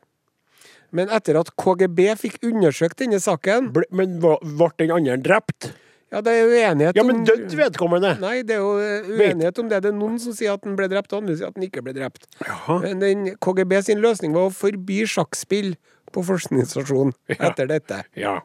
Men 0.92 1.12
etter 1.12 1.38
at 1.40 1.54
KGB 1.60 2.04
fikk 2.20 2.42
undersøkt 2.44 3.00
denne 3.00 3.20
saken, 3.22 3.70
Ble, 3.72 3.86
men 3.96 4.18
ble 4.20 4.68
den 4.80 4.92
andre 4.92 5.16
drept? 5.24 5.72
Ja, 6.12 6.20
det 6.20 6.32
er 6.36 6.50
uenighet 6.50 6.98
Ja, 6.98 7.04
men 7.08 7.22
død 7.24 7.54
vedkommende. 7.56 8.10
Nei, 8.20 8.42
det 8.44 8.58
er 8.58 8.60
jo 8.60 8.74
eh, 8.76 9.06
uenighet 9.08 9.56
om 9.62 9.70
det. 9.70 9.78
Det 9.80 9.88
er 9.88 9.96
noen 9.96 10.18
som 10.20 10.34
sier 10.36 10.58
at 10.58 10.66
han 10.68 10.76
ble 10.76 10.90
drept, 10.92 11.08
og 11.14 11.22
andre 11.22 11.38
sier 11.38 11.48
at 11.48 11.56
han 11.56 11.64
ikke 11.64 11.80
ble 11.86 11.94
drept. 11.96 12.28
Jaha. 12.44 12.76
Men 12.84 13.00
den 13.00 13.30
KGB 13.40 13.78
sin 13.86 14.02
løsning 14.04 14.36
var 14.36 14.50
å 14.50 14.52
forby 14.52 15.06
sjakkspill 15.08 15.72
på 16.12 16.24
forskningsstasjonen 16.28 17.14
etter 17.38 17.70
dette. 17.70 18.02
Ja. 18.18 18.42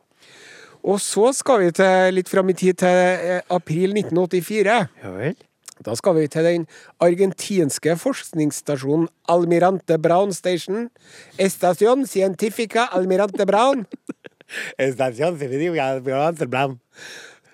Og 0.87 1.01
så 1.03 1.33
skal 1.35 1.65
vi 1.65 1.73
til, 1.75 2.15
litt 2.15 2.29
fram 2.31 2.47
i 2.51 2.55
tid 2.55 2.79
til 2.79 3.01
eh, 3.03 3.43
april 3.51 3.95
1984. 3.97 4.77
Ja 5.03 5.13
vel. 5.17 5.35
Da 5.85 5.93
skal 5.93 6.15
vi 6.17 6.25
til 6.31 6.45
den 6.47 6.65
argentinske 7.03 7.93
forskningsstasjonen 8.01 9.07
Almirante 9.29 9.99
Brown 10.01 10.33
Station. 10.33 10.87
Estación 11.37 12.07
Científica 12.07 12.87
Almirante 12.97 13.45
Brown. 13.45 13.85
Estación 14.79 15.37
Científica 15.37 15.91
Almirante 15.91 16.47
Brown. 16.47 16.79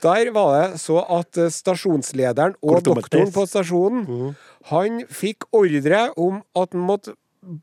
Der 0.03 0.31
var 0.31 0.53
det 0.53 0.79
så 0.79 1.01
at 1.09 1.37
eh, 1.37 1.51
stasjonslederen 1.51 2.55
og 2.61 2.83
doktoren 2.85 3.31
på 3.31 3.45
stasjonen 3.47 4.33
Han 4.69 5.03
fikk 5.09 5.47
ordre 5.51 6.09
om 6.19 6.41
at 6.55 6.75
han 6.75 6.83
måtte 6.83 7.15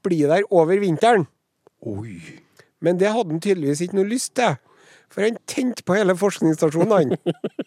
bli 0.03 0.23
der 0.27 0.43
over 0.51 0.81
vinteren. 0.81 1.29
Oi. 1.81 2.19
Men 2.81 2.99
det 3.01 3.13
hadde 3.13 3.33
han 3.33 3.41
tydeligvis 3.41 3.85
ikke 3.85 4.01
noe 4.01 4.09
lyst 4.09 4.35
til. 4.37 4.57
For 5.11 5.27
han 5.27 5.39
tente 5.51 5.83
på 5.87 5.97
hele 5.99 6.15
forskningsstasjonen, 6.19 6.93
han. 6.95 7.17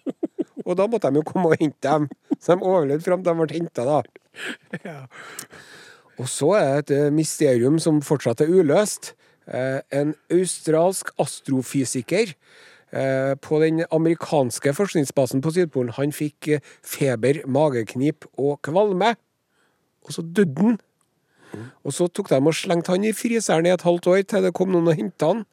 Og 0.68 0.78
da 0.80 0.86
måtte 0.88 1.10
de 1.12 1.20
jo 1.20 1.26
komme 1.28 1.50
og 1.52 1.60
hente 1.60 1.84
dem. 1.84 2.06
Så 2.40 2.56
de 2.56 2.64
overlevde 2.64 3.04
fram 3.04 3.24
til 3.24 3.34
de 3.34 3.40
ble 3.42 3.58
henta, 3.58 3.84
da. 3.84 4.94
Og 6.22 6.30
så 6.30 6.54
er 6.56 6.70
det 6.70 6.78
et 6.84 6.94
eh, 7.10 7.12
mysterium 7.14 7.80
som 7.84 8.00
fortsatt 8.06 8.44
er 8.46 8.52
uløst. 8.54 9.12
Eh, 9.48 9.82
En 9.92 10.14
australsk 10.32 11.12
astrofysiker 11.20 12.32
eh, 12.32 13.34
på 13.44 13.60
den 13.64 13.84
amerikanske 13.92 14.74
forskningsbasen 14.78 15.44
på 15.44 15.52
Sydpolen, 15.52 15.92
han 15.98 16.16
fikk 16.16 16.54
feber, 16.80 17.42
mageknip 17.50 18.30
og 18.38 18.62
kvalme. 18.64 19.16
Og 20.08 20.16
så 20.16 20.24
døde 20.24 20.70
han. 20.70 20.80
Og 21.84 21.96
så 21.96 22.08
tok 22.08 22.30
de 22.32 22.40
og 22.42 22.56
slengte 22.58 22.94
han 22.94 23.06
i 23.08 23.16
fryseren 23.16 23.68
i 23.68 23.74
et 23.74 23.86
halvt 23.86 24.10
år 24.12 24.24
til 24.28 24.46
det 24.46 24.54
kom 24.58 24.72
noen 24.74 24.92
og 24.92 25.00
henta 25.00 25.34
han. 25.34 25.44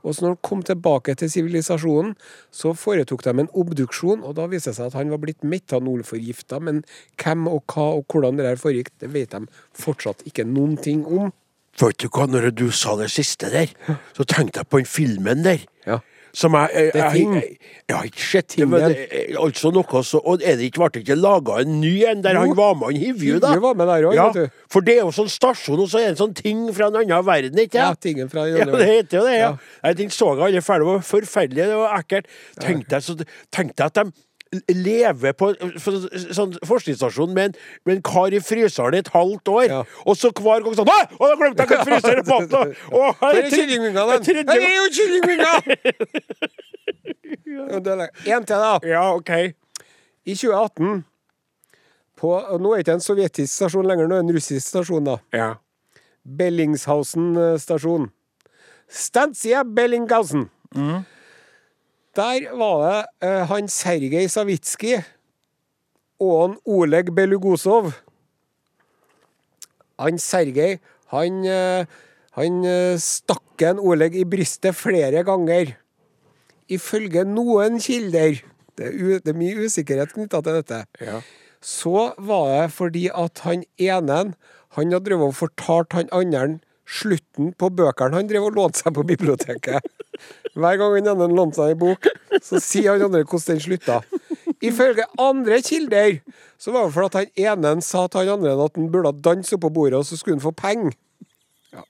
Og 0.00 0.14
så 0.14 0.24
når 0.24 0.34
han 0.34 0.44
kom 0.48 0.62
tilbake 0.64 1.14
til 1.20 1.30
sivilisasjonen, 1.30 2.14
så 2.50 2.72
foretok 2.76 3.24
de 3.26 3.34
en 3.42 3.50
obduksjon, 3.52 4.24
og 4.24 4.36
da 4.38 4.46
viste 4.50 4.72
det 4.72 4.78
seg 4.78 4.88
at 4.88 4.96
han 4.96 5.12
var 5.12 5.20
blitt 5.22 5.44
metanolforgifta. 5.44 6.60
Men 6.64 6.82
hvem 7.20 7.48
og 7.50 7.62
hva 7.68 7.90
og 7.98 8.06
hvordan 8.08 8.40
det 8.40 8.48
der 8.48 8.60
foregikk, 8.60 8.92
det 9.02 9.12
vet 9.12 9.36
de 9.36 9.44
fortsatt 9.76 10.24
ikke 10.28 10.48
noen 10.48 10.78
ting 10.80 11.04
om. 11.04 11.34
Vet 11.80 12.00
du 12.02 12.08
hva, 12.12 12.26
når 12.28 12.50
du 12.56 12.68
sa 12.74 12.96
det 12.98 13.10
siste 13.12 13.48
der, 13.52 13.70
så 14.16 14.26
tenkte 14.28 14.60
jeg 14.60 14.68
på 14.68 14.80
den 14.80 14.88
filmen 14.90 15.44
der. 15.46 15.62
Ja. 15.86 16.00
Som 16.36 16.54
jeg, 16.54 16.90
jeg, 16.94 16.94
jeg, 16.94 17.58
jeg, 17.88 17.96
har 17.96 18.06
ikke 18.06 18.26
sett 18.26 18.48
ting 18.54 18.68
men 18.70 18.84
det 18.92 19.06
er 19.10 19.38
altså 19.40 19.72
noe 19.74 20.02
så 20.06 20.20
Og 20.22 20.44
er 20.46 20.58
det 20.60 20.68
ikke, 20.70 20.82
ble 20.84 20.90
det 20.94 21.02
ikke 21.02 21.16
laga 21.18 21.58
en 21.64 21.80
ny 21.82 21.92
en 22.06 22.22
der 22.22 22.38
han 22.38 22.54
var 22.58 22.76
med, 22.78 22.92
han 22.92 23.00
Hivju, 23.02 23.40
da? 23.42 23.52
Var 23.60 23.78
med 23.78 23.90
der 23.90 24.08
også, 24.12 24.44
ja. 24.46 24.64
For 24.70 24.86
det 24.86 24.96
er 24.98 25.02
jo 25.02 25.14
sånn 25.14 25.30
stasjon, 25.32 25.82
og 25.82 25.90
så 25.90 26.00
er 26.00 26.08
det 26.08 26.14
en 26.14 26.22
sånn 26.22 26.36
ting 26.38 26.64
fra 26.76 26.90
en 26.90 27.00
annen 27.02 27.26
verden, 27.26 27.62
ikke 27.64 27.82
Ja, 27.82 27.92
tingen 27.98 28.30
fra 28.32 28.46
Ja, 28.50 28.66
det 28.70 28.86
heter 28.86 29.20
jo 29.20 29.26
det, 29.26 29.36
ja. 29.36 29.50
Ja. 29.50 29.90
Jeg 29.90 30.00
tenkte, 30.02 30.16
så 30.16 30.32
jeg 30.34 30.46
alle 30.48 30.64
ferdig, 30.64 30.86
det 30.86 30.90
var 30.92 31.06
forferdelig, 31.10 31.68
det 31.70 31.78
var 31.80 31.94
ekkelt. 31.98 32.34
Tenkte 32.60 32.98
jeg, 32.98 33.06
så, 33.06 33.16
tenkte 33.50 33.82
jeg 33.82 33.92
at 33.92 34.00
de 34.00 34.12
lever 34.74 35.32
på 35.38 35.52
for, 35.78 35.92
sånn 36.34 36.56
forskningsstasjon 36.66 37.30
med 37.36 37.44
en, 37.50 37.54
med 37.86 37.92
en 37.96 38.02
kar 38.02 38.34
i 38.34 38.40
fryseren 38.42 38.94
i 38.96 38.98
et 39.04 39.10
halvt 39.14 39.48
år, 39.52 39.66
Ja. 39.70 39.82
og 40.06 40.16
så 40.18 40.32
hver 40.34 40.64
gang 40.64 40.74
sånn 40.74 40.90
Å, 40.90 40.96
å, 41.20 41.28
da 41.30 41.36
glemte 41.38 41.62
jeg 41.62 41.70
ikke 41.70 41.86
fryseren 41.86 42.24
på 42.26 42.34
maten! 42.40 42.74
Å, 42.98 43.00
jeg 43.30 43.30
er 43.30 43.34
jeg 43.46 43.52
den! 44.10 44.22
trodde- 44.26 44.56
er 44.66 44.74
jo 44.74 44.86
lenge. 44.96 45.54
En 47.50 48.44
til, 48.46 48.56
da. 48.56 48.78
Ja, 48.86 49.14
OK. 49.16 49.30
I 50.26 50.34
2018 50.34 51.04
på, 52.20 52.30
Nå 52.60 52.72
er 52.74 52.80
det 52.80 52.84
ikke 52.84 52.96
en 52.98 53.04
sovjetisk 53.04 53.52
stasjon 53.54 53.86
lenger, 53.88 54.08
nå 54.10 54.18
er 54.18 54.22
det 54.22 54.28
en 54.28 54.34
russisk 54.36 54.66
stasjon. 54.68 55.04
da. 55.06 55.16
Ja. 55.34 55.50
Bellingshausen 56.26 57.30
eh, 57.40 57.54
stasjon. 57.62 58.10
Stansia 58.90 59.62
Bellinghausen. 59.64 60.48
Der 62.16 62.46
var 62.58 62.80
det 62.82 63.28
eh, 63.28 63.44
han 63.46 63.68
Sergej 63.70 64.26
Savitskij 64.28 65.02
og 66.20 66.32
han 66.42 66.56
Oleg 66.66 67.12
Belugosov. 67.14 67.92
Han 70.00 70.18
Sergej, 70.18 70.78
han, 71.12 71.44
eh, 71.46 71.86
han 72.36 72.64
eh, 72.66 72.96
stakk 73.00 73.62
en 73.62 73.78
Oleg 73.78 74.16
i 74.16 74.24
brystet 74.24 74.74
flere 74.76 75.22
ganger. 75.24 75.76
Ifølge 76.70 77.24
noen 77.26 77.78
kilder, 77.82 78.40
det 78.78 78.88
er, 78.90 79.20
det 79.22 79.32
er 79.32 79.38
mye 79.38 79.66
usikkerhet 79.66 80.14
knytta 80.16 80.42
til 80.42 80.60
dette, 80.60 80.84
Ja. 81.00 81.20
så 81.60 82.14
var 82.18 82.46
det 82.50 82.72
fordi 82.72 83.08
at 83.12 83.38
han 83.44 83.64
ene 83.78 84.34
han 84.76 84.92
hadde 84.92 85.04
drevet 85.04 85.32
og 85.32 85.34
fortalt 85.34 85.92
han 85.92 86.08
andre 86.12 86.60
slutten 86.90 87.52
på 87.58 87.68
bøkene 87.78 88.18
han 88.18 88.28
drev 88.30 88.48
og 88.48 88.56
lånte 88.58 88.80
seg 88.82 88.94
på 88.96 89.04
biblioteket. 89.06 89.84
Hver 90.58 90.76
gang 90.80 90.96
han 90.98 91.10
ene 91.12 91.28
lånte 91.36 91.60
seg 91.60 91.74
en 91.76 91.80
bok, 91.80 92.08
så 92.42 92.58
sier 92.62 92.92
han 92.96 93.04
andre 93.06 93.22
hvordan 93.24 93.54
den 93.54 93.62
slutta. 93.64 94.00
Ifølge 94.60 95.06
andre 95.22 95.60
kilder 95.64 96.18
så 96.60 96.74
var 96.74 96.88
det 96.88 96.92
fordi 96.96 97.06
at 97.06 97.46
han 97.46 97.64
ene 97.70 97.84
sa 97.86 98.02
til 98.10 98.26
han 98.26 98.34
andre 98.40 98.56
at 98.66 98.76
han 98.76 98.90
burde 98.92 99.14
danse 99.24 99.54
oppå 99.56 99.70
bordet, 99.72 100.00
og 100.02 100.04
så 100.08 100.18
skulle 100.20 100.36
han 100.36 100.44
få 100.44 100.52
penger. 100.58 100.92
Ja. 101.72 101.86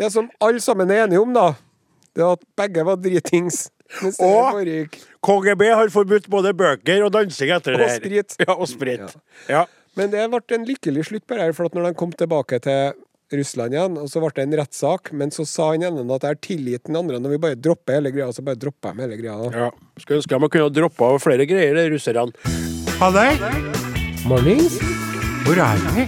Det 0.00 0.10
som 0.16 0.30
alle 0.42 0.60
sammen 0.64 0.90
er 0.90 1.04
enige 1.04 1.22
om, 1.22 1.36
da, 1.36 1.52
det 2.16 2.24
er 2.24 2.32
at 2.38 2.46
begge 2.58 2.86
var 2.88 2.96
dritings. 3.04 3.66
Og- 4.18 4.64
KGB 5.22 5.62
har 5.70 5.88
forbudt 5.94 6.26
både 6.30 6.50
bøker 6.58 7.04
og 7.06 7.12
dansing 7.14 7.52
etter 7.54 7.76
Og 7.76 7.78
det 7.84 7.90
her. 7.92 8.00
sprit. 8.00 8.34
Ja, 8.42 8.54
og 8.56 8.66
sprit. 8.68 9.14
Ja. 9.48 9.64
Men 9.96 10.10
det 10.10 10.24
ble 10.32 10.40
en 10.58 10.66
lykkelig 10.66 11.06
slutt 11.08 11.24
på 11.26 11.36
det 11.38 11.44
her, 11.46 11.52
for 11.56 11.70
når 11.72 11.86
de 11.92 11.94
kom 11.94 12.10
tilbake 12.12 12.58
til 12.66 12.96
Russland 13.34 13.74
igjen, 13.74 13.96
og 13.98 14.06
så 14.10 14.20
ble 14.22 14.30
det 14.36 14.44
en 14.46 14.56
rettssak, 14.60 15.10
men 15.16 15.32
så 15.34 15.46
sa 15.48 15.72
han 15.72 15.82
ene 15.88 16.04
at 16.14 16.22
jeg 16.26 16.34
har 16.36 16.42
tilgitt 16.44 16.84
den 16.86 16.98
andre 17.00 17.18
når 17.18 17.34
vi 17.34 17.40
bare 17.42 17.58
dropper 17.58 17.98
hele 17.98 18.12
greia, 18.14 18.28
så 18.32 18.44
bare 18.46 18.60
dropper 18.60 18.94
jeg 18.94 19.02
hele 19.02 19.18
greia. 19.18 19.50
ja. 19.54 19.70
Skulle 19.98 20.20
ønske 20.20 20.38
man 20.38 20.52
kunne 20.52 20.68
ha 20.68 20.74
droppa 20.76 21.08
flere 21.22 21.46
greier, 21.48 21.74
de 21.74 21.88
russerne. 21.96 22.30
det! 23.16 23.30
Mornings. 24.26 24.78
Hvor 25.46 25.58
er 25.62 25.82
vi? 25.94 26.06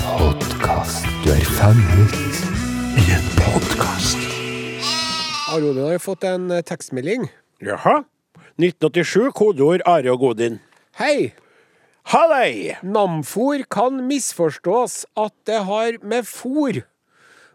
Podkast. 0.00 1.06
Du 1.24 1.30
er 1.34 1.44
fanget 1.58 2.14
i 2.98 3.06
en 3.14 3.28
podkast. 3.38 4.18
Arodin 5.50 5.86
har 5.86 5.98
fått 6.02 6.24
en 6.30 6.50
tekstmelding. 6.66 7.28
Jaha. 7.62 8.02
1987, 8.60 9.30
kodeord 9.34 9.82
Are 9.86 10.12
og 10.12 10.20
Godin. 10.22 10.60
Hei! 11.00 11.32
Hallei! 12.10 12.76
Namfor 12.82 13.62
kan 13.70 14.00
misforstås 14.08 15.04
at 15.14 15.34
det 15.46 15.60
har 15.62 15.98
med 16.02 16.26
fôr. 16.26 16.80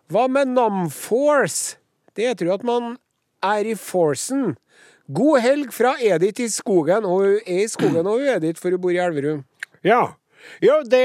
Hva 0.08 0.30
med 0.32 0.54
Namforce? 0.56 1.76
Det 2.16 2.30
heter 2.30 2.48
jo 2.48 2.54
at 2.56 2.64
man 2.64 2.94
er 3.44 3.68
i 3.68 3.74
forcen. 3.76 4.54
God 5.12 5.44
helg 5.44 5.74
fra 5.76 5.98
Edith 6.00 6.40
i 6.40 6.48
skogen. 6.48 7.04
Og 7.04 7.26
hun 7.26 7.34
er 7.42 7.66
i 7.66 7.68
skogen, 7.68 8.08
og 8.08 8.22
hun 8.22 8.30
er 8.32 8.40
dit, 8.40 8.56
for 8.56 8.72
hun 8.72 8.80
bor 8.86 8.96
i 8.96 9.02
Elverum. 9.04 9.44
Ja. 9.84 10.14
Ja, 10.64 10.80
det, 10.88 11.04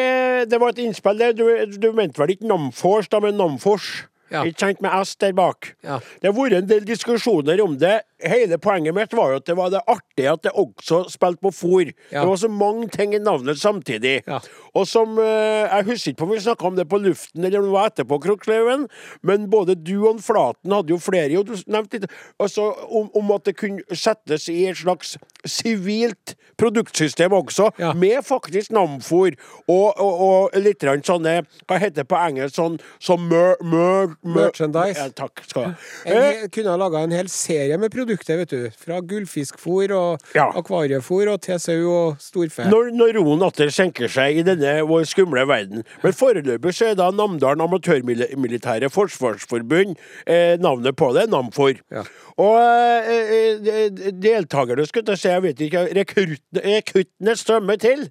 det 0.52 0.62
var 0.62 0.70
et 0.70 0.84
innspill 0.84 1.18
der. 1.18 1.34
Du, 1.34 1.42
du 1.74 1.90
mente 1.90 2.22
vel 2.22 2.36
ikke 2.36 2.46
Namforce, 2.46 3.10
da, 3.10 3.18
men 3.24 3.34
Namfors. 3.34 4.04
Ja. 4.30 4.44
Ikke 4.46 4.68
sant 4.68 4.86
med 4.86 4.94
S 5.02 5.16
der 5.18 5.34
bak. 5.34 5.72
Ja. 5.82 5.98
Det 6.22 6.30
har 6.30 6.38
vært 6.38 6.60
en 6.60 6.70
del 6.70 6.86
diskusjoner 6.86 7.66
om 7.66 7.74
det. 7.82 7.98
Hele 8.22 8.59
poenget 8.59 8.94
mitt 8.94 9.12
var 9.16 9.30
jo 9.33 9.40
at 9.40 9.46
det 9.48 9.56
var 9.56 9.70
det 9.72 9.80
artige 9.88 10.33
at 10.33 10.42
det 10.44 10.52
også 10.59 11.04
spilte 11.12 11.40
på 11.44 11.52
fôr. 11.54 11.92
Ja. 12.12 12.20
Det 12.22 12.28
var 12.28 12.37
så 12.42 12.48
mange 12.52 12.88
ting 12.92 13.14
i 13.14 13.18
navnet 13.22 13.59
samtidig. 13.61 14.22
Ja. 14.26 14.40
Og 14.74 14.87
som 14.87 15.18
eh, 15.18 15.68
Jeg 15.70 15.85
husker 15.88 16.12
ikke 16.12 16.26
om 16.26 16.30
vi 16.35 16.40
snakka 16.40 16.66
om 16.66 16.76
det 16.76 16.88
på 16.90 16.98
luften 17.00 17.44
eller 17.44 17.61
var 17.70 17.90
etterpå, 17.90 18.18
Krokslaugen, 18.22 18.88
men 19.22 19.48
både 19.50 19.74
du 19.74 19.96
og 20.09 20.20
Flaten 20.24 20.72
hadde 20.72 20.92
jo 20.92 20.98
flere 21.00 21.30
jo, 21.33 21.42
du 21.46 21.54
nevnte 21.70 22.00
litt, 22.00 22.11
altså, 22.40 22.70
om, 22.88 23.11
om 23.16 23.30
at 23.37 23.44
det 23.48 23.56
kunne 23.61 23.96
settes 23.96 24.48
i 24.52 24.64
et 24.70 24.76
slags 24.80 25.16
sivilt 25.48 26.35
produktsystem 26.61 27.33
også, 27.33 27.70
Ja. 27.78 27.92
med 27.92 28.22
faktisk 28.24 28.70
namfòr 28.70 29.33
og, 29.68 30.00
og, 30.00 30.20
og 30.20 30.50
litt 30.61 30.83
sånne 31.06 31.40
Hva 31.68 31.78
heter 31.78 32.02
det 32.02 32.09
på 32.09 32.16
engelsk? 32.18 32.54
Sånn 32.56 32.78
som 33.00 33.22
mer, 33.30 33.56
mer, 33.62 34.14
mer, 34.24 34.50
Merchandise. 34.50 35.11
Takk 35.16 35.42
skal 35.46 35.62
du 35.62 35.68
ha. 35.70 35.74
Eh, 36.11 36.48
kunne 36.52 36.70
ha 36.74 36.76
laga 36.80 37.04
en 37.04 37.12
hel 37.14 37.28
serie 37.33 37.78
med 37.78 37.90
produkter, 37.92 38.10
vet 38.18 38.49
du. 38.51 38.70
Fra 38.77 39.01
gullfiskfôr 39.01 39.90
og 39.94 40.18
Ja. 40.35 40.51
akvariefôr 40.53 41.29
og 41.33 41.40
til 41.42 41.59
sau 41.61 41.90
og 41.90 42.16
storfe. 42.20 42.66
Når, 42.70 42.90
når 42.94 43.12
roen 43.18 43.42
atter 43.42 43.68
senker 43.70 44.09
seg 44.09 44.38
i 44.38 44.42
denne 44.42 44.83
vår 44.88 45.05
skumle 45.05 45.46
verden. 45.46 45.85
Men 46.03 46.12
foreløpig 46.12 46.73
så 46.75 46.90
er 46.90 46.94
da 46.94 47.11
Namdalen 47.11 47.61
Amatørmilitære 47.61 48.90
Forsvarsforbund 48.90 49.96
eh, 50.27 50.57
navnet 50.59 50.96
på 50.96 51.12
det, 51.14 51.29
Namfor. 51.31 51.75
Ja. 51.90 52.03
Og 52.40 52.57
eh, 52.57 53.61
eh, 53.66 54.11
deltakerne, 54.12 54.87
skulle 54.87 55.12
jeg 55.12 55.18
si, 55.18 55.29
jeg 55.29 55.42
vet 55.42 55.61
ikke, 55.61 55.83
rekruttene, 55.96 56.62
rekruttene 56.64 57.37
strømmer 57.37 57.77
til. 57.83 58.07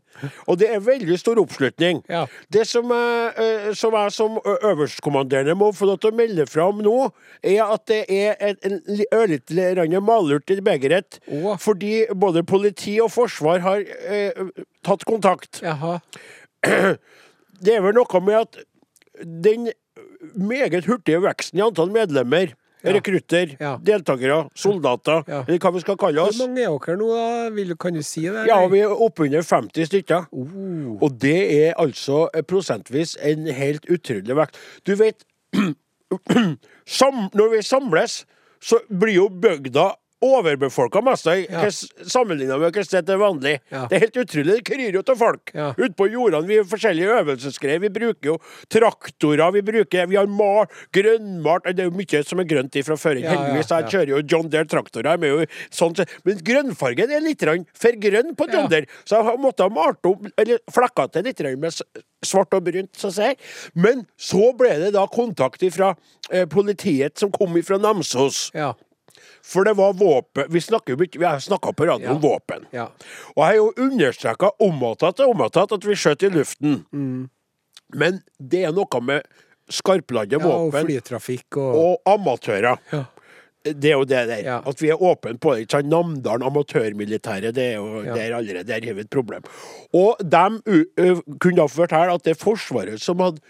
Og 0.48 0.60
det 0.60 0.70
er 0.74 0.80
veldig 0.86 1.18
stor 1.20 1.40
oppslutning. 1.42 2.04
Ja. 2.10 2.26
Det 2.54 2.68
som, 2.68 2.92
eh, 2.92 3.40
eh, 3.40 3.74
som 3.74 3.94
jeg 3.98 4.12
som 4.14 4.38
øverstkommanderende 4.46 5.56
må 5.58 5.72
få 5.76 5.86
lov 5.90 6.00
til 6.04 6.12
å 6.12 6.16
melde 6.20 6.46
fra 6.50 6.68
om 6.70 6.82
nå, 6.86 6.98
er 7.44 7.64
at 7.66 7.86
det 7.90 8.04
er 8.10 8.36
en, 8.40 8.58
en 8.63 8.80
li- 8.88 9.08
ørlite 9.15 9.56
vannet 9.90 10.04
malurt 10.06 10.50
i 10.54 10.60
begeret. 10.62 11.19
Oh. 11.27 11.56
Fordi 11.58 12.06
både 12.13 12.44
politi 12.44 13.00
og 13.02 13.12
forsvar 13.12 13.60
har 13.65 13.81
eh, 14.08 14.31
tatt 14.85 15.06
kontakt. 15.06 15.62
Jaha. 15.63 16.00
Det 17.60 17.73
er 17.75 17.81
vel 17.83 17.94
noe 17.98 18.21
med 18.23 18.35
at 18.40 18.58
den 19.25 19.69
meget 20.40 20.85
hurtige 20.87 21.19
veksten 21.25 21.60
i 21.60 21.65
antall 21.65 21.92
medlemmer, 21.92 22.54
Ja. 22.79 22.94
rekrutter, 22.96 23.58
Ja. 23.60 23.73
deltakere, 23.83 24.48
soldater, 24.56 25.25
Ja. 25.27 25.42
eller 25.46 25.60
hva 25.60 25.73
vi 25.73 25.79
skal 25.81 25.98
kalle 25.98 26.21
Hvor 26.21 26.29
oss 26.29 26.37
mange 26.40 26.62
er 26.63 26.77
dere 26.79 26.96
nå, 26.96 27.10
da? 27.67 27.75
Kan 27.75 27.94
du 27.94 28.02
si 28.02 28.21
det? 28.21 28.46
Ja, 28.48 28.65
vi 28.71 28.79
er 28.79 28.87
oppunder 28.96 29.42
50 29.44 29.85
stykker. 29.90 30.27
Oh. 30.31 30.96
Og 31.04 31.19
det 31.19 31.67
er 31.67 31.73
altså 31.77 32.29
eh, 32.33 32.42
prosentvis 32.42 33.17
en 33.21 33.48
helt 33.48 33.83
utrolig 33.92 34.33
vekt. 34.40 34.56
Du 34.87 34.96
vet 34.96 35.25
Når 37.35 37.50
vi 37.52 37.62
samles, 37.62 38.25
så 38.60 38.80
blir 38.90 39.14
jo 39.14 39.30
bygda 39.30 39.96
overbefolka 40.22 41.02
masse 41.04 41.34
Ja. 41.50 41.70
sammenligna 42.06 42.58
med 42.60 42.74
hva 42.74 42.84
det 42.90 43.10
er 43.10 43.17
vanlig. 43.22 43.60
Ja. 43.72 43.86
Det 43.88 43.96
er 43.96 44.00
helt 44.06 44.17
utrolig. 44.17 44.56
Det 44.60 44.65
kryr 44.65 44.94
jo 44.94 45.04
av 45.08 45.17
folk 45.17 45.52
Ja. 45.54 45.74
ute 45.78 45.96
på 45.96 46.10
jordene. 46.12 46.48
Vi 46.48 46.58
har 46.58 46.63
forskjellige 46.63 47.24
øvelsesgreier. 47.24 47.80
Vi 47.82 47.90
bruker 47.90 48.26
jo 48.26 48.38
traktorer, 48.70 49.52
vi 49.54 49.62
bruker 49.62 50.08
Vi 50.10 50.15
har 50.15 50.28
mal, 50.28 50.65
grønnmalt 50.94 51.63
Det 51.76 51.80
er 51.80 51.90
jo 51.90 51.92
mye 51.92 52.24
som 52.26 52.40
er 52.40 52.44
grønt 52.46 52.72
ifra 52.76 52.98
før. 52.98 53.22
Ja, 53.22 53.32
Heldigvis. 53.32 53.70
Jeg 53.70 53.86
kjører 53.92 54.08
jo 54.08 54.22
John 54.28 54.50
Deere 54.50 54.65
traktorer. 54.65 55.17
de 55.20 55.28
er 55.28 55.38
jo 55.40 55.46
sånn, 55.72 55.96
men 56.26 56.38
grønnfargen 56.38 57.12
er 57.12 57.22
litt 57.22 57.40
for 57.74 57.92
grønn 57.92 58.36
på 58.36 58.52
John. 58.52 58.70
Deere. 58.70 58.88
Så 59.06 59.24
jeg 59.24 59.40
måtte 59.40 59.60
ha 59.63 59.70
malt 59.70 60.04
opp, 60.04 60.26
eller 60.38 60.60
flekka 60.72 61.12
til 61.12 61.24
litt 61.24 61.40
med 61.58 61.72
svart 62.24 62.54
og 62.54 62.63
brunt, 62.65 62.92
så 62.94 63.08
å 63.08 63.13
si. 63.13 63.36
Men 63.76 64.06
så 64.17 64.56
ble 64.58 64.70
det 64.80 64.94
da 64.94 65.06
kontakt 65.08 65.63
fra 65.74 65.96
eh, 66.32 66.46
politiet 66.46 67.17
som 67.17 67.32
kom 67.32 67.56
fra 67.63 67.78
Namsos. 67.78 68.52
Ja. 68.54 68.74
For 69.44 69.64
det 69.64 69.74
var 69.78 69.94
våpen 69.94 70.50
Vi 70.50 70.62
snakker 70.62 70.96
jo 70.96 71.04
ikke, 71.06 71.20
Vi 71.20 71.26
har 71.26 71.40
snakka 71.40 71.74
på 71.74 71.86
radio 71.88 72.10
om 72.10 72.22
Ja. 72.22 72.30
våpen. 72.30 72.66
Ja. 72.72 72.88
Og 73.36 73.44
jeg 73.44 73.46
har 73.46 73.56
jo 73.56 73.74
understreka 73.78 74.52
omtatt 74.60 75.04
og 75.04 75.08
att 75.10 75.20
og 75.20 75.30
om 75.30 75.42
og 75.42 75.58
att 75.58 75.72
at 75.72 75.86
vi 75.86 75.96
skjøt 75.96 76.24
i 76.24 76.30
luften. 76.30 76.86
Men 77.94 78.22
det 78.40 78.64
er 78.66 78.72
noe 78.72 79.02
med 79.02 79.24
skarpladde 79.70 80.38
våpen 80.38 80.50
ja 80.50 80.56
og 80.56 80.72
våpen 80.74 80.86
flytrafikk 80.86 81.58
og, 81.58 81.76
og 81.76 82.02
amatører. 82.06 82.78
Ja. 82.92 83.06
Det 83.66 83.90
er 83.92 83.98
jo 83.98 84.06
det 84.08 84.22
der. 84.30 84.44
Ja. 84.46 84.58
At 84.66 84.80
vi 84.82 84.88
er 84.90 85.02
åpne 85.04 85.36
på 85.38 85.56
det. 85.58 85.68
Namdalen 85.86 86.46
amatørmilitære, 86.48 87.52
det 87.52 87.66
er 87.74 87.76
jo 87.76 88.04
Ja. 88.06 88.14
der 88.16 88.36
allerede 88.38 88.64
der 88.68 88.86
har 88.88 88.94
vi 88.94 89.02
et 89.02 89.10
problem. 89.10 89.44
Og 89.94 90.16
de 90.24 90.86
kunne 91.40 91.56
da 91.58 91.66
fortelle 91.68 92.14
at 92.14 92.24
det 92.24 92.32
er 92.38 92.40
Forsvaret 92.44 93.02
som 93.04 93.20
hadde 93.20 93.42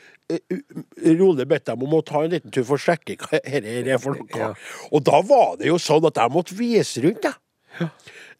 rolig 1.19 1.45
bedt 1.49 1.65
dem 1.69 1.83
om 1.85 1.93
å 1.99 2.01
ta 2.05 2.23
en 2.23 2.31
liten 2.33 2.51
tur 2.53 2.65
for 2.67 2.77
å 2.77 2.83
sjekke 2.83 3.17
hva 3.21 3.39
dette 3.43 3.85
er 3.93 4.01
for 4.01 4.17
noe. 4.17 4.27
Ja. 4.37 4.51
Og 4.91 5.03
da 5.05 5.21
var 5.21 5.55
det 5.61 5.69
jo 5.69 5.77
sånn 5.81 6.05
at 6.09 6.19
jeg 6.21 6.33
måtte 6.33 6.57
vise 6.57 7.01
rundt, 7.05 7.23
jeg. 7.29 7.89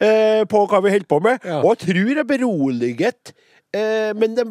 Eh, 0.02 0.44
på 0.50 0.66
hva 0.68 0.82
vi 0.84 0.92
holder 0.96 1.10
på 1.12 1.20
med. 1.24 1.46
Og 1.62 1.72
jeg 1.76 1.82
tror 1.88 2.16
jeg 2.16 2.28
beroliget. 2.28 3.34
Eh, 3.74 4.12
men 4.18 4.34
de, 4.36 4.46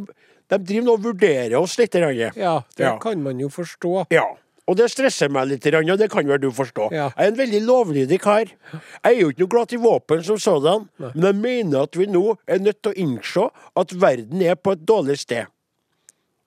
de 0.48 0.58
driver 0.58 0.86
nå 0.86 0.94
og 0.98 1.06
vurderer 1.06 1.56
oss 1.58 1.78
litt. 1.80 1.94
Ja, 1.94 2.62
det 2.78 2.92
kan 3.02 3.22
man 3.22 3.40
jo 3.42 3.48
forstå. 3.52 4.06
Ja. 4.14 4.26
Og 4.68 4.76
det 4.76 4.90
stresser 4.92 5.30
meg 5.32 5.46
litt, 5.48 5.64
og 5.72 5.98
det 5.98 6.10
kan 6.12 6.28
vel 6.28 6.40
du 6.42 6.50
forstå. 6.52 6.90
Ja. 6.92 7.06
Jeg 7.16 7.24
er 7.24 7.32
en 7.32 7.38
veldig 7.38 7.60
lovlydig 7.64 8.18
kar. 8.20 8.50
Jeg 8.74 9.14
er 9.14 9.16
jo 9.22 9.30
ikke 9.32 9.40
noe 9.46 9.52
glad 9.54 9.72
i 9.72 9.80
våpen 9.80 10.24
som 10.26 10.36
sådan, 10.44 10.88
men 11.00 11.24
jeg 11.30 11.38
mener 11.40 11.86
at 11.88 11.96
vi 11.96 12.04
nå 12.10 12.24
er 12.46 12.60
nødt 12.60 12.82
til 12.84 12.92
å 12.92 12.98
innse 13.06 13.46
at 13.80 13.94
verden 13.96 14.42
er 14.44 14.58
på 14.60 14.76
et 14.76 14.84
dårlig 14.84 15.16
sted. 15.22 15.48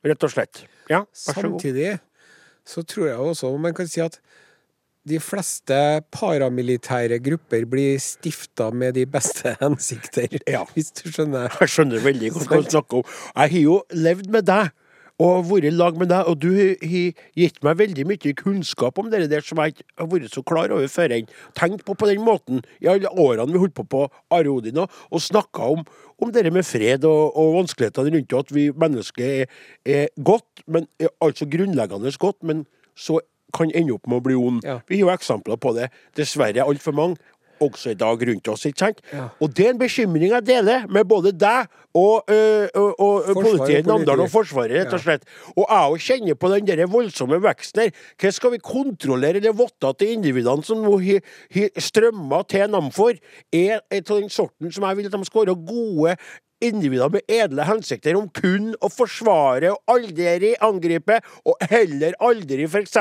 Rett 0.05 0.23
og 0.25 0.33
slett. 0.33 0.63
Ja, 0.89 1.01
vær 1.01 1.09
så 1.17 1.33
god. 1.33 1.41
Samtidig 1.57 1.91
så 2.71 2.83
tror 2.85 3.07
jeg 3.09 3.17
også 3.17 3.49
man 3.57 3.73
kan 3.73 3.89
si 3.89 4.01
at 4.05 4.19
de 5.09 5.17
fleste 5.17 5.73
paramilitære 6.13 7.17
grupper 7.25 7.63
blir 7.65 7.97
stifta 8.01 8.67
med 8.69 8.93
de 8.99 9.07
beste 9.09 9.55
hensikter, 9.63 10.37
Ja. 10.45 10.61
hvis 10.75 10.91
du 10.99 11.07
skjønner. 11.09 11.49
Jeg 11.57 11.73
skjønner 11.73 12.03
veldig 12.05 12.29
godt 12.35 12.51
hva 12.51 12.59
du 12.61 12.69
snakker 12.69 13.01
om. 13.01 13.15
Jeg 13.33 13.53
har 13.55 13.63
jo 13.65 13.79
levd 13.97 14.29
med 14.37 14.45
deg. 14.45 14.69
Og 15.21 15.45
vært 15.49 15.67
i 15.69 15.73
lag 15.73 15.97
med 15.99 16.09
deg, 16.09 16.27
og 16.29 16.39
du 16.41 16.49
har 16.55 17.15
gitt 17.37 17.59
meg 17.65 17.79
veldig 17.81 18.05
mye 18.09 18.33
kunnskap 18.39 18.97
om 19.01 19.09
det 19.11 19.27
der 19.31 19.45
som 19.45 19.61
jeg 19.61 19.75
ikke 19.75 19.87
har 20.01 20.09
vært 20.13 20.35
så 20.35 20.43
klar 20.47 20.73
over 20.73 20.91
før. 20.91 21.15
Tenkt 21.57 21.85
på 21.85 21.95
på 21.97 22.09
den 22.09 22.23
måten 22.25 22.63
i 22.81 22.89
alle 22.89 23.11
årene 23.11 23.51
vi 23.51 23.61
holdt 23.61 23.75
på 23.77 23.85
på 23.91 24.05
Are 24.33 24.49
Odin 24.49 24.81
og, 24.81 25.19
snakka 25.21 25.67
om, 25.75 25.83
om 26.21 26.31
det 26.33 26.47
med 26.53 26.65
fred 26.65 27.05
og, 27.05 27.37
og 27.37 27.57
vanskelighetene 27.59 28.15
rundt, 28.15 28.33
og 28.33 28.45
at 28.45 28.55
vi 28.55 28.69
mennesker 28.71 29.35
er, 29.43 29.59
er 29.85 30.07
godt, 30.23 30.65
men 30.67 30.87
er 30.99 31.13
altså 31.21 31.45
grunnleggende 31.45 32.13
godt, 32.19 32.41
men 32.43 32.65
så 32.95 33.19
kan 33.53 33.71
ende 33.75 33.93
opp 33.95 34.07
med 34.07 34.21
å 34.21 34.25
bli 34.25 34.37
ond. 34.39 34.63
Ja. 34.65 34.79
Vi 34.87 34.99
har 34.99 35.09
jo 35.09 35.13
eksempler 35.13 35.59
på 35.59 35.73
det, 35.75 35.91
dessverre 36.17 36.65
altfor 36.65 36.95
mange, 36.95 37.19
også 37.61 37.93
i 37.93 37.99
dag 37.99 38.25
rundt 38.27 38.49
oss. 38.51 38.65
ikke 38.65 38.79
sant? 38.85 38.99
Ja. 39.13 39.27
Og 39.41 39.55
det 39.55 39.67
er 39.67 39.75
en 39.75 39.79
bekymring 39.81 40.31
jeg 40.31 40.45
deler 40.47 40.87
med 40.89 41.07
både 41.09 41.31
deg 41.31 41.71
og, 41.93 42.23
øh, 42.31 42.67
og, 42.75 42.99
og 42.99 43.33
politiet 43.35 43.85
i 43.85 43.87
Namdalen 43.87 44.25
og. 44.25 44.31
Forsvaret, 44.31 44.75
rett 44.79 44.93
og 44.95 45.03
slett. 45.03 45.25
Og 45.55 45.65
jeg 45.65 45.95
òg 45.95 46.05
kjenner 46.05 46.37
på 46.39 46.51
den 46.53 46.67
der 46.69 46.85
voldsomme 46.91 47.41
veksten 47.43 47.85
her. 47.85 47.97
Hva 48.21 48.31
skal 48.31 48.55
vi 48.55 48.61
kontrollere 48.63 49.41
eller 49.41 49.55
votte 49.57 49.91
til 49.99 50.15
individene 50.15 50.63
som 50.63 50.83
nå 50.85 50.95
har 51.01 52.45
til 52.51 52.71
Namfor, 52.71 53.19
er 53.51 53.81
av 53.81 54.07
den 54.07 54.31
sorten 54.31 54.71
som 54.71 54.87
jeg 54.87 54.97
vil 54.97 55.09
at 55.09 55.17
de 55.17 55.27
skal 55.27 55.45
være 55.45 55.59
gode 55.67 56.15
individer 56.61 57.09
med 57.09 57.25
edle 57.31 57.65
hensikter 57.65 58.17
om 58.17 58.27
kun 58.37 58.71
å 58.81 58.89
forsvare 58.91 59.73
og 59.73 59.95
aldri 59.95 60.53
angripe, 60.61 61.19
og 61.47 61.57
heller 61.71 62.15
aldri 62.21 62.67
f.eks. 62.69 62.97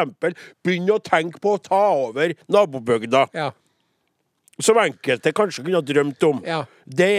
begynne 0.65 0.97
å 0.97 1.03
tenke 1.05 1.43
på 1.43 1.57
å 1.57 1.63
ta 1.63 1.83
over 2.07 2.35
nabobygda 2.51 3.27
Ja. 3.37 3.51
Som 4.65 4.79
enkelte 4.81 5.33
kanskje 5.37 5.65
kunne 5.65 5.81
ha 5.81 5.87
drømt 5.87 6.27
om. 6.29 6.43
Ja. 6.47 6.65
Det, 6.85 7.11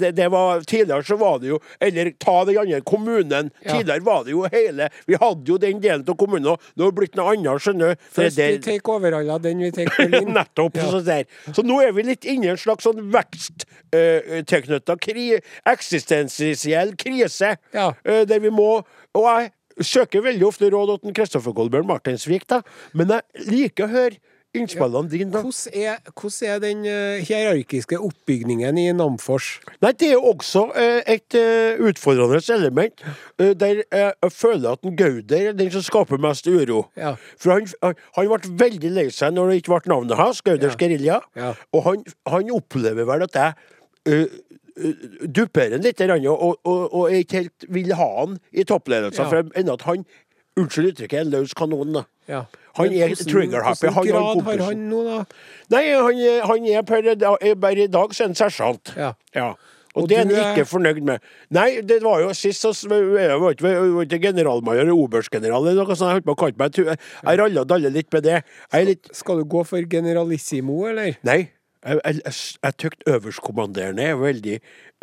det, 0.00 0.10
det 0.18 0.28
var, 0.32 0.62
tidligere 0.66 1.04
så 1.06 1.14
var 1.16 1.36
det 1.38 1.52
jo 1.52 1.58
Eller 1.78 2.08
ta 2.18 2.40
den 2.44 2.56
andre 2.58 2.80
kommunen. 2.80 3.50
Ja. 3.62 3.76
Tidligere 3.76 4.02
var 4.02 4.24
det 4.26 4.32
jo 4.34 4.42
hele 4.50 4.88
Vi 5.06 5.14
hadde 5.20 5.52
jo 5.52 5.58
den 5.60 5.78
delen 5.82 6.02
av 6.08 6.16
kommunen, 6.18 6.48
og 6.50 6.64
nå 6.74 6.88
har 6.88 6.90
det 6.90 6.98
blitt 6.98 7.18
noe 7.18 7.34
annet, 7.34 7.62
skjønner 7.62 7.92
du. 7.94 8.08
Først 8.16 8.40
vi 8.40 8.48
tar 8.58 8.64
take 8.66 9.38
den 9.44 9.62
vi 9.62 9.70
take 9.76 9.94
Berlin. 9.96 10.32
Nettopp. 10.38 10.80
Ja. 10.80 11.22
Så, 11.54 11.62
nå 11.66 11.78
er 11.84 11.94
vi 11.94 12.06
litt 12.10 12.26
inne 12.26 12.50
i 12.50 12.52
en 12.54 12.60
slags 12.60 12.88
sånn 12.88 13.06
veksttilknytta 13.14 14.98
kri, 15.02 15.28
eksistensiell 15.68 16.96
krise. 16.98 17.54
Ja. 17.76 17.92
eh, 18.04 18.24
der 18.26 18.42
vi 18.42 18.50
må 18.54 18.70
Og 19.18 19.24
jeg 19.26 19.50
søker 19.86 20.22
veldig 20.24 20.46
ofte 20.46 20.70
råd 20.72 20.96
til 21.02 21.14
Kristoffer 21.16 21.54
Kolbjørn 21.56 21.88
Martinsvik, 21.88 22.46
da. 22.50 22.60
Men 22.96 23.14
jeg 23.14 23.46
liker 23.48 23.86
å 23.86 23.94
høre 23.94 24.18
innspillene 24.56 25.08
dine, 25.10 25.30
da. 25.30 25.40
Hvordan 25.44 25.74
er, 25.78 25.98
hvordan 26.10 26.48
er 26.50 26.58
den 26.64 26.80
eh, 26.90 27.20
hierarkiske 27.26 27.98
oppbygningen 28.02 28.78
i 28.82 28.86
Namfors? 28.96 29.50
Nei, 29.82 29.92
det 30.00 30.08
er 30.08 30.16
jo 30.16 30.32
også 30.32 30.64
eh, 30.74 31.00
et 31.14 31.36
eh, 31.38 31.78
utfordrende 31.86 32.40
element, 32.56 33.04
eh, 33.38 33.52
der 33.54 33.82
eh, 33.92 34.10
jeg 34.24 34.32
føler 34.34 34.72
at 34.74 34.82
en 34.88 34.96
Gauder 34.98 35.50
er 35.52 35.56
den 35.58 35.70
som 35.70 35.84
skaper 35.86 36.18
mest 36.18 36.46
uro. 36.50 36.84
Ja. 36.98 37.14
For 37.38 37.52
han, 37.54 37.68
han- 37.82 37.94
han 38.16 38.30
ble 38.32 38.54
veldig 38.66 38.90
lei 38.96 39.06
seg 39.14 39.34
når 39.36 39.52
det 39.52 39.60
ikke 39.62 39.76
ble 39.78 39.92
navnet 39.94 40.18
hans, 40.18 40.42
Gauders 40.42 40.74
Ja. 40.74 40.80
gerilja. 40.82 41.20
Ja. 41.38 41.52
Og 41.72 41.84
han, 41.86 42.04
han 42.26 42.50
opplever 42.56 43.06
vel 43.06 43.22
at 43.28 43.38
jeg 43.38 43.54
uh, 44.10 44.40
dupper 45.26 45.74
han 45.76 45.82
litt 45.84 45.98
grann, 46.00 46.26
og, 46.30 46.58
og, 46.64 46.82
og 46.94 47.06
jeg 47.12 47.26
ikke 47.26 47.40
helt 47.44 47.66
vil 47.68 47.94
ha 47.98 48.10
han 48.22 48.38
i 48.52 48.64
toppledelsen, 48.66 49.24
Ja. 49.24 49.28
for 49.30 49.54
ennå 49.62 49.78
at 49.78 49.86
han 49.88 50.04
Unnskyld 50.58 50.88
uttrykket, 50.90 51.14
er 51.14 51.22
en 51.22 51.30
løs 51.30 51.52
kanon. 51.56 51.92
da. 51.94 52.00
Ja. 52.28 52.40
Han 52.80 52.94
er 52.96 53.16
trigger-happy, 53.20 53.88
Hvilken 53.88 54.14
grad 54.14 54.46
har 54.48 54.64
han 54.68 54.86
nå, 54.90 55.02
da? 55.06 55.18
Nei, 55.74 55.84
han, 55.94 56.22
han 56.50 56.70
er 56.72 56.86
per 56.88 57.12
er 57.12 57.60
bare 57.60 57.84
i 57.86 57.90
dag 57.90 58.16
så 58.16 58.24
er 58.24 58.32
han 58.32 58.38
sersjant. 58.38 58.94
Ja. 58.98 59.12
Ja. 59.36 59.52
Og, 59.90 60.04
Og 60.04 60.08
det 60.10 60.18
er 60.20 60.28
han 60.28 60.52
ikke 60.54 60.66
fornøyd 60.70 61.00
med. 61.02 61.22
Nei, 61.50 61.80
det 61.82 61.96
var 62.04 62.20
jo 62.22 62.30
sist 62.38 62.62
så 62.62 62.70
var 62.86 63.56
ikke, 63.56 64.20
generalmajor 64.22 64.84
eller 64.84 64.94
oberstgeneral 64.94 65.66
eller 65.66 65.82
noe 65.82 65.96
sånt. 65.98 66.12
Jeg 66.12 66.20
holdt 66.20 66.28
på 66.28 66.36
å 66.36 66.40
kalle 66.44 66.60
meg 66.60 66.78
Jeg 66.78 67.40
ralla 67.40 67.64
dalle 67.66 67.90
litt 67.90 68.12
med 68.14 68.22
det. 68.28 68.42
Litt 68.86 69.10
Skal 69.18 69.42
du 69.42 69.48
gå 69.50 69.64
for 69.66 69.90
generalissimo, 69.90 70.84
eller? 70.92 71.18
Nei. 71.26 71.40
Jeg, 71.80 71.98
jeg, 72.04 72.20
jeg, 72.22 72.36
jeg 72.62 72.76
tykt 72.84 73.06
øverstkommanderende 73.08 74.04
er 74.12 74.18
veldig, 74.20 74.56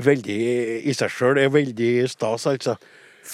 veldig 0.06 0.40
i 0.88 0.94
seg 0.96 1.12
sjøl 1.12 1.40
er 1.42 1.52
veldig 1.52 1.92
stas, 2.14 2.46
altså. 2.48 2.78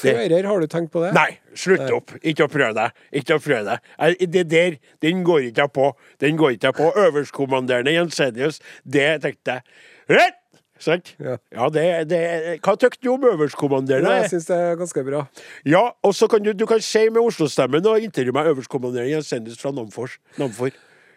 Det- 0.01 0.13
Fører, 0.15 0.45
har 0.49 0.59
du 0.59 0.67
tenkt 0.67 0.91
på 0.91 1.01
det? 1.05 1.13
Nei, 1.13 1.37
slutt 1.55 1.89
opp. 1.93 2.11
Ikke 2.23 2.47
å 2.47 2.51
prøve 2.51 2.73
deg. 2.73 2.91
Ikke 3.21 3.35
å 3.37 3.41
prøve 3.43 3.63
deg. 3.77 4.29
Det 4.31 4.43
der, 4.49 4.77
den 5.05 5.23
går 5.23 5.49
ikke 5.51 5.61
jeg 5.67 5.73
på. 5.73 5.89
Den 6.19 6.37
går 6.39 6.55
ikke 6.57 6.71
jeg 6.71 6.77
på. 6.79 6.87
Øverstkommanderende 7.05 7.93
Jensenius, 7.93 8.59
det 8.85 9.21
tenkte 9.21 9.59
jeg. 9.59 9.61
Rett! 10.09 10.39
Sant? 10.83 11.13
Ja. 11.21 11.37
Ja, 11.53 11.67
det, 11.71 11.83
det 12.09 12.19
Hva 12.65 12.73
tykker 12.75 12.97
du 13.05 13.11
om 13.13 13.23
øverstkommanderende? 13.29 14.09
Ja, 14.09 14.23
jeg 14.25 14.31
syns 14.33 14.47
det 14.49 14.55
er 14.57 14.75
ganske 14.81 15.03
bra. 15.05 15.21
Ja, 15.69 15.83
og 16.03 16.15
så 16.17 16.27
kan 16.27 16.43
du, 16.43 16.51
du 16.57 16.65
kan 16.67 16.81
si 16.83 17.05
med 17.13 17.21
Oslo-stemmen 17.21 17.85
og 17.87 18.01
intervjue 18.03 18.33
meg 18.35 18.49
øverstkommanderende 18.51 19.13
Jensenius 19.13 19.61
fra 19.61 19.71
Namfors. 19.71 20.17
Namfor. 20.41 20.73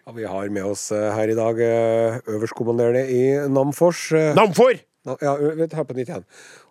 Ja, 0.06 0.12
vi 0.14 0.22
har 0.28 0.52
med 0.54 0.62
oss 0.68 0.92
eh, 0.94 1.08
her 1.16 1.32
i 1.32 1.34
dag 1.34 1.58
eh, 1.64 2.20
øverstkommanderende 2.30 3.08
i 3.10 3.24
Namfors. 3.50 4.12
eh, 4.14 4.34
Namfor! 4.38 4.76
Ja, 5.22 5.34
hør 5.34 5.84
på 5.88 5.94
nytt 5.96 6.08
igjen. 6.12 6.24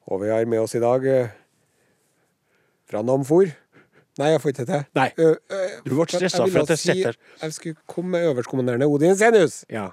Og 0.07 0.21
vi 0.21 0.29
har 0.31 0.45
med 0.45 0.59
oss 0.63 0.75
i 0.75 0.79
dag 0.83 1.03
fra 2.89 3.01
Namfor. 3.01 3.51
Nei, 4.17 4.29
jeg 4.31 4.41
får 4.41 4.49
ikke 4.53 4.63
det 4.65 4.67
til. 4.71 4.83
Nei. 4.95 5.09
Ø- 5.19 5.35
ø, 5.51 5.67
Du 5.85 5.95
ble 5.97 6.05
stressa 6.07 6.45
for 6.47 6.59
at 6.61 6.69
jeg 6.69 6.77
si- 6.79 6.91
sitter- 6.93 7.15
Jeg 7.41 7.53
skulle 7.53 7.75
komme 7.87 8.09
med 8.15 8.23
øverstkommanderende 8.29 8.85
Odin 8.87 9.15
Senius. 9.19 9.65
Ja. 9.69 9.87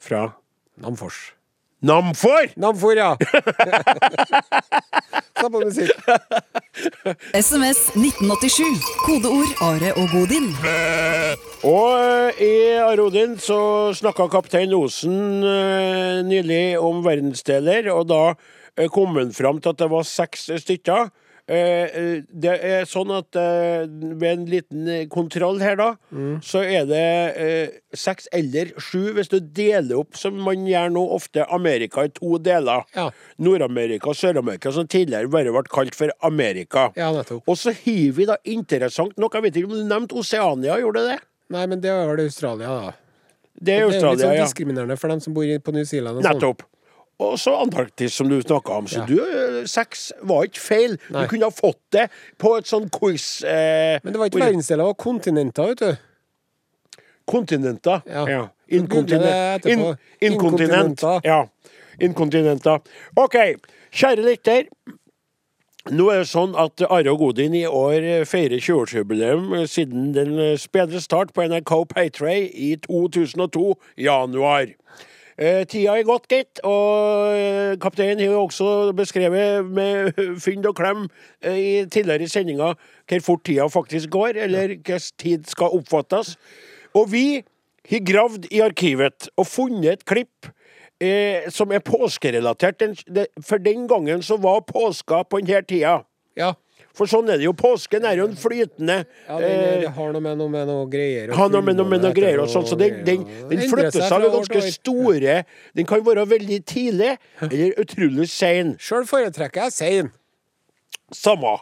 Fra 0.00 0.28
Namfors. 0.76 1.32
Namfor! 1.82 2.46
Namfor, 2.56 2.92
ja! 2.94 3.16
Samme 5.40 5.58
musikk. 5.64 5.90
SMS 7.34 7.80
1987. 7.98 8.78
Kodeord 9.02 9.50
Are 9.66 9.90
og 9.98 10.06
Godin. 10.12 10.46
Og 11.66 12.38
i 12.42 12.52
Are 12.78 13.02
Odin 13.02 13.34
så 13.42 13.58
snakka 13.98 14.28
kaptein 14.30 14.70
Osen 14.76 15.42
eh, 15.42 16.20
nylig 16.28 16.78
om 16.78 17.02
verdensdeler, 17.04 17.88
og 17.94 18.06
da 18.12 18.20
eh, 18.76 18.86
kom 18.92 19.16
han 19.18 19.32
fram 19.34 19.58
til 19.62 19.74
at 19.74 19.82
det 19.82 19.90
var 19.90 20.06
seks 20.06 20.46
stykker. 20.62 21.10
Eh, 21.50 21.56
eh, 21.98 22.22
det 22.30 22.52
er 22.62 22.84
sånn 22.86 23.10
at 23.16 23.34
eh, 23.34 23.82
ved 23.90 24.28
en 24.28 24.44
liten 24.46 24.90
kontroll 25.10 25.58
her, 25.62 25.74
da, 25.80 25.88
så 26.44 26.62
er 26.62 26.86
det 26.86 27.02
seks 27.98 28.28
eller 28.32 28.70
sju 28.78 29.10
hvis 29.16 29.32
du 29.32 29.40
deler 29.42 29.98
opp, 30.04 30.14
som 30.18 30.38
man 30.46 30.68
gjør 30.68 30.94
nå 30.94 31.02
ofte, 31.16 31.44
Amerika 31.52 32.06
i 32.06 32.12
to 32.14 32.38
deler. 32.42 32.86
Ja. 32.94 33.08
Nord-Amerika 33.42 34.12
og 34.12 34.18
Sør-Amerika, 34.20 34.72
som 34.74 34.86
tidligere 34.86 35.30
bare 35.32 35.52
ble 35.54 35.66
kalt 35.72 35.98
for 35.98 36.14
Amerika. 36.22 36.88
Ja, 36.98 37.10
nettopp. 37.16 37.42
Og 37.50 37.58
så 37.58 37.74
har 37.74 38.16
vi 38.16 38.28
da 38.28 38.38
interessant 38.46 39.18
nok, 39.18 39.34
jeg 39.34 39.48
vet 39.48 39.60
ikke 39.60 39.72
om 39.72 39.78
du 39.80 39.86
nevnte 39.90 40.18
Oseania, 40.22 40.78
gjorde 40.80 41.02
du 41.02 41.10
det? 41.10 41.20
Nei, 41.52 41.66
men 41.68 41.82
det 41.82 41.90
var 41.92 42.14
vel 42.14 42.28
Australia, 42.28 42.76
da. 42.78 42.98
Det 43.52 43.74
er 43.74 43.84
Australia, 43.84 44.00
Det 44.00 44.06
er 44.06 44.14
litt 44.14 44.22
sånn 44.22 44.38
ja. 44.38 44.46
diskriminerende 44.46 44.96
for 44.98 45.12
dem 45.12 45.20
som 45.22 45.34
bor 45.36 45.50
på 45.66 45.74
New 45.74 45.84
Zealand. 45.84 46.22
Og 46.22 46.24
sånn. 46.24 46.68
Og 47.22 47.38
så 47.40 47.54
Antarktis, 47.62 48.14
som 48.18 48.28
du 48.30 48.38
snakka 48.42 48.78
om. 48.82 48.86
Så 48.90 49.02
Ja. 49.02 49.06
du, 49.06 49.66
sex 49.70 50.10
var 50.22 50.44
ikke 50.48 50.60
feil. 50.60 50.96
Nei. 51.10 51.22
Du 51.22 51.28
kunne 51.34 51.48
ha 51.48 51.54
fått 51.54 51.80
det 51.94 52.08
på 52.38 52.56
et 52.58 52.66
sånn 52.66 52.88
quiz. 52.90 53.42
Eh, 53.44 54.00
Men 54.02 54.12
det 54.12 54.18
var 54.20 54.30
ikke 54.30 54.42
verdensdeler, 54.42 54.82
det 54.82 54.90
var 54.90 54.98
kontinenter, 55.04 55.66
vet 55.72 55.78
du. 55.78 55.96
Kontinenter. 57.26 58.02
Ja. 58.06 58.26
Ja. 58.28 58.48
Etterpå. 58.72 59.96
In, 60.20 60.32
inkontinent. 60.32 61.02
Ja. 61.24 61.46
Inkontinenter. 62.00 62.80
OK, 63.16 63.36
kjære 63.92 64.24
lytter. 64.24 64.64
Nå 65.90 66.06
er 66.12 66.20
det 66.22 66.28
sånn 66.30 66.52
at 66.56 66.78
Are 66.86 67.10
og 67.10 67.18
Godin 67.18 67.54
i 67.58 67.64
år 67.66 68.24
feirer 68.30 68.60
20-årsjubileum 68.62 69.66
siden 69.66 70.12
den 70.14 70.36
spedre 70.56 71.00
start 71.02 71.32
på 71.34 71.42
NRK 71.42 71.72
Paytray 71.90 72.44
i 72.54 72.76
2002, 72.84 73.74
januar. 73.98 74.70
Eh, 75.40 75.62
tida 75.64 75.94
er 75.96 76.04
gått, 76.04 76.26
gitt, 76.28 76.60
og 76.68 77.32
eh, 77.32 77.76
kapteinen 77.80 78.20
har 78.20 78.34
jo 78.34 78.42
også 78.44 78.92
beskrevet 78.96 79.64
med 79.64 80.12
fynd 80.44 80.66
og 80.68 80.76
klem 80.76 81.06
eh, 81.40 81.56
i 81.56 81.70
tidligere 81.88 82.28
sendinger 82.28 82.76
hvor 83.08 83.24
fort 83.24 83.44
tida 83.48 83.68
faktisk 83.72 84.12
går, 84.12 84.36
eller 84.44 84.76
hvordan 84.76 85.08
tid 85.22 85.48
skal 85.48 85.78
oppfattes. 85.78 86.34
Og 86.92 87.08
vi 87.14 87.26
har 87.88 88.04
gravd 88.04 88.50
i 88.52 88.60
arkivet 88.64 89.30
og 89.36 89.48
funnet 89.48 89.92
et 89.94 90.04
klipp 90.04 90.50
eh, 91.00 91.48
som 91.48 91.72
er 91.72 91.84
påskerelatert. 91.84 92.84
For 93.40 93.62
den 93.62 93.88
gangen 93.88 94.22
så 94.22 94.36
var 94.36 94.66
påska 94.68 95.24
på 95.24 95.40
denne 95.40 95.64
tida. 95.64 96.02
Ja. 96.36 96.52
For 96.96 97.08
sånn 97.08 97.30
er 97.32 97.40
det 97.40 97.46
jo. 97.46 97.54
Påsken 97.56 98.04
er 98.04 98.18
jo 98.20 98.26
en 98.28 98.36
flytende 98.36 98.98
ja 99.06 99.38
den, 99.40 99.50
eh, 99.50 99.80
det 99.86 99.92
har 99.96 100.12
noe 100.12 100.20
med 100.24 100.36
noe, 100.40 100.52
med 100.52 100.66
noe 100.68 100.86
greier 100.92 101.32
har 101.36 101.48
noe 101.52 101.64
med 101.64 101.78
noe, 101.78 101.88
med 101.88 102.04
noe 102.04 102.12
greier 102.16 102.42
og 102.44 102.50
sånn, 102.52 102.66
så 102.68 102.76
den, 102.76 103.00
den, 103.06 103.24
den 103.48 103.64
flytter 103.70 104.02
seg 104.04 104.26
til 104.26 104.34
ganske 104.36 104.62
store 104.76 105.38
Den 105.78 105.88
kan 105.88 106.04
være 106.04 106.26
veldig 106.28 106.60
tidlig 106.68 107.14
eller 107.48 107.80
utrolig 107.80 108.28
sein. 108.28 108.74
Sjøl 108.82 109.06
foretrekker 109.08 109.68
jeg 109.68 109.72
sein. 109.78 110.12
Samme. 111.12 111.56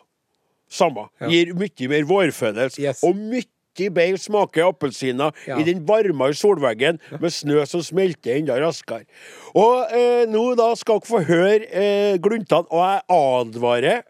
Samme. 0.71 1.09
Gir 1.31 1.55
mye 1.59 1.89
mer 1.91 2.05
vårfølelse. 2.11 2.79
Yes. 2.83 3.03
Og 3.07 3.17
mye 3.19 3.47
bedre 3.81 4.19
smaker 4.21 4.67
appelsiner 4.69 5.33
Ja. 5.47 5.57
i 5.59 5.65
den 5.65 5.81
varmere 5.89 6.35
solveggen 6.37 6.99
med 7.21 7.31
snø 7.33 7.63
som 7.67 7.81
smelter 7.83 8.37
enda 8.37 8.59
raskere. 8.61 9.07
Og 9.55 9.87
eh, 9.95 10.27
nå 10.29 10.43
da 10.59 10.75
skal 10.77 11.01
dere 11.01 11.09
få 11.09 11.23
høre 11.25 11.65
eh, 11.71 12.19
gluntene, 12.21 12.67
og 12.69 12.83
jeg 12.83 13.01
advarer 13.09 14.03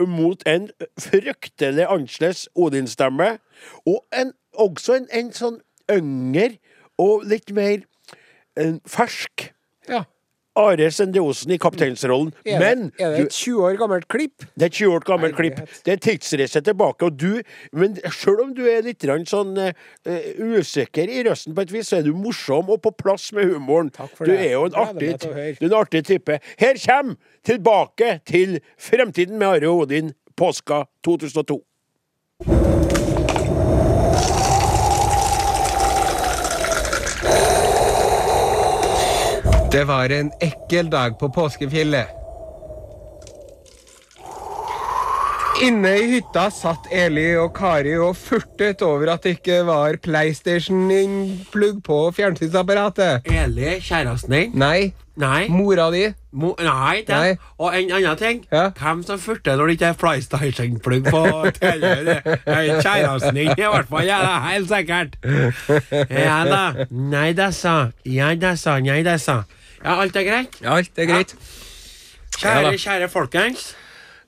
mot 0.00 0.42
en 0.46 0.68
fryktelig 1.00 1.86
annerledes 1.86 2.48
Odin-stemme, 2.54 3.38
og 3.86 4.00
en, 4.16 4.32
også 4.52 4.98
en, 4.98 5.08
en 5.12 5.32
sånn 5.34 5.60
yngre 5.92 6.56
og 6.98 7.26
litt 7.28 7.52
mer 7.54 7.84
en, 8.56 8.80
fersk 8.86 9.50
Ja. 9.90 10.04
Are 10.56 10.90
Sende 10.94 11.20
Osen 11.20 11.50
i 11.50 11.58
kapteinsrollen. 11.58 12.32
Er, 12.46 12.58
Men 12.62 12.82
det, 12.92 13.02
er 13.02 13.16
det 13.16 13.26
et 13.26 13.32
20 13.32 13.64
år 13.66 13.78
gammelt 13.80 14.08
klipp? 14.08 14.46
det 14.54 14.62
er 14.62 14.66
et 14.66 14.78
20 14.78 14.94
år 14.94 15.06
gammelt 15.08 15.36
klipp. 15.36 15.60
Det 15.86 15.92
er 15.92 15.96
tidsreise 15.96 16.60
tilbake. 16.60 17.04
Og 17.04 17.18
du, 17.20 17.42
men 17.72 17.98
selv 18.12 18.44
om 18.44 18.54
du 18.54 18.62
er 18.70 18.84
litt 18.86 19.02
sånn 19.28 19.56
eh, 19.58 19.74
usikker 20.38 21.10
i 21.10 21.24
røsten 21.26 21.54
på 21.54 21.66
et 21.66 21.74
vis, 21.74 21.90
så 21.90 21.98
er 21.98 22.06
du 22.06 22.14
morsom 22.14 22.70
og 22.70 22.82
på 22.82 22.94
plass 22.94 23.32
med 23.32 23.50
humoren. 23.50 23.90
Du 24.20 24.32
er 24.32 24.52
jo 24.52 24.66
en 24.70 24.78
artig, 24.86 25.14
du 25.20 25.28
er 25.32 25.58
en 25.58 25.78
artig 25.80 26.04
type. 26.06 26.38
Her 26.58 26.80
kommer 26.86 27.16
Tilbake 27.44 28.20
til 28.24 28.60
fremtiden 28.80 29.38
med 29.38 29.46
Are 29.46 29.68
og 29.68 29.78
Odin, 29.78 30.14
påska 30.36 30.84
2002. 31.04 32.83
Det 39.74 39.84
var 39.84 40.12
en 40.14 40.28
ekkel 40.38 40.86
dag 40.86 41.16
på 41.18 41.26
påskefjellet. 41.34 42.06
Inne 45.66 45.90
i 45.98 46.04
hytta 46.12 46.44
satt 46.54 46.86
Eli 46.94 47.32
og 47.38 47.56
Kari 47.56 47.96
og 47.98 48.12
furtet 48.14 48.84
over 48.86 49.10
at 49.16 49.26
det 49.26 49.32
ikke 49.40 49.56
var 49.66 49.98
PlayStation-plugg 50.04 51.80
på 51.86 51.96
fjernsynsapparatet. 52.14 53.26
Eli, 53.26 53.72
kjæresten 53.82 54.36
din? 54.36 54.54
Nei, 54.62 54.92
Nei. 55.18 55.48
mora 55.50 55.88
di. 55.90 56.04
Mo 56.30 56.52
nei, 56.62 57.02
det. 57.06 57.18
Nei. 57.18 57.34
Og 57.58 57.74
en 57.74 57.90
annen 57.98 58.22
ting. 58.22 58.44
Ja. 58.54 58.68
Hvem 58.78 59.02
som 59.10 59.18
furter 59.18 59.58
når 59.58 59.72
det 59.72 59.76
ikke 59.80 59.90
er 59.90 59.98
PlayStation-plugg 60.04 61.10
på 61.10 61.24
TV? 61.58 61.82
Det 62.06 62.38
er 62.46 62.78
Kjæresten 62.78 63.42
din, 63.42 63.50
i 63.58 63.66
hvert 63.74 63.90
fall. 63.90 64.06
Ja, 64.06 64.22
det 64.22 64.30
er 64.36 64.46
helt 64.52 64.70
sikkert. 64.70 65.18
Ja 66.14 66.38
da. 66.46 66.86
Nei 66.94 67.32
da, 67.34 67.50
sa. 67.50 67.76
Ja 68.06 68.30
da, 68.38 68.54
sa. 68.54 68.78
Nei 68.78 69.02
da, 69.02 69.18
sa. 69.18 69.40
Ja, 69.84 69.98
alt 70.00 70.16
er 70.16 70.24
greit? 70.26 70.58
Ja, 70.64 70.74
alt 70.78 70.98
er 70.98 71.08
greit. 71.10 71.34
Ja 71.34 72.40
Kjære, 72.40 72.62
da. 72.66 72.78
kjære 72.82 73.08
folkens. 73.12 73.64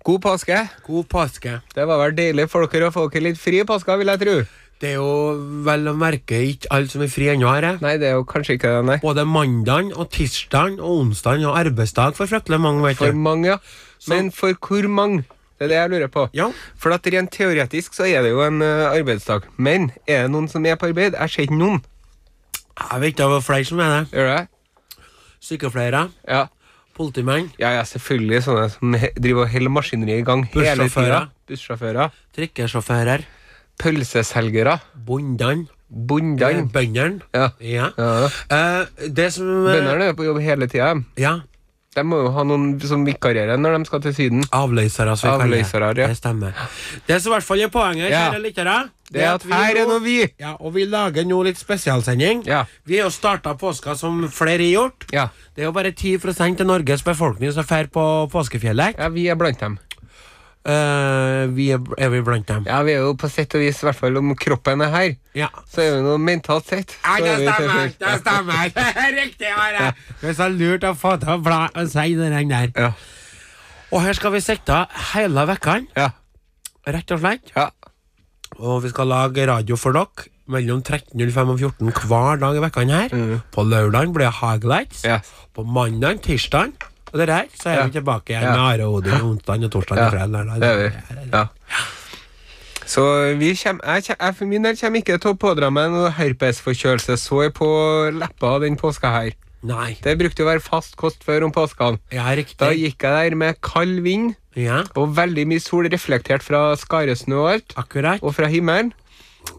God 0.06 0.20
påske. 0.22 0.58
God 0.86 1.08
påske. 1.10 1.56
Det 1.74 1.86
var 1.88 1.98
vel 2.04 2.14
deilig 2.14 2.44
for 2.52 2.66
dere 2.70 2.90
å 2.90 2.94
få 2.94 3.08
dere 3.10 3.24
litt 3.30 3.40
fri 3.40 3.58
i 3.62 3.66
påska, 3.66 3.96
vil 3.98 4.12
jeg 4.12 4.20
tro. 4.22 4.36
Det 4.78 4.90
er 4.92 4.98
jo 5.00 5.62
vel 5.64 5.88
å 5.88 5.94
merke 5.96 6.36
ikke 6.52 6.68
alle 6.76 6.86
som 6.92 7.02
er 7.02 7.08
fri 7.10 7.30
ennå 7.32 7.48
her. 7.48 7.64
eh. 7.64 7.78
Nei, 7.82 7.94
det 7.98 8.10
er 8.10 8.18
jo 8.18 8.24
kanskje 8.28 8.58
ikke 8.58 8.68
det, 8.76 8.84
nei. 8.84 8.96
Både 9.02 9.24
mandagen 9.26 9.88
og 9.96 10.10
tirsdagen 10.12 10.76
og 10.78 11.00
onsdagen 11.00 11.46
og 11.48 11.56
arbeidsdag 11.58 12.14
for 12.14 12.26
fryktelig 12.30 12.60
mange, 12.60 12.84
vet 12.84 12.96
For 13.00 13.10
du. 13.10 13.16
mange, 13.18 13.46
ja. 13.48 13.56
Men 14.12 14.30
for 14.30 14.52
hvor 14.52 14.86
mange? 14.88 15.24
Det 15.58 15.64
er 15.64 15.68
det 15.72 15.76
jeg 15.80 15.90
lurer 15.90 16.08
på. 16.12 16.28
Ja. 16.36 16.50
For 16.76 16.92
at 16.92 17.06
rent 17.08 17.32
teoretisk 17.32 17.94
så 17.96 18.04
er 18.04 18.22
det 18.22 18.30
jo 18.34 18.42
en 18.44 18.60
eh, 18.62 18.90
arbeidsdag. 18.92 19.48
Men 19.56 19.90
er 20.06 20.26
det 20.28 20.30
noen 20.30 20.46
som 20.52 20.66
er 20.68 20.76
på 20.76 20.86
arbeid? 20.92 21.16
Jeg 21.16 21.30
ser 21.32 21.42
ikke 21.48 21.56
noen. 21.58 21.80
Jeg 22.92 23.00
vet 23.00 23.16
det 23.16 23.24
er 23.24 23.40
flere 23.40 23.64
som 23.64 23.80
er 23.80 23.94
det. 23.96 24.02
Gjør 24.12 24.30
det? 24.36 24.42
Sykepleiere, 25.40 26.08
Ja. 26.28 26.46
politimenn, 26.96 27.50
Ja, 27.58 27.70
ja, 27.76 27.82
selvfølgelig 27.82 28.42
sånne 28.42 28.70
som 28.72 28.94
he- 28.94 29.12
driver 29.20 29.42
og 29.44 29.50
holder 29.52 29.68
maskineriet 29.70 30.20
i 30.20 30.24
gang 30.24 30.44
hele 30.46 30.64
tida. 30.64 30.84
Bussjåfører. 30.88 31.28
Bussjåfører. 31.48 32.10
trikkesjåfører, 32.36 33.24
Pølseselgere. 33.78 34.80
bondene, 35.06 35.66
Bondene. 35.90 36.68
bøndene. 36.72 37.20
Ja. 37.34 37.50
Ja. 37.60 37.90
ja. 37.96 38.28
Eh, 38.50 38.86
det 39.12 39.32
som 39.32 39.66
eh, 39.66 39.74
Bøndene 39.76 40.02
er 40.02 40.08
jo 40.10 40.16
på 40.18 40.24
jobb 40.26 40.40
hele 40.42 40.66
tida. 40.66 40.94
Ja. 41.16 41.40
De 41.96 42.02
må 42.04 42.18
jo 42.26 42.32
ha 42.34 42.42
noen 42.44 42.74
som 42.84 43.06
vikarierer 43.06 43.56
når 43.56 43.78
de 43.78 43.88
skal 43.88 44.02
til 44.04 44.12
Syden. 44.16 44.42
Avløsere, 44.52 45.14
altså. 45.14 45.30
Avløsere, 45.32 45.94
ja. 45.96 46.10
Det 46.10 46.18
stemmer. 46.18 46.52
Det 47.08 47.16
som 47.22 47.32
i 47.32 47.34
hvert 47.36 47.46
fall 47.46 47.62
er 47.64 47.72
poenget, 47.72 48.10
Ja. 48.10 48.26
kjære 48.30 48.42
lyttere, 48.44 48.76
Det 49.10 49.22
er 49.22 49.34
at 49.34 49.42
her 49.46 49.76
er 49.80 49.86
nå 49.86 49.98
vi! 50.02 50.16
Ja, 50.38 50.56
og 50.60 50.74
vi 50.74 50.84
lager 50.84 51.24
nå 51.24 51.42
litt 51.46 51.56
spesialsending. 51.56 52.44
Ja. 52.46 52.64
Vi 52.84 52.98
har 52.98 53.06
jo 53.08 53.10
starta 53.14 53.54
påska 53.56 53.94
som 53.96 54.28
flere 54.28 54.58
har 54.66 54.72
gjort. 54.74 55.06
Ja. 55.12 55.28
Det 55.54 55.62
er 55.62 55.70
jo 55.70 55.72
bare 55.72 55.92
10 55.92 56.60
av 56.60 56.66
Norges 56.66 57.02
befolkning 57.06 57.52
som 57.52 57.64
drar 57.64 57.86
på 57.86 58.30
påskefjellet. 58.30 58.98
ja, 58.98 59.08
vi 59.08 59.28
er 59.28 59.36
blant 59.36 59.58
dem. 59.60 59.78
Eh, 60.66 61.46
vi 61.54 61.68
er, 61.70 61.78
er 62.02 62.08
vi 62.10 62.20
blant 62.26 62.48
dem. 62.50 62.64
Ja, 62.66 62.80
vi 62.82 62.96
er 62.96 63.04
jo 63.04 63.12
på 63.14 63.28
sett 63.30 63.54
og 63.54 63.62
vis, 63.62 63.78
i 63.82 63.86
hvert 63.86 63.98
fall 64.00 64.16
om 64.18 64.32
kroppen 64.34 64.80
er 64.82 64.90
her, 64.90 65.12
Ja. 65.38 65.46
så 65.70 65.84
er 65.84 65.92
vi 65.94 66.00
noe 66.02 66.18
mentalt 66.18 66.66
sett. 66.66 66.96
Ja, 67.04 67.16
det 67.22 67.36
stemmer, 67.44 67.92
det 68.02 68.14
stemmer! 68.24 68.72
Det! 68.74 68.86
Riktig, 69.20 69.52
Are! 69.54 69.92
Det 70.20 70.32
er 70.32 70.38
så 70.40 70.48
lurt 70.50 70.86
å 70.88 70.94
få 70.98 71.12
til 71.22 71.30
å 71.36 71.38
bla 71.44 71.60
og 71.70 71.86
si 71.92 72.14
det 72.18 72.32
der. 72.50 72.72
Ja. 72.74 72.90
Og 73.94 74.02
her 74.02 74.18
skal 74.18 74.34
vi 74.34 74.40
sitte 74.42 74.80
hele 75.12 75.46
vekkene, 75.52 75.86
Ja. 75.96 76.10
rett 76.86 77.14
og 77.14 77.22
slett. 77.22 77.52
ja. 77.54 77.68
Og 78.58 78.82
vi 78.82 78.88
skal 78.88 79.06
lage 79.10 79.44
radio 79.46 79.76
for 79.76 79.92
dere 79.92 80.26
mellom 80.48 80.78
13.05 80.82 81.50
og 81.52 81.58
14 81.60 81.90
hver 82.08 82.38
dag 82.40 82.56
i 82.56 82.60
vekkene 82.62 83.00
her. 83.04 83.40
På 83.52 83.62
lørdagen 83.66 84.12
blir 84.14 84.26
det 84.26 84.34
Highlights. 84.40 85.04
Yes. 85.04 85.30
På 85.54 85.62
mandag, 85.66 86.22
tirsdag 86.24 86.72
og 87.16 87.22
det 87.22 87.28
der, 87.32 87.46
så 87.56 87.72
er 87.72 87.86
vi 87.88 87.96
tilbake 87.96 88.34
igjen 88.34 88.44
med 88.44 88.60
Are 88.60 88.88
Odin 88.92 89.22
onsdag 89.24 89.64
og 89.64 89.70
torsdag 89.72 89.96
Ja, 89.96 90.08
og 90.52 91.22
Ja. 91.32 91.46
Så 92.86 93.02
vi 93.40 93.48
kjem, 93.58 93.80
jeg, 93.82 94.04
jeg 94.12 94.34
for 94.38 94.46
min 94.46 94.62
del 94.62 94.76
kommer 94.78 95.02
ikke 95.02 95.16
til 95.18 95.32
å 95.32 95.38
pådra 95.40 95.72
meg 95.74 95.90
noe 95.90 96.12
herpesforkjølelse. 96.14 97.16
Så 97.18 97.40
jeg 97.42 97.54
på 97.56 97.66
leppa 98.14 98.52
den 98.62 98.76
påska 98.78 99.10
her. 99.10 99.32
Nei. 99.66 99.96
Det 100.04 100.14
brukte 100.20 100.44
å 100.44 100.50
være 100.50 100.62
fast 100.62 100.94
kost 101.00 101.24
før 101.26 101.48
om 101.48 101.54
påskene. 101.54 101.98
Ja. 102.14 102.28
Da 102.60 102.68
gikk 102.76 103.02
jeg 103.02 103.16
der 103.32 103.38
med 103.38 103.58
kald 103.64 104.04
vind 104.04 104.36
Ja, 104.56 104.84
og 104.96 105.16
veldig 105.16 105.48
mye 105.50 105.60
sol 105.60 105.88
reflektert 105.92 106.44
fra 106.46 106.70
skaresnø 106.78 107.40
og 107.42 107.50
alt, 107.56 107.74
akkurat. 107.76 108.22
og 108.22 108.36
fra 108.38 108.46
himmelen. 108.52 108.92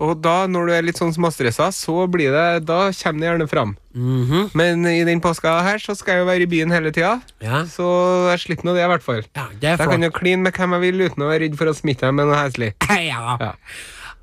Og 0.03 0.19
da, 0.21 0.45
når 0.51 0.67
du 0.67 0.73
er 0.75 0.85
litt 0.85 0.99
sånn 0.99 1.13
småstressa, 1.15 1.71
så 1.73 2.05
blir 2.11 2.29
det 2.35 2.65
Da 2.67 2.91
kommer 2.93 3.19
det 3.23 3.29
gjerne 3.31 3.49
fram. 3.49 3.75
Mhm. 3.97 4.51
Men 4.53 4.85
i 4.85 5.03
den 5.07 5.21
påska 5.21 5.61
her 5.65 5.81
så 5.81 5.95
skal 5.97 6.17
jeg 6.17 6.23
jo 6.23 6.29
være 6.29 6.45
i 6.45 6.51
byen 6.51 6.71
hele 6.71 6.91
tida, 6.91 7.21
Ja. 7.41 7.63
så 7.65 8.29
jeg 8.31 8.39
slipper 8.45 8.69
nå 8.69 8.75
det, 8.75 8.85
i 8.85 8.91
hvert 8.93 9.03
fall. 9.03 9.23
ja, 9.35 9.47
det 9.59 9.79
jeg 9.79 9.79
kan 9.79 10.03
jo 10.03 10.11
kline 10.11 10.43
med 10.43 10.53
hvem 10.53 10.77
jeg 10.77 10.81
vil 10.81 11.09
uten 11.09 11.23
å 11.23 11.31
være 11.31 11.41
redd 11.47 11.57
for 11.57 11.65
å 11.65 11.75
smitte 11.75 12.05
dem 12.05 12.15
med 12.15 12.27
noe 12.27 12.37
heslig. 12.37 12.73
Ja. 13.07 13.37
Ja. 13.39 13.53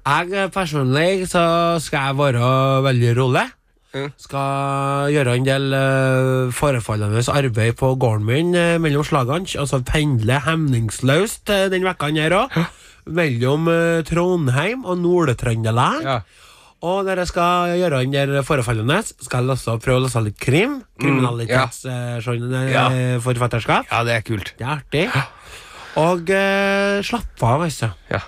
Jeg 0.04 0.32
eh, 0.36 0.48
personlig 0.52 1.26
så 1.30 1.80
skal 1.80 2.10
jeg 2.10 2.16
være 2.20 2.48
veldig 2.84 3.16
rolig. 3.16 3.46
Mm. 3.94 4.10
Skal 4.18 5.12
gjøre 5.14 5.36
en 5.38 5.46
del 5.46 5.68
uh, 5.70 6.50
forefallende 6.54 7.22
arbeid 7.30 7.76
på 7.78 7.92
gården 7.94 8.26
min 8.26 8.50
uh, 8.58 8.74
mellom 8.82 9.06
slagene. 9.06 9.46
Altså 9.60 9.78
pendle 9.86 10.40
hemningsløst 10.42 11.52
uh, 11.54 11.68
den 11.70 11.86
vekka 11.86 12.10
her 12.18 12.34
òg. 12.40 12.58
Mellom 13.04 13.68
eh, 13.68 14.00
Trondheim 14.08 14.84
og 14.88 14.96
Nord-Trøndelag. 15.02 16.02
Ja. 16.04 16.20
Og 16.84 17.04
når 17.06 17.16
jeg 17.22 17.28
skal 17.30 17.78
gjøre 17.80 17.98
den 18.04 18.12
der 18.12 18.42
forefallende, 18.44 18.98
skal 19.04 19.44
jeg 19.44 19.50
også 19.56 19.72
prøve 19.80 19.98
å 20.02 20.04
lese 20.04 20.20
litt 20.24 20.40
krim. 20.40 20.82
Kriminalitetsforfatterskap. 21.00 23.84
ja, 23.88 24.04
det 24.04 24.12
er 24.18 24.22
kult. 24.26 24.54
Det 24.58 24.64
er 24.66 24.72
artig. 24.74 25.08
Og 26.00 26.20
uh, 26.28 27.02
slapp 27.06 27.42
av, 27.46 27.60
altså. 27.64 27.88
Ja. 28.12 28.20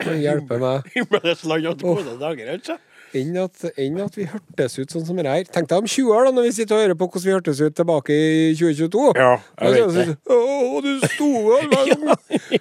Hjelpe 0.00 0.58
meg. 0.58 0.82
Himmelens 0.96 1.44
land 1.46 1.66
og 1.70 1.76
gode 1.84 2.12
dager, 2.18 2.46
altså. 2.56 2.74
Enn 3.10 3.34
at, 3.42 3.64
enn 3.80 3.96
at 4.04 4.14
vi 4.14 4.26
hørtes 4.30 4.76
ut 4.78 4.92
sånn 4.94 5.02
som 5.08 5.18
det 5.18 5.26
her. 5.26 5.48
Tenk 5.50 5.66
deg 5.70 5.82
om 5.82 5.88
20 5.90 6.12
år, 6.14 6.28
da, 6.28 6.34
når 6.36 6.46
vi 6.46 6.52
sitter 6.60 6.76
og 6.76 6.84
hører 6.84 6.98
på 7.00 7.08
hvordan 7.08 7.26
vi 7.26 7.34
hørtes 7.34 7.62
ut 7.64 7.74
tilbake 7.80 8.14
i 8.14 8.52
2022. 8.54 9.06
Ja, 9.18 9.32
jeg 9.64 9.74
vet 9.74 9.96
det. 9.96 10.04
sånn, 10.06 10.16
Å, 10.30 10.82
du 10.84 10.92
sto 11.08 11.30
der! 11.50 11.90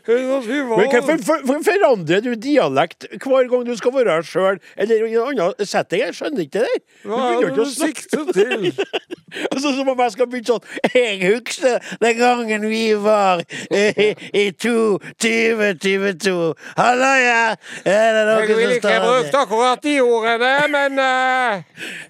Vi 0.10 0.18
var 0.26 0.80
Men 0.80 0.90
hvorfor 0.90 1.22
for, 1.28 1.46
for, 1.46 1.62
forandrer 1.68 2.26
du 2.26 2.32
dialekt 2.42 3.06
hver 3.22 3.50
gang 3.52 3.68
du 3.68 3.76
skal 3.78 3.94
være 3.94 4.18
her 4.18 4.26
sjøl, 4.26 4.60
eller 4.80 5.06
i 5.06 5.14
en 5.20 5.30
annen 5.36 5.70
setting? 5.70 6.02
Jeg 6.08 6.18
skjønner 6.18 6.48
ikke 6.48 6.66
det 6.66 6.74
der. 6.74 6.84
Du 7.04 7.14
er 7.14 7.20
begynner 7.20 7.46
det 7.46 7.54
ikke 7.54 7.66
å 7.66 7.72
snakke 7.78 8.04
til? 8.34 8.70
Altså, 9.30 9.76
Som 9.78 9.90
om 9.90 10.00
jeg 10.02 10.12
skal 10.16 10.26
begynne 10.26 10.48
sånn 10.50 10.94
Jeg 10.96 11.18
husker 11.22 11.84
den 12.02 12.16
gangen 12.18 12.64
vi 12.66 12.86
var 12.98 13.44
i, 13.70 14.08
i 14.34 14.46
2022. 14.58 16.34
Hallo, 16.80 17.12
ja! 17.22 17.44
Er 17.86 18.18
det 18.18 18.24
noen 18.26 18.42
Jeg 18.42 18.48
vil 18.50 18.64
som 18.64 18.74
ikke 18.74 18.80
står 18.88 19.06
brukt 19.06 19.38
akkurat 19.44 19.84
de 19.86 19.94
ordene, 20.02 20.39
men 20.72 21.00
uh... 21.00 21.62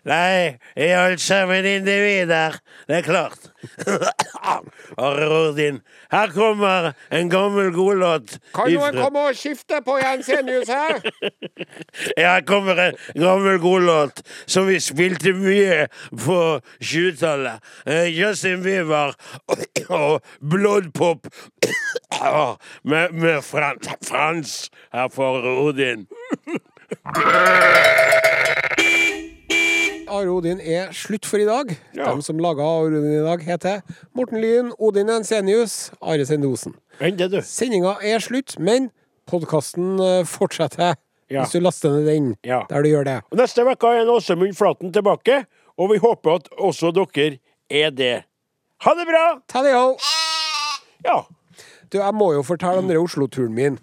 Nei, 0.07 0.57
jeg 0.75 0.89
er 0.89 0.99
alt 0.99 1.21
sammen 1.21 1.65
individer. 1.65 2.59
Det 2.87 2.99
er 2.99 3.05
klart. 3.05 3.49
Rodin, 4.97 5.81
her 6.11 6.31
kommer 6.33 6.91
en 7.11 7.29
gammel 7.29 7.71
godlåt. 7.75 8.37
Kan 8.55 8.71
noen 8.71 8.95
ifra- 8.95 9.03
komme 9.03 9.25
og 9.29 9.37
skifte 9.37 9.81
på 9.85 9.97
Jensenius 9.99 10.71
her? 10.71 11.01
Her 12.17 12.41
kommer 12.47 12.79
en 12.83 12.97
gammel 13.19 13.59
godlåt 13.61 14.21
som 14.49 14.67
vi 14.67 14.79
spilte 14.83 15.33
mye 15.37 15.87
på 16.11 16.39
20-tallet. 16.81 17.59
Eh, 17.85 18.07
Justin 18.15 18.63
Bieber 18.63 19.13
og 20.01 20.21
Bloodpop 20.39 21.27
med, 22.89 23.11
med 23.11 23.41
Frans, 23.45 23.89
Frans 24.07 24.57
her 24.93 25.09
for 25.13 25.45
Odin. 25.67 26.07
Are 30.09 30.25
Odin 30.33 30.57
er 30.59 30.89
slutt 30.95 31.27
for 31.29 31.37
i 31.41 31.45
dag. 31.47 31.69
Ja. 31.93 32.09
De 32.15 32.23
som 32.25 32.39
laga 32.41 32.65
Are 32.65 32.87
Odin 32.89 33.05
i 33.13 33.23
dag, 33.25 33.43
heter 33.45 33.81
Morten 34.17 34.41
Lyn, 34.41 34.71
Odin 34.81 35.09
Ensenius, 35.13 35.91
Are 36.01 36.25
Sendosen. 36.25 36.73
Sendinga 37.45 37.93
er 38.03 38.19
slutt, 38.23 38.55
men 38.59 38.89
podkasten 39.29 39.99
fortsetter. 40.27 40.97
Ja. 41.29 41.43
Hvis 41.43 41.53
du 41.53 41.59
laster 41.61 41.93
ned 41.93 42.07
den 42.09 42.31
Ja. 42.43 42.63
der 42.69 42.81
du 42.81 42.89
gjør 42.89 43.03
det. 43.05 43.17
Og 43.31 43.37
Neste 43.37 43.61
uke 43.61 43.87
er 43.99 44.09
Åsemund 44.09 44.55
Flaten 44.57 44.91
tilbake, 44.91 45.45
og 45.77 45.91
vi 45.93 45.97
håper 46.01 46.35
at 46.39 46.49
også 46.57 46.89
dere 46.91 47.37
er 47.69 47.91
det. 47.91 48.23
Ha 48.81 48.93
det 48.97 49.05
bra! 49.05 49.39
Ta 49.47 49.61
det, 49.61 49.71
jo. 49.75 49.95
Ja. 51.05 51.21
Du, 51.93 51.99
jeg 51.99 52.13
må 52.15 52.33
jo 52.33 52.41
fortelle 52.41 52.79
om 52.81 52.87
den 52.87 52.97
Oslo-turen 52.97 53.53
min. 53.53 53.77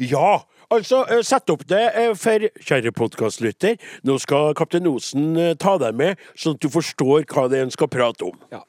Ja, 0.00 0.40
altså, 0.70 1.02
eh, 1.10 1.22
sett 1.26 1.50
opp 1.52 1.64
det 1.68 1.82
eh, 1.94 2.12
for 2.18 2.38
kjære 2.62 2.92
podkastlytter. 2.96 3.76
Nå 4.06 4.18
skal 4.22 4.54
Kaptein 4.58 4.88
Osen 4.90 5.36
eh, 5.40 5.54
ta 5.60 5.76
deg 5.82 5.94
med, 5.98 6.20
sånn 6.38 6.56
at 6.56 6.62
du 6.64 6.68
forstår 6.72 7.26
hva 7.32 7.48
det 7.50 7.58
er 7.60 7.64
en 7.66 7.74
skal 7.74 7.90
prate 7.92 8.24
om. 8.28 8.36
Ja. 8.52 8.62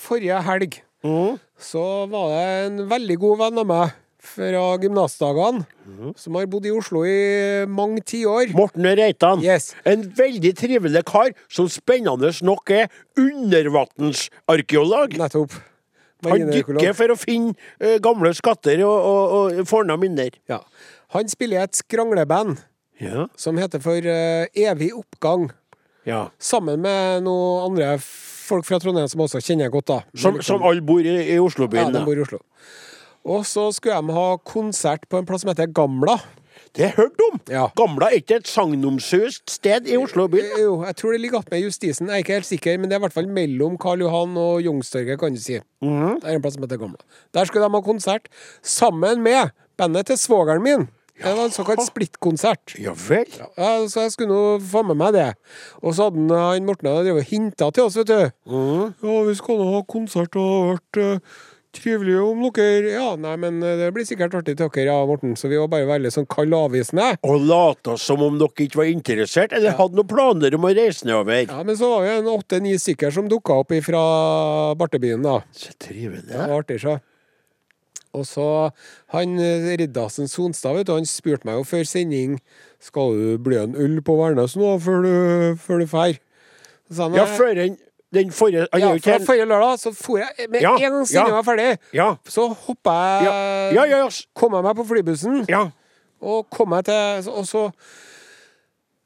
Forrige 0.00 0.40
helg 0.42 0.80
så 1.62 1.82
var 2.10 2.32
det 2.32 2.46
en 2.64 2.88
veldig 2.90 3.16
god 3.22 3.38
venn 3.44 3.60
av 3.62 3.66
meg 3.68 3.92
fra 4.24 4.62
gymnasdagene, 4.80 5.62
som 6.18 6.34
har 6.38 6.48
bodd 6.50 6.66
i 6.66 6.72
Oslo 6.74 7.04
i 7.06 7.62
mange 7.70 8.00
tiår. 8.08 8.46
Morten 8.56 8.88
Reitan. 8.98 9.44
Yes. 9.44 9.74
En 9.86 10.02
veldig 10.16 10.54
trivelig 10.58 11.04
kar 11.06 11.30
som 11.46 11.68
spennende 11.70 12.32
nok 12.42 12.70
er 12.72 12.88
undervannsarkeolog. 13.20 15.14
Nettopp. 15.20 15.52
Han 16.24 16.48
dykker 16.48 16.94
for 16.96 17.12
å 17.12 17.16
finne 17.20 17.52
gamle 18.02 18.32
skatter 18.36 18.80
og, 18.86 18.96
og, 18.96 19.24
og 19.60 19.68
forna 19.68 19.96
minner. 20.00 20.32
Ja. 20.50 20.62
Han 21.14 21.28
spiller 21.30 21.60
i 21.60 21.64
et 21.68 21.76
skrangleband 21.78 22.58
Ja. 23.00 23.26
som 23.36 23.56
heter 23.58 23.80
for 23.82 23.98
uh, 24.06 24.46
Evig 24.54 24.92
oppgang. 24.94 25.50
ja. 26.06 26.28
Sammen 26.38 26.80
med 26.82 27.24
noen 27.26 27.70
andre 27.70 27.96
folk 28.00 28.66
fra 28.68 28.78
Trondheim 28.78 29.08
som 29.08 29.20
også 29.24 29.40
kjenner 29.40 29.66
jeg 29.66 29.72
godt. 29.72 29.86
da 29.86 30.00
Som, 30.14 30.40
som 30.42 30.62
alle 30.62 30.82
bor 30.84 31.00
i, 31.00 31.16
i 31.32 31.34
Ja, 31.34 31.90
de 31.90 32.04
bor 32.04 32.14
i 32.14 32.20
Oslo. 32.22 32.38
Og 33.24 33.44
så 33.48 33.70
skulle 33.72 33.96
de 33.96 34.12
ha 34.12 34.36
konsert 34.44 35.08
på 35.08 35.18
en 35.18 35.26
plass 35.26 35.42
som 35.42 35.48
heter 35.54 35.66
Gamla. 35.72 36.18
Det 36.74 36.90
hørte 36.96 37.14
du 37.16 37.24
om! 37.32 37.40
Ja. 37.48 37.68
Gamla 37.78 38.08
er 38.10 38.18
ikke 38.18 38.36
et 38.40 38.48
sagnomsust 38.50 39.48
sted 39.50 39.86
i 39.86 39.96
Oslobyen. 39.96 40.50
by? 40.56 40.60
Jo, 40.60 40.72
jeg 40.84 40.96
tror 40.98 41.12
det 41.14 41.20
ligger 41.22 41.38
attmed 41.38 41.62
Justisen. 41.62 42.08
Jeg 42.10 42.14
er 42.14 42.24
ikke 42.24 42.34
helt 42.34 42.46
sikker, 42.50 42.78
men 42.78 42.90
det 42.90 42.96
er 42.96 43.00
i 43.00 43.04
hvert 43.06 43.14
fall 43.14 43.28
mellom 43.30 43.78
Karl 43.80 44.02
Johan 44.04 44.36
og 44.36 44.60
Youngstorget, 44.66 45.18
kan 45.20 45.34
du 45.34 45.40
si. 45.40 45.60
Mhm. 45.82 46.20
Det 46.20 46.28
er 46.30 46.34
en 46.36 46.42
plass 46.42 46.54
som 46.58 46.66
heter 46.66 46.76
Gamla. 46.82 46.98
Der 47.32 47.44
skulle 47.48 47.64
de 47.64 47.70
ha 47.78 47.80
konsert 47.80 48.28
sammen 48.62 49.22
med 49.22 49.50
bandet 49.78 50.06
til 50.10 50.18
svogeren 50.18 50.62
min. 50.62 50.88
Det 51.14 51.30
var 51.30 51.44
en 51.44 51.54
såkalt 51.54 51.82
splittkonsert. 51.86 52.74
Ja 52.82 52.92
vel? 52.98 53.30
Ja, 53.38 53.70
så 53.88 54.04
jeg 54.04 54.14
skulle 54.14 54.34
nå 54.34 54.58
få 54.66 54.82
med 54.88 54.98
meg 54.98 55.14
det. 55.14 55.30
Og 55.80 55.94
så 55.94 56.08
hadde 56.08 56.24
han, 56.26 56.34
han 56.34 56.66
Morten 56.66 56.90
drevet 56.90 57.22
og 57.22 57.28
hinta 57.30 57.70
til 57.70 57.86
oss, 57.86 57.98
vet 58.00 58.10
du. 58.10 58.30
Mm. 58.50 58.94
Ja, 59.04 59.18
vi 59.28 59.34
skal 59.38 59.60
nå 59.60 59.68
ha 59.76 59.82
konsert, 59.86 60.34
og 60.34 60.42
det 60.42 60.56
har 60.56 60.72
vært 60.72 61.00
eh, 61.04 61.44
trivelig 61.74 62.16
om 62.22 62.42
dere 62.54 62.92
Ja, 62.96 63.06
nei, 63.20 63.36
men 63.40 63.62
eh, 63.62 63.76
det 63.78 63.92
blir 63.94 64.06
sikkert 64.08 64.34
artig 64.40 64.56
til 64.58 64.66
dere, 64.74 64.88
ja, 64.90 64.98
Morten. 65.06 65.38
Så 65.38 65.52
vi 65.52 65.62
var 65.62 65.70
bare 65.70 65.88
veldig 65.92 66.12
sånn 66.16 66.28
kallavvisende. 66.34 67.12
Og 67.30 67.46
lata 67.46 67.94
som 68.00 68.26
om 68.26 68.42
dere 68.42 68.66
ikke 68.66 68.82
var 68.82 68.90
interessert, 68.90 69.54
eller 69.54 69.78
hadde 69.78 70.00
noen 70.00 70.10
planer 70.10 70.58
om 70.58 70.66
å 70.66 70.74
reise 70.74 71.06
nedover. 71.06 71.46
Ja, 71.46 71.62
men 71.62 71.78
så 71.78 71.94
var 71.94 72.06
vi 72.08 72.14
en 72.18 72.34
åtte-ni 72.34 72.74
stykker 72.80 73.14
som 73.14 73.30
dukka 73.30 73.62
opp 73.62 73.78
fra 73.86 74.04
Bartebyen, 74.82 75.22
da. 75.22 75.40
Så 75.54 75.78
trivelig. 75.78 76.26
Det 76.32 76.42
var 76.42 76.58
artig, 76.58 76.82
så. 76.82 76.98
Og 78.14 78.26
så 78.28 78.44
han 79.14 79.38
eh, 79.42 79.72
Riddarsen 79.80 80.28
Sonstad, 80.30 80.76
vet 80.78 80.86
du, 80.86 80.92
han 80.94 81.06
spurte 81.08 81.46
meg 81.48 81.58
jo 81.58 81.64
før 81.66 81.82
sending 81.88 82.36
Skal 82.84 83.16
du 83.18 83.38
bli 83.42 83.56
en 83.58 83.74
øl 83.80 83.96
på 84.06 84.14
Værnes 84.20 84.54
nå 84.60 84.76
før 84.84 85.02
du, 85.02 85.14
før 85.58 85.82
du 85.82 85.86
fer. 85.90 86.20
Han, 86.98 87.14
Ja, 87.16 87.24
før 87.26 87.54
den, 87.58 87.76
den 88.14 88.30
forrige 88.30 88.66
ja, 88.70 88.92
fra 89.02 89.18
forrige 89.26 89.48
lørdag 89.50 89.78
så 89.82 89.90
for 89.96 90.20
jeg 90.22 90.48
Med 90.52 90.62
Ja, 90.62 90.74
en 90.76 90.98
gang 91.00 91.06
sendinga 91.08 91.32
ja. 91.32 91.38
var 91.40 91.46
ferdig, 91.48 91.68
Ja. 91.96 92.08
så 92.28 92.48
hoppa 92.66 92.94
jeg 93.24 93.74
Ja, 93.80 93.84
ja. 93.96 94.02
Kom 94.36 94.54
jeg 94.54 94.62
meg 94.68 94.76
på 94.78 94.84
flybussen, 94.92 95.44
ja. 95.50 95.64
og 96.22 96.46
kom 96.54 96.76
jeg 96.78 96.84
til 96.92 97.30
Og 97.32 97.46
så, 97.50 97.64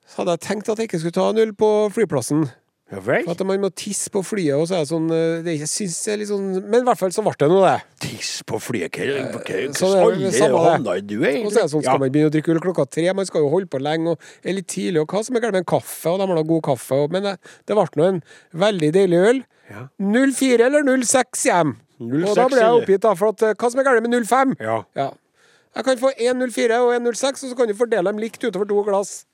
så 0.09 0.23
hadde 0.23 0.37
jeg 0.37 0.41
tenkt 0.51 0.69
at 0.69 0.79
jeg 0.83 0.91
ikke 0.91 0.99
skulle 1.05 1.17
ta 1.17 1.31
en 1.31 1.39
øl 1.47 1.55
på 1.55 1.71
flyplassen. 1.95 2.49
Ja 2.89 3.03
vel? 3.05 3.27
For 3.27 3.35
at 3.35 3.43
man 3.45 3.61
må 3.61 3.69
tisse 3.77 4.09
på 4.13 4.23
flyet, 4.25 4.55
og 4.57 4.65
så 4.71 4.79
er 4.79 4.85
det 4.87 4.89
sånn 4.89 5.11
eh, 5.13 5.41
det, 5.45 5.59
Jeg 5.59 5.69
synes 5.69 5.97
det 6.07 6.13
er 6.15 6.21
litt 6.23 6.31
sånn 6.31 6.47
Men 6.63 6.81
i 6.81 6.87
hvert 6.87 7.01
fall 7.03 7.13
så 7.13 7.25
ble 7.27 7.35
det 7.37 7.49
nå 7.53 7.59
det. 7.61 7.75
Tiss 8.01 8.31
på 8.49 8.61
flyet. 8.65 8.97
Hva 8.97 9.43
slags 9.43 9.83
så 9.83 9.91
hva 9.91 9.99
det 9.99 10.07
alle 10.07 10.23
det 10.23 10.31
samme 10.39 10.63
det. 10.63 10.71
havna 10.73 10.95
i 10.97 11.03
du, 11.05 11.17
Og 11.21 11.51
så 11.53 11.59
er 11.59 11.67
det 11.67 11.73
sånn, 11.75 11.85
skal 11.85 12.01
man 12.01 12.15
begynne 12.15 12.31
å 12.31 12.35
drikke 12.39 12.55
øl 12.55 12.63
klokka 12.65 12.87
tre? 12.89 13.05
Man 13.19 13.29
skal 13.29 13.45
jo 13.45 13.51
holde 13.53 13.69
på 13.69 13.83
lenge 13.85 14.15
og 14.15 14.31
er 14.41 14.57
litt 14.57 14.71
tidlig. 14.73 15.03
Og 15.03 15.13
hva 15.13 15.21
som 15.27 15.37
er 15.37 15.45
galt 15.45 15.59
med 15.59 15.67
en 15.67 15.69
kaffe? 15.75 16.15
Og 16.15 16.23
de 16.23 16.31
har 16.31 16.41
da 16.41 16.47
god 16.55 16.65
kaffe. 16.71 17.03
Og, 17.05 17.13
men 17.13 17.29
det, 17.29 17.35
det 17.69 17.77
ble 17.77 17.87
nå 18.01 18.09
en 18.15 18.23
veldig 18.65 18.91
deilig 18.97 19.21
øl. 19.35 19.45
Ja. 19.69 19.85
04 20.01 20.71
eller 20.71 20.89
06 21.05 21.45
hjem. 21.51 21.77
06 22.01 22.25
og 22.31 22.41
da 22.41 22.49
ble 22.49 22.63
jeg 22.63 22.81
oppgitt, 22.81 23.05
da. 23.05 23.13
For 23.19 23.35
at, 23.35 23.45
eh, 23.51 23.57
hva 23.59 23.73
som 23.75 23.83
er 23.83 23.89
galt 23.91 24.07
med 24.07 24.17
05? 24.23 24.57
Ja. 24.65 24.81
Ja. 24.97 25.11
Jeg 25.77 25.85
kan 25.85 26.01
få 26.01 26.15
1,04 26.17 26.81
og 26.87 26.95
1,06, 26.97 27.45
og 27.45 27.53
så 27.53 27.55
kan 27.59 27.69
du 27.69 27.77
fordele 27.77 28.09
dem 28.09 28.21
likt 28.23 28.41
utover 28.41 28.69
to 28.71 28.81
glass. 28.87 29.27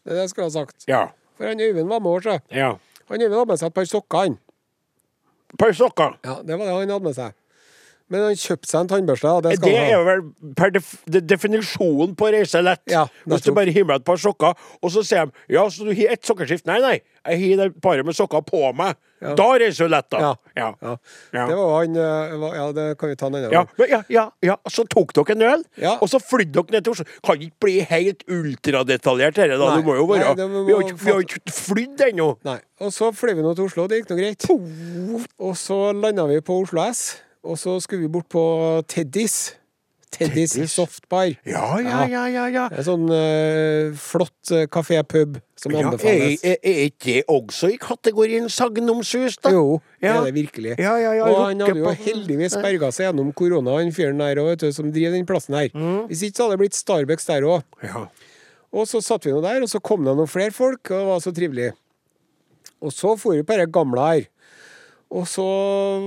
Det 0.00 0.14
er 0.14 0.22
det 0.22 0.24
jeg 0.24 0.32
skulle 0.32 0.48
ha 0.48 0.54
sagt. 0.54 0.86
Ja. 0.88 1.04
For 1.36 1.46
han 1.50 1.60
Øyvind 1.60 1.88
var 1.88 2.00
med 2.00 2.22
så. 2.24 2.38
ja. 2.52 2.74
Han 3.08 3.20
Øyvind 3.22 3.34
hadde 3.38 3.46
med 3.52 3.58
seg 3.60 3.68
et 3.70 3.74
par 3.74 3.84
sokker, 3.86 4.18
han. 4.18 4.38
Par 5.60 5.72
sokker. 5.72 6.16
Ja, 6.26 6.40
det 6.42 6.56
var 6.58 6.64
det 6.66 6.72
han 6.74 6.90
hadde 6.90 7.04
med 7.04 7.14
seg. 7.14 7.34
Men 8.08 8.22
han 8.22 8.36
kjøpte 8.38 8.68
seg 8.70 8.80
en 8.84 8.88
tannbørste. 8.90 9.30
Det 9.42 9.52
Det 9.62 9.70
han 9.74 9.92
er 9.94 10.04
vel 10.06 10.20
per 10.58 10.70
def 10.74 10.92
de 11.10 11.20
definisjonen 11.20 12.12
på 12.18 12.28
reise 12.30 12.60
lett. 12.62 12.82
Ja, 12.90 13.06
Hvis 13.26 13.42
du 13.42 13.52
bare 13.54 13.70
hiver 13.74 13.96
et 13.98 14.04
par 14.06 14.16
sokker, 14.22 14.54
og 14.82 14.90
så 14.94 15.02
sier 15.06 15.26
de 15.26 15.54
ja, 15.54 15.64
så 15.70 15.86
du 15.86 15.90
har 15.90 16.12
ett 16.14 16.22
sokkeskift. 16.26 16.66
Nei, 16.70 16.78
nei, 16.84 17.00
jeg 17.26 17.40
har 17.58 17.64
det 17.64 17.80
paret 17.82 18.06
med 18.06 18.14
sokker 18.14 18.42
på 18.46 18.62
meg. 18.78 18.94
Da 19.20 19.44
er 19.54 19.58
det 19.58 19.70
så 19.76 19.86
lett, 19.88 20.08
da. 20.12 20.18
Ja. 20.20 20.32
Ja. 20.56 20.66
Ja. 20.82 20.96
Ja. 21.32 21.46
Det 21.48 21.56
var 21.56 21.70
han 21.80 21.96
eh, 21.96 22.56
Ja, 22.56 22.66
det 22.76 22.98
kan 22.98 23.08
vi 23.08 23.16
ta 23.16 23.26
en 23.30 23.34
annen 23.38 23.50
Ja, 23.52 23.62
gang. 23.64 23.88
ja, 23.88 24.02
ja, 24.12 24.24
ja. 24.42 24.56
Så 24.68 24.84
tok 24.92 25.12
dere 25.16 25.32
en 25.36 25.42
øl, 25.42 25.64
Ja. 25.80 25.94
og 26.00 26.08
så 26.12 26.20
flydde 26.20 26.52
dere 26.52 26.76
ned 26.76 26.84
til 26.84 26.92
Oslo. 26.92 27.04
Kan 27.24 27.40
ikke 27.40 27.56
bli 27.60 27.80
helt 27.80 28.24
ultradetaljert, 28.28 29.34
dette, 29.34 29.56
da. 29.58 29.70
Nei. 29.70 29.80
Du 29.80 29.88
må 29.88 29.96
jo 29.96 30.06
være 30.06 30.24
Nei, 30.26 30.34
det 30.34 30.48
må- 30.50 30.64
Vi 30.66 30.72
har 31.12 31.20
ikke, 31.22 31.40
ikke 31.40 31.52
flydd 31.52 32.00
ennå. 32.10 32.36
Nei. 32.44 32.58
Og 32.80 32.92
så 32.92 33.10
fløy 33.12 33.34
vi 33.34 33.42
nå 33.42 33.54
til 33.56 33.64
Oslo, 33.64 33.86
det 33.88 34.02
gikk 34.04 34.10
nå 34.10 34.16
greit. 34.20 34.50
Og 35.40 35.54
så 35.56 35.92
landa 35.94 36.26
vi 36.26 36.40
på 36.40 36.60
Oslo 36.62 36.82
S, 36.90 37.16
og 37.44 37.56
så 37.56 37.80
skulle 37.80 38.02
vi 38.02 38.08
bort 38.08 38.28
på 38.28 38.82
Teddys. 38.86 39.54
Teddys 40.14 40.54
softbar. 40.70 41.34
Ja, 41.44 41.78
ja, 41.82 42.04
ja, 42.08 42.22
ja. 42.30 42.44
ja. 42.48 42.64
En 42.70 42.84
sånn 42.86 43.08
uh, 43.10 43.90
flott 44.00 44.52
uh, 44.54 44.62
kafé-pub 44.70 45.40
som 45.58 45.74
ja 45.74 45.80
er, 45.82 45.88
anbefales. 45.90 46.44
er, 46.46 46.60
er 46.62 46.78
ikke 46.86 47.16
det 47.18 47.24
også 47.32 47.72
i 47.74 47.78
kategorien 47.80 48.46
sagnomsus, 48.52 49.36
da? 49.42 49.50
Jo, 49.52 49.80
det 50.00 50.08
Ja. 50.08 50.14
er 50.20 50.28
det 50.28 50.34
virkelig. 50.36 50.76
Ja, 50.78 50.94
ja, 51.02 51.12
ja, 51.18 51.26
og 51.26 51.42
han 51.48 51.64
hadde 51.64 51.82
jo 51.82 51.92
heldigvis 52.06 52.56
berga 52.62 52.92
seg 52.94 53.08
gjennom 53.10 53.32
korona, 53.36 53.76
han 53.80 53.92
fyren 53.96 54.22
der 54.22 54.40
òg, 54.44 54.62
som 54.72 54.92
driver 54.94 55.16
den 55.18 55.26
plassen 55.28 55.58
her. 55.58 55.68
Mm. 55.74 56.06
Hvis 56.12 56.22
ikke 56.28 56.36
så 56.38 56.46
hadde 56.46 56.56
det 56.56 56.62
blitt 56.64 56.78
Starbucks 56.78 57.28
der 57.32 57.48
òg. 57.50 57.66
Ja. 57.84 58.06
Og 58.76 58.88
så 58.88 59.02
satt 59.04 59.26
vi 59.26 59.34
nå 59.34 59.42
der, 59.44 59.60
og 59.64 59.68
så 59.72 59.80
kom 59.84 60.04
det 60.06 60.14
noen 60.16 60.30
flere 60.30 60.54
folk, 60.54 60.84
og 60.92 60.96
det 60.96 61.06
var 61.10 61.20
så 61.24 61.32
trivelig. 61.34 61.72
Og 62.84 62.92
så 62.92 63.16
for 63.18 63.34
vi 63.34 63.44
på 63.46 63.56
dette 63.56 63.72
gamle 63.72 64.06
her. 64.06 64.26
Og 65.16 65.26
så 65.30 65.44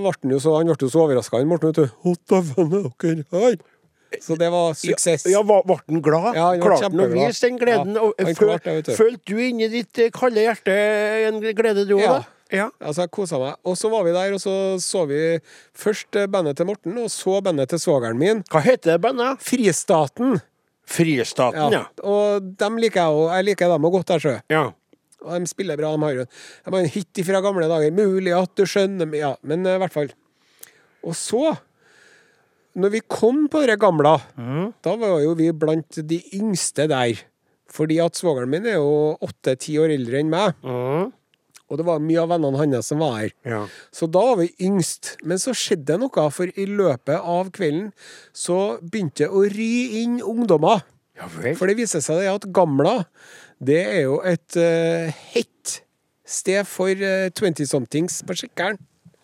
ble 0.03 0.11
han 0.11 0.33
jo 0.35 0.39
så, 0.43 0.55
han 0.59 0.69
ble 0.71 0.89
så 0.91 1.03
overraska, 1.05 1.39
han 1.39 1.49
Morten, 1.49 1.71
vet 1.71 1.83
du. 1.83 1.99
Å, 2.09 2.15
dæven, 2.29 2.73
er 2.79 2.89
dere 3.03 3.43
her? 3.43 3.59
Så 4.21 4.35
det 4.39 4.49
var 4.51 4.73
suksess. 4.73 5.25
Ja, 5.29 5.41
var- 5.45 5.63
Ble 5.69 5.77
han 5.87 6.01
glad? 6.01 6.35
Ja, 6.35 6.47
han 6.49 6.59
klarte 6.63 6.87
han 6.89 6.99
å 6.99 7.07
vise 7.13 7.41
den 7.47 7.59
gleden? 7.61 7.93
Ja, 7.95 8.01
og 8.01 8.13
føl- 8.17 8.83
du. 8.83 8.91
Følte 8.97 9.25
du 9.25 9.37
inni 9.37 9.67
ditt 9.69 9.99
eh, 9.99 10.09
kalde 10.09 10.41
hjerte 10.47 10.73
en 11.27 11.39
glede, 11.41 11.85
du 11.87 11.95
òg, 11.97 12.01
Ja. 12.01 12.13
da? 12.19 12.25
Ja. 12.51 12.69
Altså, 12.81 13.03
jeg 13.05 13.11
kosa 13.11 13.37
meg. 13.37 13.55
Og 13.63 13.75
så 13.77 13.91
var 13.91 14.03
vi 14.03 14.11
der, 14.11 14.33
og 14.33 14.39
så 14.41 14.79
så 14.81 15.05
vi 15.07 15.39
først 15.77 16.15
eh, 16.17 16.25
bandet 16.25 16.57
til 16.57 16.65
Morten, 16.65 16.97
og 16.97 17.09
så 17.13 17.39
bandet 17.43 17.69
til 17.69 17.77
svogeren 17.77 18.17
min. 18.17 18.41
Hva 18.49 18.61
heter 18.65 18.95
det 18.97 19.01
bandet? 19.01 19.37
Fristaten. 19.45 20.41
Fristaten, 20.89 21.71
ja. 21.71 21.83
Og 22.03 22.41
dem 22.57 22.77
liker 22.81 23.03
jeg 23.03 23.13
òg. 23.13 23.27
Jeg 23.37 23.45
liker 23.51 23.69
dem 23.69 23.85
òg 23.85 23.91
godt, 23.99 24.07
der, 24.07 24.19
sjø. 24.19 24.35
ja. 24.49 24.71
Og 25.21 25.35
de 25.37 25.45
spiller 25.51 25.75
bra. 25.75 25.91
De 25.97 26.01
har 26.01 26.13
jo 26.15 26.23
de 26.23 26.71
har 26.71 26.79
en 26.79 26.85
hit 26.89 27.19
fra 27.27 27.41
gamle 27.43 27.67
dager. 27.67 27.91
Mulig 27.91 28.31
at 28.33 28.55
du 28.55 28.63
skjønner 28.63 29.13
Ja, 29.19 29.35
men 29.43 29.65
eh, 29.67 29.75
i 29.75 29.77
hvert 29.83 29.91
fall. 29.93 30.09
Og 31.03 31.13
så, 31.13 31.57
når 32.77 32.93
vi 32.93 33.01
kom 33.07 33.47
på 33.51 33.63
det 33.67 33.79
gamle, 33.81 34.17
da 34.85 34.95
var 34.99 35.19
jo 35.23 35.33
vi 35.39 35.49
blant 35.55 36.01
de 36.09 36.19
yngste 36.37 36.87
der. 36.91 37.23
Fordi 37.69 37.99
at 38.01 38.17
svogeren 38.17 38.49
min 38.49 38.65
er 38.65 38.79
jo 38.79 39.15
åtte-ti 39.25 39.77
år 39.81 39.93
eldre 39.93 40.21
enn 40.21 40.31
meg. 40.31 40.57
Og 41.69 41.77
det 41.77 41.85
var 41.85 42.01
mye 42.01 42.21
av 42.23 42.31
vennene 42.31 42.57
hans 42.57 42.87
som 42.89 43.01
var 43.03 43.19
her. 43.19 43.33
Ja. 43.45 43.59
Så 43.93 44.09
da 44.09 44.23
var 44.31 44.39
vi 44.41 44.49
yngst. 44.65 45.15
Men 45.21 45.41
så 45.41 45.53
skjedde 45.53 45.91
det 45.91 45.99
noe, 46.01 46.25
for 46.33 46.49
i 46.49 46.65
løpet 46.65 47.19
av 47.19 47.51
kvelden 47.53 47.91
så 48.33 48.79
begynte 48.81 49.27
det 49.27 49.29
å 49.29 49.43
ry 49.53 50.01
inn 50.01 50.17
ungdommer. 50.17 50.81
Ja. 51.19 51.29
For 51.29 51.69
det 51.69 51.77
viser 51.77 52.01
seg 52.01 52.25
at 52.31 52.47
Gamla, 52.55 53.03
det 53.61 53.81
er 53.83 54.01
jo 54.07 54.17
et 54.25 54.57
uh, 54.57 55.13
hett 55.35 55.81
sted 56.29 56.65
for 56.69 56.89
uh, 56.89 57.29
20-somethings 57.35 58.21
på 58.25 58.37
Skikkeren. 58.39 58.79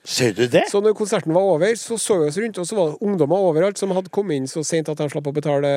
Ser 0.06 0.36
du 0.38 0.45
det? 0.47 0.68
Så 0.70 0.82
når 0.86 0.95
konserten 0.97 1.34
var 1.34 1.47
over, 1.56 1.74
så 1.80 1.97
så 2.01 2.20
vi 2.22 2.30
oss 2.30 2.38
rundt, 2.38 2.60
og 2.62 2.68
så 2.70 2.78
var 2.78 2.91
det 2.93 3.01
ungdommer 3.06 3.49
overalt 3.49 3.82
som 3.82 3.93
hadde 3.95 4.14
kommet 4.14 4.38
inn 4.38 4.49
så 4.49 4.64
sent 4.66 4.89
at 4.91 5.01
de 5.01 5.10
slapp 5.10 5.30
å 5.32 5.34
betale 5.36 5.72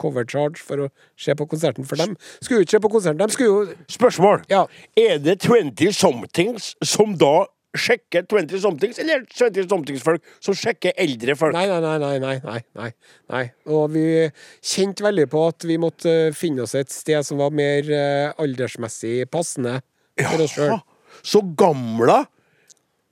cover 0.00 0.24
charge 0.28 0.60
for 0.64 0.86
å 0.86 0.90
se 1.20 1.34
på 1.36 1.46
konserten. 1.48 1.86
For 1.88 2.00
dem 2.00 2.16
skulle 2.40 2.60
jo 2.60 2.66
ikke 2.66 2.76
se 2.76 2.82
på 2.84 2.92
konserten, 2.92 3.22
de 3.22 3.36
skulle 3.36 3.48
jo 3.48 3.78
Spørsmål. 3.90 4.44
Ja. 4.52 4.66
Er 4.98 5.18
det 5.22 5.40
20 5.44 5.92
somethings 5.96 6.74
som 6.84 7.16
da 7.20 7.48
sjekker 7.76 8.24
20 8.26 8.58
somethings, 8.64 8.98
eller 8.98 9.22
20 9.30 9.68
somethings-folk 9.70 10.24
som 10.42 10.56
sjekker 10.58 10.96
eldre 10.98 11.36
folk? 11.38 11.54
Nei, 11.54 11.66
nei, 11.70 11.78
nei, 11.84 12.16
nei, 12.18 12.34
nei, 12.42 12.58
nei, 12.80 12.90
nei. 13.30 13.44
Og 13.70 13.92
vi 13.94 14.04
kjente 14.72 15.06
veldig 15.06 15.28
på 15.30 15.44
at 15.52 15.68
vi 15.68 15.78
måtte 15.80 16.16
finne 16.36 16.66
oss 16.66 16.74
et 16.78 16.90
sted 16.92 17.26
som 17.26 17.40
var 17.42 17.54
mer 17.54 17.86
eh, 17.94 18.32
aldersmessig 18.42 19.22
passende 19.30 19.78
for 20.18 20.46
oss 20.46 20.56
sjøl. 20.56 20.76
Så 21.26 21.42
Gamla, 21.58 22.24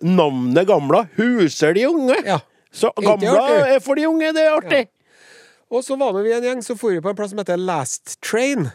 navnet 0.03 0.66
Gamla, 0.68 1.07
huser 1.16 1.74
de 1.74 1.86
unge? 1.88 2.16
Ja. 2.26 2.38
Så 2.72 2.92
Gamla 3.03 3.46
er 3.74 3.80
for 3.84 3.99
de 3.99 4.07
unge, 4.09 4.32
det 4.36 4.44
er 4.44 4.55
artig. 4.57 4.84
Og 5.68 5.82
så 5.84 5.96
var 6.01 6.14
vi 6.22 6.32
en 6.32 6.44
gjeng 6.46 6.62
som 6.64 6.78
for 6.80 6.94
på 7.03 7.11
en 7.11 7.16
plass 7.18 7.34
som 7.34 7.40
heter 7.42 7.59
Last 7.61 8.16
Train. 8.24 8.70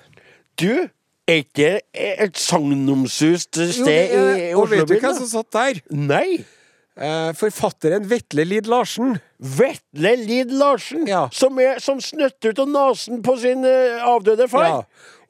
Du, 0.61 0.89
er 1.27 1.39
ikke 1.45 1.77
et 1.95 2.35
sagnomsust 2.37 3.55
sted 3.55 4.11
jo, 4.13 4.25
er- 4.27 4.41
i 4.49 4.53
og 4.53 4.67
vet 4.69 4.87
du 4.89 4.97
hvem 4.99 5.15
som 5.15 5.29
satt 5.31 5.51
der? 5.55 5.79
Nei. 5.89 6.43
Eh, 6.93 7.31
forfatteren 7.33 8.03
Vetle 8.05 8.43
Lid 8.45 8.67
Larsen. 8.69 9.15
Vetle 9.39 10.11
Lid 10.19 10.51
Larsen, 10.53 11.07
Ja. 11.07 11.27
som, 11.31 11.57
er, 11.59 11.79
som 11.81 11.97
snøtter 12.03 12.51
ut 12.53 12.59
av 12.59 12.69
nesen 12.69 13.23
på 13.25 13.33
sin 13.41 13.65
uh, 13.65 14.03
avdøde 14.05 14.45
far. 14.51 14.67
Ja. 14.67 14.83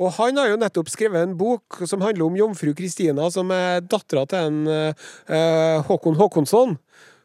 Og 0.04 0.12
han 0.20 0.39
har 0.41 0.51
jo 0.51 0.60
nettopp 0.60 0.91
skrevet 0.91 1.24
en 1.24 1.38
bok 1.39 1.80
som 1.88 2.04
handler 2.04 2.28
om 2.28 2.36
jomfru 2.38 2.74
Kristina, 2.76 3.30
som 3.32 3.51
er 3.56 3.80
dattera 3.88 4.26
til 4.28 4.49
en 4.49 4.64
eh, 4.68 5.84
Håkon 5.88 6.20
Håkonsson. 6.20 6.76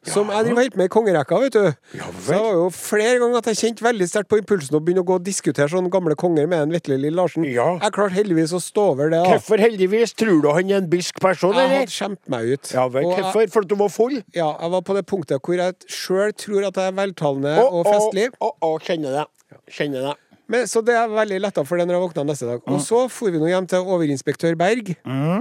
Som 0.06 0.28
jeg 0.30 0.46
driver 0.46 0.62
helt 0.62 0.76
med 0.78 0.86
i 0.86 0.90
kongerekka, 0.94 1.38
vet 1.42 1.56
du. 1.56 1.64
Ja 1.98 2.06
Så 2.06 2.30
det 2.30 2.36
var 2.38 2.54
jo 2.54 2.68
flere 2.72 3.16
ganger 3.18 3.40
at 3.42 3.48
jeg 3.50 3.58
kjente 3.58 3.84
veldig 3.84 4.06
sterkt 4.08 4.30
på 4.30 4.38
impulsen 4.40 4.76
å 4.78 4.80
begynne 4.80 5.02
å 5.02 5.08
gå 5.08 5.16
og 5.18 5.24
diskutere 5.26 5.66
sånne 5.72 5.90
gamle 5.92 6.14
konger 6.16 6.46
med 6.48 6.62
en 6.64 6.72
Vetle 6.72 6.96
Lill 7.02 7.18
Larsen. 7.18 7.44
Ja. 7.50 7.66
Jeg 7.82 7.94
klarte 7.96 8.14
heldigvis 8.16 8.54
å 8.56 8.60
stå 8.62 8.84
over 8.94 9.10
det. 9.12 9.18
da 9.24 9.34
Hvorfor 9.34 9.60
heldigvis? 9.60 10.14
Tror 10.16 10.38
du 10.44 10.48
han 10.54 10.70
er 10.70 10.78
en 10.84 10.88
bisk 10.88 11.18
person, 11.20 11.52
Jeg 11.52 11.66
eller? 11.66 11.82
hadde 11.82 11.96
skjemt 11.96 12.22
meg 12.30 12.54
ut. 12.54 12.70
Ja 12.78 12.86
vel, 12.94 13.10
hvorfor? 13.10 13.50
For 13.56 13.66
at 13.66 13.74
du 13.74 13.76
var 13.82 13.92
full? 13.92 14.16
Ja, 14.38 14.52
jeg 14.54 14.74
var 14.78 14.86
på 14.86 14.96
det 14.96 15.04
punktet 15.10 15.42
hvor 15.44 15.60
jeg 15.60 15.90
sjøl 15.98 16.32
tror 16.46 16.70
at 16.70 16.78
jeg 16.80 16.94
er 16.94 16.96
veltalende 17.02 17.58
og 17.66 17.68
og 17.68 17.82
å, 17.82 17.98
festlig. 17.98 18.30
Å, 18.38 18.54
å, 18.70 18.72
kjenner 18.78 19.18
det. 19.18 19.26
Kjenner 19.74 20.08
det. 20.12 20.16
Men, 20.48 20.64
så 20.70 20.80
det 20.84 20.94
er 20.96 21.10
veldig 21.12 21.42
letta 21.44 21.64
for 21.68 21.76
det 21.76 21.84
når 21.88 21.98
jeg 21.98 22.04
våkna 22.06 22.24
neste 22.30 22.46
dag. 22.48 22.62
Og 22.72 22.80
så 22.84 23.02
for 23.12 23.34
vi 23.34 23.40
nå 23.40 23.50
hjem 23.50 23.66
til 23.68 23.90
overinspektør 23.96 24.56
Berg. 24.58 24.94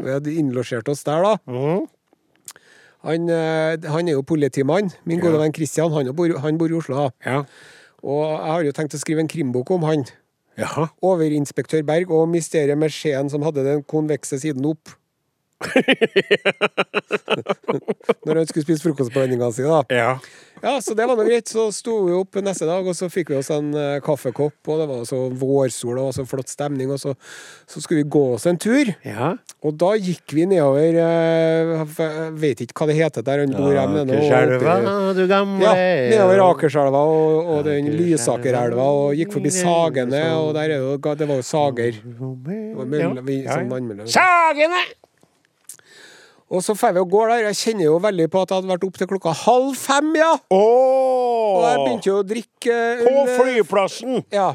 Vi 0.04 0.12
hadde 0.12 0.34
innlosjert 0.36 0.90
oss 0.92 1.06
der, 1.08 1.24
da. 1.24 1.38
Han, 3.08 3.30
eh, 3.32 3.78
han 3.88 4.10
er 4.10 4.18
jo 4.18 4.26
politimann. 4.28 4.92
Min 5.08 5.22
gode 5.24 5.40
venn 5.40 5.56
Kristian, 5.56 5.94
han, 5.96 6.12
bor, 6.18 6.34
han 6.44 6.60
bor 6.60 6.72
i 6.72 6.76
Oslo. 6.76 7.08
Ja. 7.24 7.44
Og 8.04 8.24
jeg 8.26 8.52
har 8.52 8.66
jo 8.68 8.76
tenkt 8.76 8.98
å 8.98 9.02
skrive 9.02 9.24
en 9.24 9.32
krimbok 9.32 9.72
om 9.72 9.86
han. 9.88 10.04
Ja. 10.60 10.90
Overinspektør 11.06 11.86
Berg 11.88 12.12
og 12.12 12.28
mysteriet 12.34 12.80
med 12.80 12.92
skjeen 12.92 13.30
som 13.32 13.46
hadde 13.46 13.64
den 13.66 13.84
konvekse 13.88 14.42
siden 14.42 14.66
opp. 14.68 14.92
Når 18.26 18.36
han 18.36 18.48
skulle 18.50 18.66
spise 18.66 18.84
frokostblandinga 18.84 19.52
si, 19.56 19.64
da. 19.68 19.80
Ja. 19.94 20.12
Ja, 20.58 20.72
så 20.82 20.96
det 20.98 21.06
var 21.06 21.14
nå 21.20 21.24
greit. 21.28 21.46
Så 21.52 21.68
sto 21.76 22.00
vi 22.08 22.14
opp 22.18 22.34
neste 22.42 22.66
dag, 22.66 22.82
og 22.88 22.96
så 22.98 23.06
fikk 23.14 23.30
vi 23.30 23.36
oss 23.38 23.52
en 23.54 23.68
uh, 23.78 24.00
kaffekopp, 24.02 24.58
og 24.66 24.76
det 24.82 24.88
var 24.90 25.04
så 25.06 25.20
vårsol 25.38 26.00
og 26.02 26.10
så 26.18 26.26
flott 26.30 26.50
stemning, 26.50 26.90
og 26.94 26.98
så, 27.02 27.14
så 27.70 27.82
skulle 27.84 28.02
vi 28.04 28.10
gå 28.18 28.24
oss 28.38 28.46
en 28.50 28.58
tur. 28.62 28.88
ja. 29.06 29.36
Og 29.66 29.72
da 29.82 29.90
gikk 29.98 30.34
vi 30.38 30.44
nedover 30.48 30.94
uh, 31.02 31.82
Jeg 31.98 32.34
vet 32.40 32.60
ikke 32.64 32.78
hva 32.78 32.86
det 32.92 32.96
heter 33.00 33.22
der 33.26 33.42
han 33.44 33.54
bor. 33.58 33.72
hjemme 33.74 34.04
nå. 34.08 34.14
Ja, 35.62 35.72
nedover 36.14 36.38
Akerselva 36.46 37.02
og, 37.10 37.50
og 37.56 37.60
den 37.68 37.90
Lysakerelva, 37.98 38.86
og 39.02 39.08
gikk 39.18 39.34
forbi 39.38 39.50
Sagene, 39.54 40.22
og 40.42 40.50
der 40.58 40.68
er 40.78 40.82
jo, 40.86 40.92
det 40.98 41.26
var 41.30 41.38
jo 41.42 41.46
Sager. 41.46 41.94
Det 41.98 42.78
var 42.78 42.86
sånn. 43.10 43.18
Sagene! 44.14 44.82
Og 46.48 46.64
så 46.64 46.76
får 46.80 46.94
vi 46.96 47.02
og 47.04 47.10
går 47.12 47.34
der. 47.34 47.42
Jeg 47.50 47.60
kjenner 47.60 47.90
jo 47.90 47.98
veldig 48.04 48.30
på 48.32 48.44
at 48.44 48.52
jeg 48.52 48.62
hadde 48.62 48.72
vært 48.72 48.86
opp 48.88 49.00
til 49.02 49.10
klokka 49.10 49.34
halv 49.42 49.74
fem, 49.76 50.14
ja! 50.16 50.30
Og 50.56 51.66
jeg 51.66 51.82
begynte 51.82 52.10
jo 52.10 52.16
å 52.22 52.28
drikke 52.28 52.78
På 53.04 53.12
eh, 53.26 53.34
flyplassen! 53.36 54.22
Ja. 54.32 54.54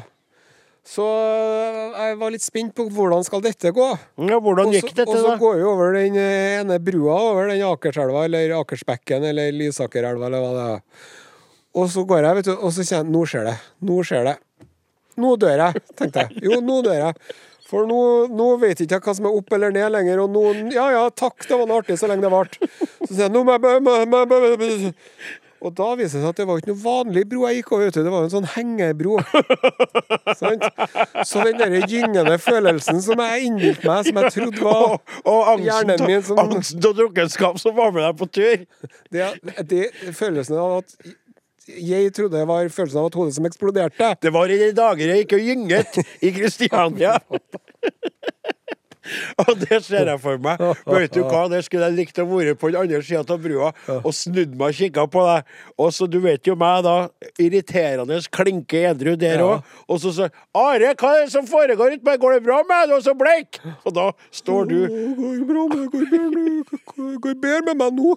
Så 0.83 1.05
eh, 1.05 1.93
jeg 1.93 2.17
var 2.19 2.33
litt 2.33 2.43
spent 2.43 2.73
på 2.75 2.87
hvordan 2.91 3.23
skal 3.27 3.43
dette 3.45 3.71
gå. 3.75 3.91
Ja, 4.25 4.39
hvordan 4.41 4.73
gikk 4.73 4.89
dette, 4.89 5.05
Og 5.05 5.21
så 5.21 5.35
går 5.39 5.59
vi 5.61 5.67
over 5.69 5.93
den 5.99 6.17
eh, 6.19 6.57
ene 6.63 6.79
brua 6.83 7.19
over 7.29 7.53
den 7.53 7.61
Akerselva, 7.67 8.25
eller 8.25 8.57
Akersbekken, 8.57 9.29
eller 9.29 9.53
Lysakerelva, 9.55 10.27
eller 10.31 10.43
hva 10.43 10.51
det 10.57 10.65
er. 10.73 11.07
Og 11.77 11.87
så 11.93 12.03
går 12.09 12.25
jeg, 12.25 12.39
vet 12.41 12.49
du, 12.49 12.55
og 12.57 12.73
så 12.73 12.85
kjenner 12.85 13.05
jeg 13.05 13.13
Nå 13.13 13.23
skjer 13.29 13.47
det. 13.51 13.55
Nå 13.85 14.01
skjer 14.05 14.27
det. 14.31 14.35
Nå 15.23 15.35
dør 15.37 15.61
jeg, 15.61 15.81
tenkte 15.93 16.25
jeg. 16.25 16.41
Jo, 16.49 16.57
nå 16.65 16.81
dør 16.85 16.97
jeg. 16.97 17.33
For 17.73 17.87
nå, 17.89 17.99
nå 18.29 18.47
vet 18.61 18.83
ikke 18.85 18.99
hva 19.01 19.15
som 19.17 19.25
er 19.29 19.37
opp 19.39 19.53
eller 19.57 19.73
ned 19.73 19.89
lenger, 19.95 20.21
og 20.21 20.29
nå 20.35 20.43
Ja 20.75 20.91
ja, 20.93 21.03
takk, 21.09 21.41
det 21.49 21.57
var 21.57 21.65
noe 21.69 21.81
artig 21.81 21.97
så 21.97 22.09
lenge 22.11 22.27
det 22.27 22.33
varte. 22.33 22.69
Så 23.01 23.09
sier 23.15 23.25
jeg 23.27 23.33
nå 23.33 23.41
må 23.47 23.57
jeg 23.57 24.93
Og 25.63 25.71
da 25.77 25.85
viser 25.95 26.19
det 26.19 26.25
seg 26.25 26.29
at 26.33 26.39
det 26.41 26.45
var 26.49 26.59
ikke 26.59 26.73
noe 26.73 26.81
vanlig 26.83 27.21
bro 27.31 27.45
jeg 27.47 27.61
gikk 27.61 27.69
over, 27.71 27.85
vet 27.87 27.95
du. 27.95 28.01
Det 28.03 28.11
var 28.11 28.25
en 28.27 28.33
sånn 28.33 28.47
hengebro. 28.51 29.13
Sant? 30.41 30.65
Så 31.29 31.43
den 31.47 31.61
der 31.61 31.87
gyngende 31.87 32.35
følelsen 32.43 32.99
som 33.05 33.21
jeg 33.23 33.47
innbilte 33.47 33.87
meg, 33.87 34.09
som 34.09 34.19
jeg 34.19 34.33
trodde 34.35 34.65
var 34.65 34.81
Og, 34.83 35.13
og 35.23 35.39
angsten, 35.53 35.69
Hjernen 35.69 36.05
min 36.09 36.25
som- 36.27 36.41
angsten 36.43 36.83
og 36.89 36.97
drukkenskap 36.99 37.61
som 37.63 37.77
var 37.79 37.95
med 37.95 38.03
deg 38.09 38.19
på 38.19 38.27
tur. 38.35 38.65
det, 39.15 39.29
det, 39.71 39.83
følelsen 40.19 40.59
av 40.59 40.81
at 40.81 40.97
jeg 41.79 42.13
trodde 42.13 42.37
det 42.37 42.47
var 42.49 42.69
følelsen 42.69 42.99
av 43.01 43.07
et 43.09 43.17
hode 43.21 43.33
som 43.35 43.45
eksploderte. 43.49 44.13
Det 44.21 44.33
var 44.35 44.51
i 44.53 44.57
de 44.61 44.71
dager 44.77 45.13
jeg 45.13 45.23
gikk 45.23 45.37
og 45.39 45.47
gynget 45.49 46.01
i 46.21 46.33
Kristiania. 46.35 47.17
Og 49.43 49.49
det 49.59 49.81
ser 49.83 50.07
jeg 50.07 50.19
for 50.23 50.37
meg. 50.39 50.61
Vet 50.87 51.11
du 51.11 51.25
hva, 51.27 51.41
der 51.51 51.59
skulle 51.65 51.89
jeg 51.89 51.95
likt 51.97 52.19
å 52.23 52.25
være 52.29 52.53
på 52.55 52.69
den 52.71 52.77
andre 52.85 53.01
sida 53.03 53.19
av 53.35 53.41
brua 53.43 53.73
og 53.97 54.13
snudd 54.15 54.53
meg 54.55 54.69
og 54.71 54.77
kikka 54.77 55.03
på 55.11 55.23
deg. 55.27 55.49
Og 55.83 55.89
så, 55.91 56.07
du 56.07 56.21
vet 56.23 56.47
jo 56.47 56.55
meg, 56.55 56.85
da. 56.85 56.93
Irriterende 57.43 58.21
klinke 58.31 58.85
edru 58.93 59.17
der 59.19 59.43
Ja. 59.43 59.57
Og 59.91 59.99
så 59.99 60.13
sier 60.15 60.31
Are, 60.55 60.93
hva 60.95 61.11
er 61.17 61.25
det 61.25 61.33
som 61.35 61.49
foregår 61.51 61.97
ute 61.97 62.07
med 62.07 62.21
Går 62.23 62.37
det 62.37 62.43
bra 62.47 62.61
med 62.63 62.77
deg? 62.79 62.93
Du 62.93 62.95
er 62.95 63.03
så 63.09 63.15
bleik! 63.19 63.59
Og 63.83 63.91
da 63.99 64.07
står 64.31 64.69
du 64.71 64.77
Går 64.87 65.35
Det 65.35 65.47
bra 65.51 65.65
med, 65.67 65.83
deg? 65.83 66.79
går- 66.95 67.27
det 67.27 67.35
bedre 67.43 67.61
med 67.73 67.81
meg 67.83 67.99
nå. 67.99 68.15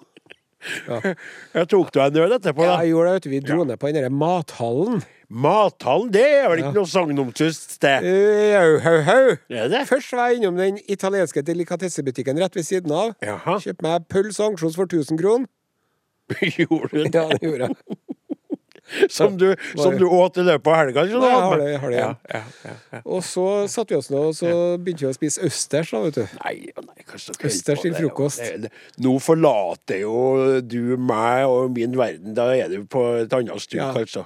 Jeg 1.55 1.67
tok 1.71 1.91
du 1.93 1.99
en 2.03 2.13
nød 2.13 2.35
etterpå, 2.39 2.63
Ja, 2.65 2.75
da? 2.77 2.81
jeg 2.83 2.91
gjorde 2.93 3.09
det, 3.09 3.13
vet 3.17 3.23
du. 3.23 3.29
Vi 3.29 3.39
dro 3.45 3.63
ned 3.63 3.77
på 3.79 3.87
den 3.91 3.99
derre 4.01 4.09
mathallen. 4.13 5.01
Mathallen, 5.29 6.11
det 6.13 6.23
er 6.23 6.45
vel 6.49 6.61
ikke 6.63 6.73
noe 6.77 6.87
sagnomsust 6.87 7.73
sted? 7.75 8.05
Eh, 8.07 8.55
Au, 8.61 8.77
hau, 8.79 8.97
hau. 9.03 9.35
Først 9.89 10.13
var 10.15 10.29
jeg 10.31 10.39
innom 10.39 10.55
den 10.59 10.79
italienske 10.87 11.43
delikatessebutikken 11.43 12.39
rett 12.39 12.55
ved 12.55 12.63
siden 12.63 12.91
av. 12.95 13.11
Jaha. 13.23 13.57
Kjøpte 13.63 13.83
meg 13.83 14.07
pølse 14.11 14.43
og 14.45 14.53
ansjos 14.53 14.77
for 14.79 14.87
1000 14.87 15.19
kroner. 15.19 15.47
Gjorde 16.57 16.91
du 16.91 17.03
det? 17.03 17.11
Ja, 17.15 17.27
det 17.31 17.41
gjorde 17.43 17.67
jeg. 17.67 17.97
Som 19.17 19.37
du, 19.37 19.55
som 19.75 19.97
du 19.97 20.05
åt 20.05 20.37
i 20.37 20.43
løpet 20.47 20.67
av 20.71 20.75
helga? 20.79 21.03
Nei, 21.03 21.29
jeg 21.29 21.41
har 21.43 21.57
det, 21.59 21.65
jeg 21.71 21.79
har 21.81 21.89
det 21.89 21.97
ja, 21.97 22.05
igjen. 22.07 22.19
ja, 22.33 22.41
ja, 22.69 22.75
ja. 22.93 23.01
Og 23.05 23.23
så 23.27 23.45
satte 23.67 23.93
vi 23.93 23.97
oss 23.99 24.09
ned, 24.13 24.19
og 24.29 24.35
så 24.37 24.51
begynte 24.79 25.03
vi 25.03 25.09
å 25.11 25.15
spise 25.17 25.43
østers, 25.47 25.91
da, 25.91 25.99
vet 26.05 26.19
du. 26.21 26.37
Nei, 26.43 26.53
nei, 26.85 27.07
Østers 27.17 27.81
til 27.83 27.93
frokost. 27.97 28.39
Det- 28.39 28.61
det- 28.67 28.71
Nå 29.03 29.17
forlater 29.19 29.99
jo 30.05 30.61
du 30.61 30.95
meg 30.97 31.45
og 31.47 31.71
min 31.75 31.97
verden. 31.99 32.33
Da 32.37 32.47
er 32.55 32.69
du 32.69 32.85
på 32.85 33.03
et 33.25 33.33
annet 33.33 33.59
stuk, 33.61 33.79
Ja. 33.81 33.91
altså. 33.93 34.25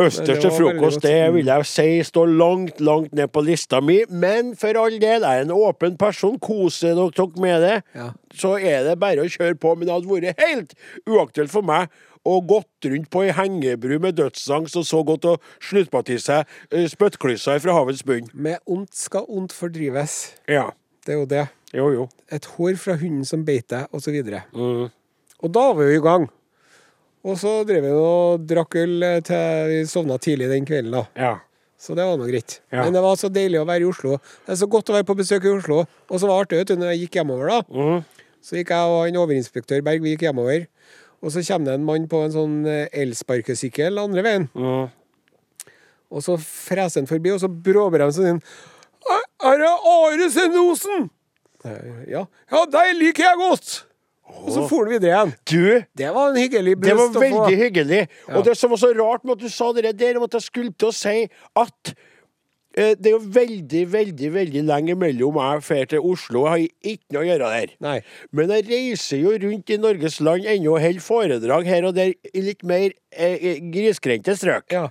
Østers 0.00 0.40
til 0.40 0.50
frokost, 0.54 1.02
det 1.04 1.32
vil 1.34 1.44
jeg 1.50 1.66
si 1.68 1.88
står 2.06 2.30
langt, 2.32 2.78
langt 2.80 3.12
ned 3.12 3.28
på 3.34 3.42
lista 3.44 3.82
mi. 3.84 3.98
Men 4.08 4.54
for 4.56 4.72
all 4.80 4.94
del, 5.02 5.20
jeg 5.26 5.40
er 5.40 5.42
en 5.44 5.50
åpen 5.52 5.98
person. 6.00 6.38
Koser 6.40 6.94
dere 6.96 7.28
med 7.36 7.60
det, 7.60 7.82
Ja. 7.94 8.10
så 8.32 8.54
er 8.56 8.84
det 8.88 8.98
bare 8.98 9.16
å 9.20 9.28
kjøre 9.28 9.58
på. 9.60 9.76
Men 9.76 9.86
det 9.88 9.94
hadde 9.94 10.08
vært 10.08 10.40
helt 10.40 10.74
uaktuelt 11.06 11.50
for 11.50 11.62
meg 11.62 11.88
å 12.26 12.40
gått 12.44 12.88
rundt 12.90 13.08
på 13.12 13.24
ei 13.24 13.34
hengebru 13.36 13.96
med 14.02 14.18
dødsangst 14.18 14.76
og 14.80 14.86
så 14.88 15.00
godt 15.06 15.28
å 15.28 15.36
slutte 15.62 16.02
til 16.10 16.20
seg 16.22 16.44
eh, 16.70 16.86
spyttklyser 16.90 17.62
fra 17.64 17.76
havets 17.78 18.04
bunn. 18.06 18.28
Med 18.34 18.60
ondt 18.68 18.94
skal 18.96 19.28
ondt 19.28 19.54
fordrives. 19.56 20.34
Ja. 20.50 20.70
Det 21.06 21.14
er 21.14 21.22
jo 21.22 21.28
det. 21.30 21.46
Jo, 21.72 21.86
jo. 21.94 22.08
Et 22.28 22.44
hår 22.56 22.76
fra 22.82 22.98
hunden 23.00 23.24
som 23.28 23.44
beit 23.46 23.70
deg, 23.72 23.88
osv. 23.96 24.16
Mm. 24.52 24.90
Og 25.40 25.52
da 25.54 25.70
var 25.72 25.86
vi 25.86 25.96
i 25.96 26.04
gang. 26.04 26.28
Og 27.20 27.36
så 27.40 27.60
drev 27.68 27.84
vi 27.84 27.92
og 27.92 28.44
drakk 28.48 28.76
øl 28.80 29.06
eh, 29.06 29.20
til 29.24 29.70
vi 29.70 29.80
sovna 29.88 30.16
tidlig 30.20 30.50
den 30.52 30.68
kvelden, 30.68 30.92
da. 30.96 31.06
Ja. 31.16 31.34
Så 31.80 31.96
det 31.96 32.04
var 32.04 32.18
nå 32.20 32.26
greit. 32.28 32.58
Ja. 32.68 32.84
Men 32.84 32.92
det 32.96 33.00
var 33.00 33.16
så 33.16 33.30
deilig 33.32 33.60
å 33.62 33.66
være 33.68 33.86
i 33.86 33.88
Oslo. 33.88 34.18
Det 34.44 34.52
er 34.52 34.58
så 34.60 34.68
godt 34.68 34.90
å 34.92 34.98
være 34.98 35.06
på 35.08 35.16
besøk 35.16 35.46
i 35.48 35.52
Oslo. 35.52 35.86
Og 36.10 36.20
så 36.20 36.28
var 36.28 36.34
det 36.34 36.44
artig, 36.44 36.58
vet 36.60 36.72
du, 36.72 36.80
når 36.80 36.92
jeg 36.92 37.06
gikk 37.06 37.20
hjemover, 37.20 37.52
da. 37.54 37.60
Mm. 37.72 38.26
Så 38.44 38.58
gikk 38.58 38.72
jeg 38.74 38.92
og 38.92 39.00
han 39.06 39.18
overinspektør 39.20 39.84
Berg, 39.84 40.04
vi 40.04 40.12
gikk 40.12 40.26
hjemover. 40.28 40.66
Og 41.20 41.34
så 41.34 41.42
kommer 41.44 41.70
det 41.70 41.76
en 41.78 41.84
mann 41.84 42.08
på 42.08 42.22
en 42.24 42.32
sånn 42.32 42.56
eh, 42.68 42.88
elsparkesykkel 43.02 44.00
andre 44.00 44.24
veien. 44.24 44.48
Mhm. 44.56 44.88
Og 46.10 46.24
så 46.26 46.34
freser 46.42 47.04
han 47.04 47.06
forbi, 47.06 47.30
og 47.30 47.38
så 47.38 47.46
bråbremser 47.46 48.24
han 48.26 48.38
inn. 48.38 48.42
Er 49.46 49.60
det 49.60 49.68
Are 49.70 50.30
Sendosen? 50.34 51.06
Ja. 52.08 52.24
ja, 52.50 52.64
deg 52.72 52.96
liker 52.98 53.28
jeg 53.28 53.38
godt! 53.40 53.70
Og 54.30 54.50
så 54.54 54.64
for 54.70 54.86
han 54.86 54.94
videre 54.94 55.10
igjen. 55.10 55.32
Du, 55.50 55.86
Det 55.98 56.10
var 56.14 56.30
en 56.30 56.38
hyggelig 56.38 56.76
det 56.82 56.94
var 56.96 57.14
veldig 57.14 57.56
hyggelig. 57.58 58.00
Ja. 58.28 58.36
Og 58.38 58.44
det 58.46 58.56
som 58.58 58.70
var 58.72 58.80
så 58.80 58.92
rart 58.96 59.24
med 59.24 59.36
at 59.36 59.42
du 59.44 59.52
sa 59.52 59.70
det 59.76 59.92
der, 59.98 60.18
om 60.18 60.26
at 60.26 60.36
jeg 60.38 60.46
skulle 60.46 60.72
til 60.72 60.90
å 60.90 60.94
si 60.94 61.16
at 61.58 61.94
det 62.76 63.08
er 63.10 63.14
jo 63.16 63.22
veldig, 63.34 63.82
veldig 63.92 64.28
veldig 64.34 64.60
lenge 64.68 64.94
mellom 64.94 65.38
jeg 65.40 65.62
drar 65.66 65.88
til 65.90 66.04
Oslo. 66.06 66.44
Jeg 66.46 66.50
har 66.50 66.92
ikke 66.92 67.16
noe 67.16 67.22
å 67.22 67.28
gjøre 67.28 67.52
der. 67.54 67.72
Nei. 67.82 67.96
Men 68.30 68.52
jeg 68.54 68.66
reiser 68.70 69.22
jo 69.24 69.34
rundt 69.42 69.72
i 69.74 69.78
Norges 69.80 70.20
land 70.22 70.46
ennå 70.46 70.76
og 70.76 70.84
holder 70.84 71.04
foredrag 71.04 71.70
her 71.70 71.88
og 71.88 71.96
der 71.98 72.14
i 72.30 72.44
litt 72.46 72.62
mer 72.66 72.92
eh, 73.10 73.58
grisgrendte 73.74 74.36
strøk. 74.38 74.68
Ja. 74.70 74.86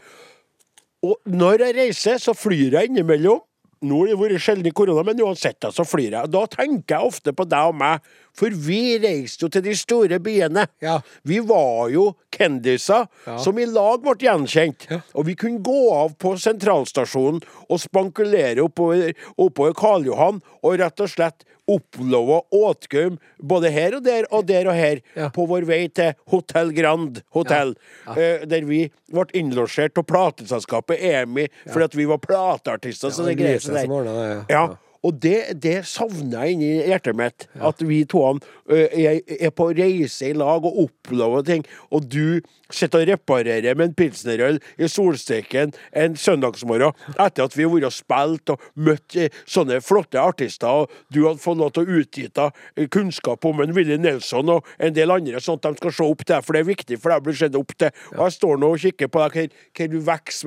Og 1.05 1.15
når 1.31 1.63
jeg 1.69 1.77
reiser, 1.77 2.19
så 2.19 2.35
flyr 2.35 2.75
jeg 2.75 2.91
innimellom. 2.91 3.39
Nå 3.81 4.01
har 4.01 4.09
det 4.11 4.17
vært 4.19 4.41
sjelden 4.43 4.73
korona, 4.75 5.05
men 5.07 5.21
uansett 5.23 5.63
så 5.71 5.85
flyr 5.87 6.11
jeg. 6.17 6.29
Da 6.33 6.41
tenker 6.51 6.97
jeg 6.97 7.07
ofte 7.13 7.31
på 7.31 7.45
deg 7.47 7.69
og 7.71 7.77
meg, 7.79 8.01
for 8.35 8.51
vi 8.51 8.97
reiste 8.99 9.45
jo 9.45 9.49
til 9.53 9.63
de 9.63 9.75
store 9.79 10.19
byene. 10.23 10.65
Ja. 10.83 10.97
Vi 11.23 11.39
var 11.47 11.87
jo 11.93 12.09
kendiser 12.35 13.07
Ja. 13.25 13.37
som 13.39 13.57
i 13.59 13.65
lag 13.65 14.01
ble 14.03 14.15
gjenkjent. 14.19 14.89
Ja. 14.91 14.99
Og 15.15 15.25
vi 15.25 15.35
kunne 15.35 15.63
gå 15.63 15.77
av 15.95 16.17
på 16.19 16.35
sentralstasjonen 16.39 17.41
og 17.69 17.79
spankulere 17.79 18.63
oppover, 18.67 19.13
oppover 19.37 19.73
Karl 19.79 20.05
Johan 20.11 20.41
og 20.63 20.79
rett 20.79 20.99
og 20.99 21.09
slett 21.09 21.45
oppleve 21.75 22.41
åtgaum 22.55 23.17
både 23.41 23.71
her 23.73 23.95
og 23.99 24.03
der 24.05 24.27
og 24.31 24.47
der 24.49 24.67
og 24.71 24.75
her 24.77 25.01
Ja. 25.15 25.29
på 25.35 25.45
vår 25.49 25.65
vei 25.69 25.87
til 25.93 26.13
Hotell 26.31 26.73
Grand 26.75 27.21
Hotell, 27.35 27.75
eh, 28.15 28.45
der 28.49 28.65
vi 28.67 28.83
ble 29.11 29.25
innlosjert 29.33 29.97
av 29.97 30.05
plateselskapet 30.09 30.99
EMI 30.99 31.47
fordi 31.69 31.83
at 31.89 31.95
vi 31.95 32.05
var 32.09 32.17
plateartister. 32.23 33.09
så 33.13 33.25
det 33.25 33.37
greier 33.39 33.59
seg 33.63 33.87
der. 33.87 34.45
ja. 34.49 34.67
Ja. 34.99 35.05
Ja. 35.05 35.05
Og 35.07 35.19
det, 35.23 35.61
det 35.63 35.85
savner 35.87 36.45
jeg 36.45 36.57
inni 36.57 36.71
hjertet 36.89 37.15
mitt. 37.15 37.47
At 37.63 37.79
vi 37.87 38.03
to 38.09 38.25
er, 38.67 39.21
er 39.39 39.51
på 39.55 39.69
reise 39.71 40.27
i 40.27 40.33
lag 40.35 40.65
og 40.67 40.81
opplever 40.85 41.45
ting. 41.47 41.63
Og 41.95 42.03
du 42.11 42.41
sitter 42.69 43.01
og 43.01 43.09
reparerer 43.09 43.77
med 43.77 43.89
en 43.89 43.95
pilsnerøl 43.97 44.59
i 44.77 44.89
solsteken 44.91 45.71
en 45.97 46.17
søndagsmorgen 46.19 46.93
etter 47.15 47.47
at 47.47 47.55
vi 47.57 47.65
har 47.65 47.71
vært 47.73 47.87
og 47.87 47.95
spilt 47.95 48.51
og 48.53 48.65
møtt 48.77 49.15
eh, 49.17 49.33
sånne 49.49 49.79
flotte 49.81 50.21
artister, 50.21 50.83
og 50.83 50.91
du 51.09 51.23
hadde 51.25 51.41
fått 51.41 51.57
lov 51.57 51.71
til 51.73 51.87
å 51.87 51.97
utgyte 52.01 52.49
eh, 52.75 52.85
kunnskap 52.93 53.47
om 53.49 53.63
en 53.63 53.73
Willy 53.73 53.97
Nelson 53.97 54.51
og 54.53 54.69
en 54.77 54.93
del 54.93 55.09
andre, 55.15 55.41
sånn 55.41 55.57
at 55.57 55.65
de 55.65 55.81
skal 55.81 55.95
se 55.97 56.05
opp 56.05 56.21
til 56.25 56.35
deg, 56.35 56.45
for 56.45 56.55
det 56.55 56.61
er 56.61 56.69
viktig 56.69 56.99
for 57.01 57.13
deg 57.13 57.23
å 57.23 57.25
bli 57.25 57.35
sett 57.39 57.57
opp 57.57 57.73
til. 57.79 57.89
Og 58.13 58.23
jeg 58.27 58.37
står 58.37 58.61
nå 58.61 58.71
og 58.75 58.83
kikker 58.85 59.09
på 59.09 59.25
deg, 59.25 59.57
hva 59.79 59.89
du 59.89 59.97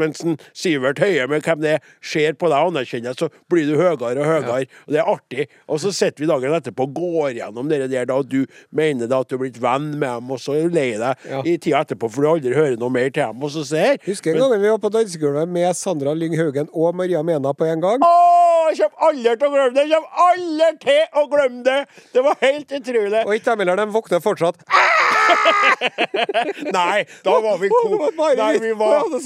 mens 0.02 0.22
en 0.22 0.38
Sivert 0.54 1.02
Høie 1.02 1.26
med 1.30 1.42
hvem 1.42 1.62
det 1.64 1.76
er, 1.78 1.90
ser 2.06 2.38
på 2.38 2.50
deg 2.52 2.68
og 2.68 2.76
anerkjenner, 2.76 3.18
så 3.18 3.32
blir 3.50 3.66
du 3.66 3.74
høyere 3.80 3.98
og 3.98 4.26
høyere. 4.30 4.41
Og 4.50 4.92
det 4.94 5.00
er 5.02 5.10
artig. 5.12 5.46
Og 5.68 5.80
så 5.82 5.92
sitter 5.94 6.24
vi 6.24 6.28
dagen 6.30 6.56
etterpå 6.58 6.86
og 6.88 6.94
går 6.96 7.36
gjennom 7.38 7.68
det 7.70 7.80
der, 7.92 8.06
da, 8.08 8.18
du 8.22 8.44
mener 8.74 9.06
da 9.10 9.20
at 9.22 9.28
du 9.30 9.36
har 9.36 9.42
blitt 9.44 9.60
venn 9.62 9.90
med 9.98 10.08
dem, 10.08 10.30
og 10.34 10.40
så 10.42 10.56
er 10.58 10.68
du 10.68 10.74
lei 10.76 10.90
deg 10.98 11.26
Ja. 11.30 11.42
i 11.46 11.56
tida 11.58 11.82
etterpå 11.84 12.10
for 12.10 12.22
du 12.22 12.28
aldri 12.32 12.54
hører 12.56 12.76
noe 12.80 12.90
mer 12.92 13.10
til 13.10 13.22
dem. 13.22 13.42
Og 13.42 13.50
så 13.54 13.64
ser 13.66 13.98
Husker 14.06 14.34
en 14.34 14.40
gang 14.42 14.60
vi 14.62 14.68
var 14.72 14.78
på 14.82 14.90
dansegulvet 14.92 15.48
med 15.48 15.76
Sandra 15.76 16.14
Lyng 16.14 16.36
Haugen 16.38 16.68
og 16.72 16.94
Maria 16.98 17.22
Mena 17.22 17.52
på 17.54 17.66
en 17.68 17.80
gang? 17.84 18.02
Å, 18.02 18.72
jeg 18.76 18.88
kommer 18.90 19.08
aldri 19.10 19.36
til 19.36 19.48
å 19.48 19.52
glemme 19.52 19.74
det! 19.76 19.86
Jeg 19.92 20.02
kommer 20.02 20.28
aldri 20.28 20.72
til 20.82 21.20
å 21.22 21.26
glemme 21.32 21.62
det! 21.66 21.78
Det 22.12 22.24
var 22.26 22.38
helt 22.42 22.72
utrolig. 22.78 23.22
Og 23.26 23.34
ikke 23.36 23.50
dem 23.52 23.64
heller, 23.64 23.76
de 23.82 23.86
våkner 23.94 24.22
fortsatt. 24.24 24.62
Nei, 26.76 27.04
da 27.24 27.34
var 27.44 27.58
vi 27.60 27.70
kom... 27.72 27.96
Nei, 28.38 28.52
vi 28.62 28.72
var 28.78 29.08
det 29.12 29.20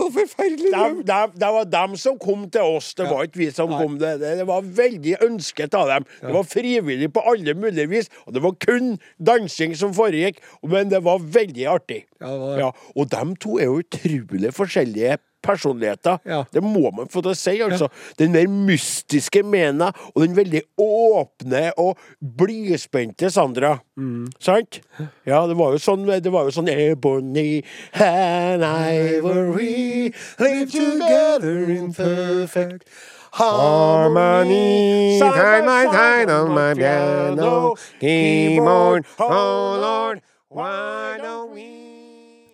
drøm. 0.73 1.03
det 1.07 1.51
var 1.59 1.69
dem 1.71 1.97
som 2.01 2.19
kom 2.23 2.47
til 2.53 2.77
oss, 2.77 2.93
det 2.99 3.09
var 3.11 3.27
ikke 3.29 3.43
vi 3.45 3.51
som 3.55 3.73
kom. 3.73 3.99
Det, 4.01 4.17
det, 4.23 4.35
det 4.41 4.49
var 4.49 4.67
veldig 4.81 5.17
ønsket 5.27 5.77
av 5.79 5.91
dem. 5.93 6.09
Det 6.23 6.35
var 6.37 6.49
frivillig 6.49 7.11
på 7.15 7.25
alle 7.29 7.57
mulige 7.59 7.89
vis, 7.93 8.11
og 8.27 8.37
det 8.37 8.45
var 8.45 8.57
kun 8.63 8.97
dansing 9.19 9.77
som 9.79 9.95
foregikk, 9.97 10.43
men 10.67 10.93
det 10.93 11.03
var 11.07 11.23
veldig 11.23 11.71
artig. 11.77 12.05
Ja, 12.21 12.33
det 12.33 12.59
det. 12.61 12.73
Og 12.97 13.11
dem 13.13 13.37
to 13.41 13.59
er 13.61 13.71
jo 13.71 13.81
utrolig 13.85 14.53
forskjellige 14.57 15.19
personligheter. 15.43 16.19
Ja. 16.25 16.45
Det 16.53 16.63
må 16.65 16.91
man 16.95 17.11
få 17.13 17.23
til 17.25 17.33
å 17.33 17.39
si, 17.39 17.57
altså. 17.65 17.89
Den 18.19 18.35
mer 18.35 18.49
mystiske 18.51 19.43
Mena, 19.47 19.93
og 20.15 20.23
den 20.25 20.37
veldig 20.37 20.63
åpne 20.83 21.65
og 21.81 22.01
blidspente 22.21 23.31
Sandra. 23.33 23.77
Mm. 23.99 24.27
Sant? 24.43 24.81
Ja, 25.27 25.45
det 25.49 25.57
var 25.59 25.73
jo 25.73 25.81
sånn 25.81 26.05
Det 26.07 26.31
var 26.33 26.47
jo 26.47 26.53
sånn 26.55 26.69
Ebony 26.71 27.63
and 27.93 28.65
Ivory 28.65 30.13
live 30.39 30.71
together 30.71 31.71
in 31.71 31.93
perfect 31.97 32.89
harmony. 33.37 35.19
Harmony, 35.19 35.21
time 35.21 35.67
my 35.67 35.85
time 35.85 36.31
on 36.31 36.55
my 36.55 36.75
piano, 36.75 37.75
keyboard, 38.01 39.05
oh 39.19 39.79
Lord, 39.81 40.23
why 40.49 41.19
don't 41.21 41.53
we 41.53 41.67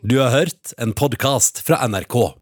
Du 0.03 0.19
har 0.19 0.31
hørt 0.31 0.73
en 0.79 0.93
podkast 0.93 1.63
fra 1.67 1.87
NRK. 1.87 2.42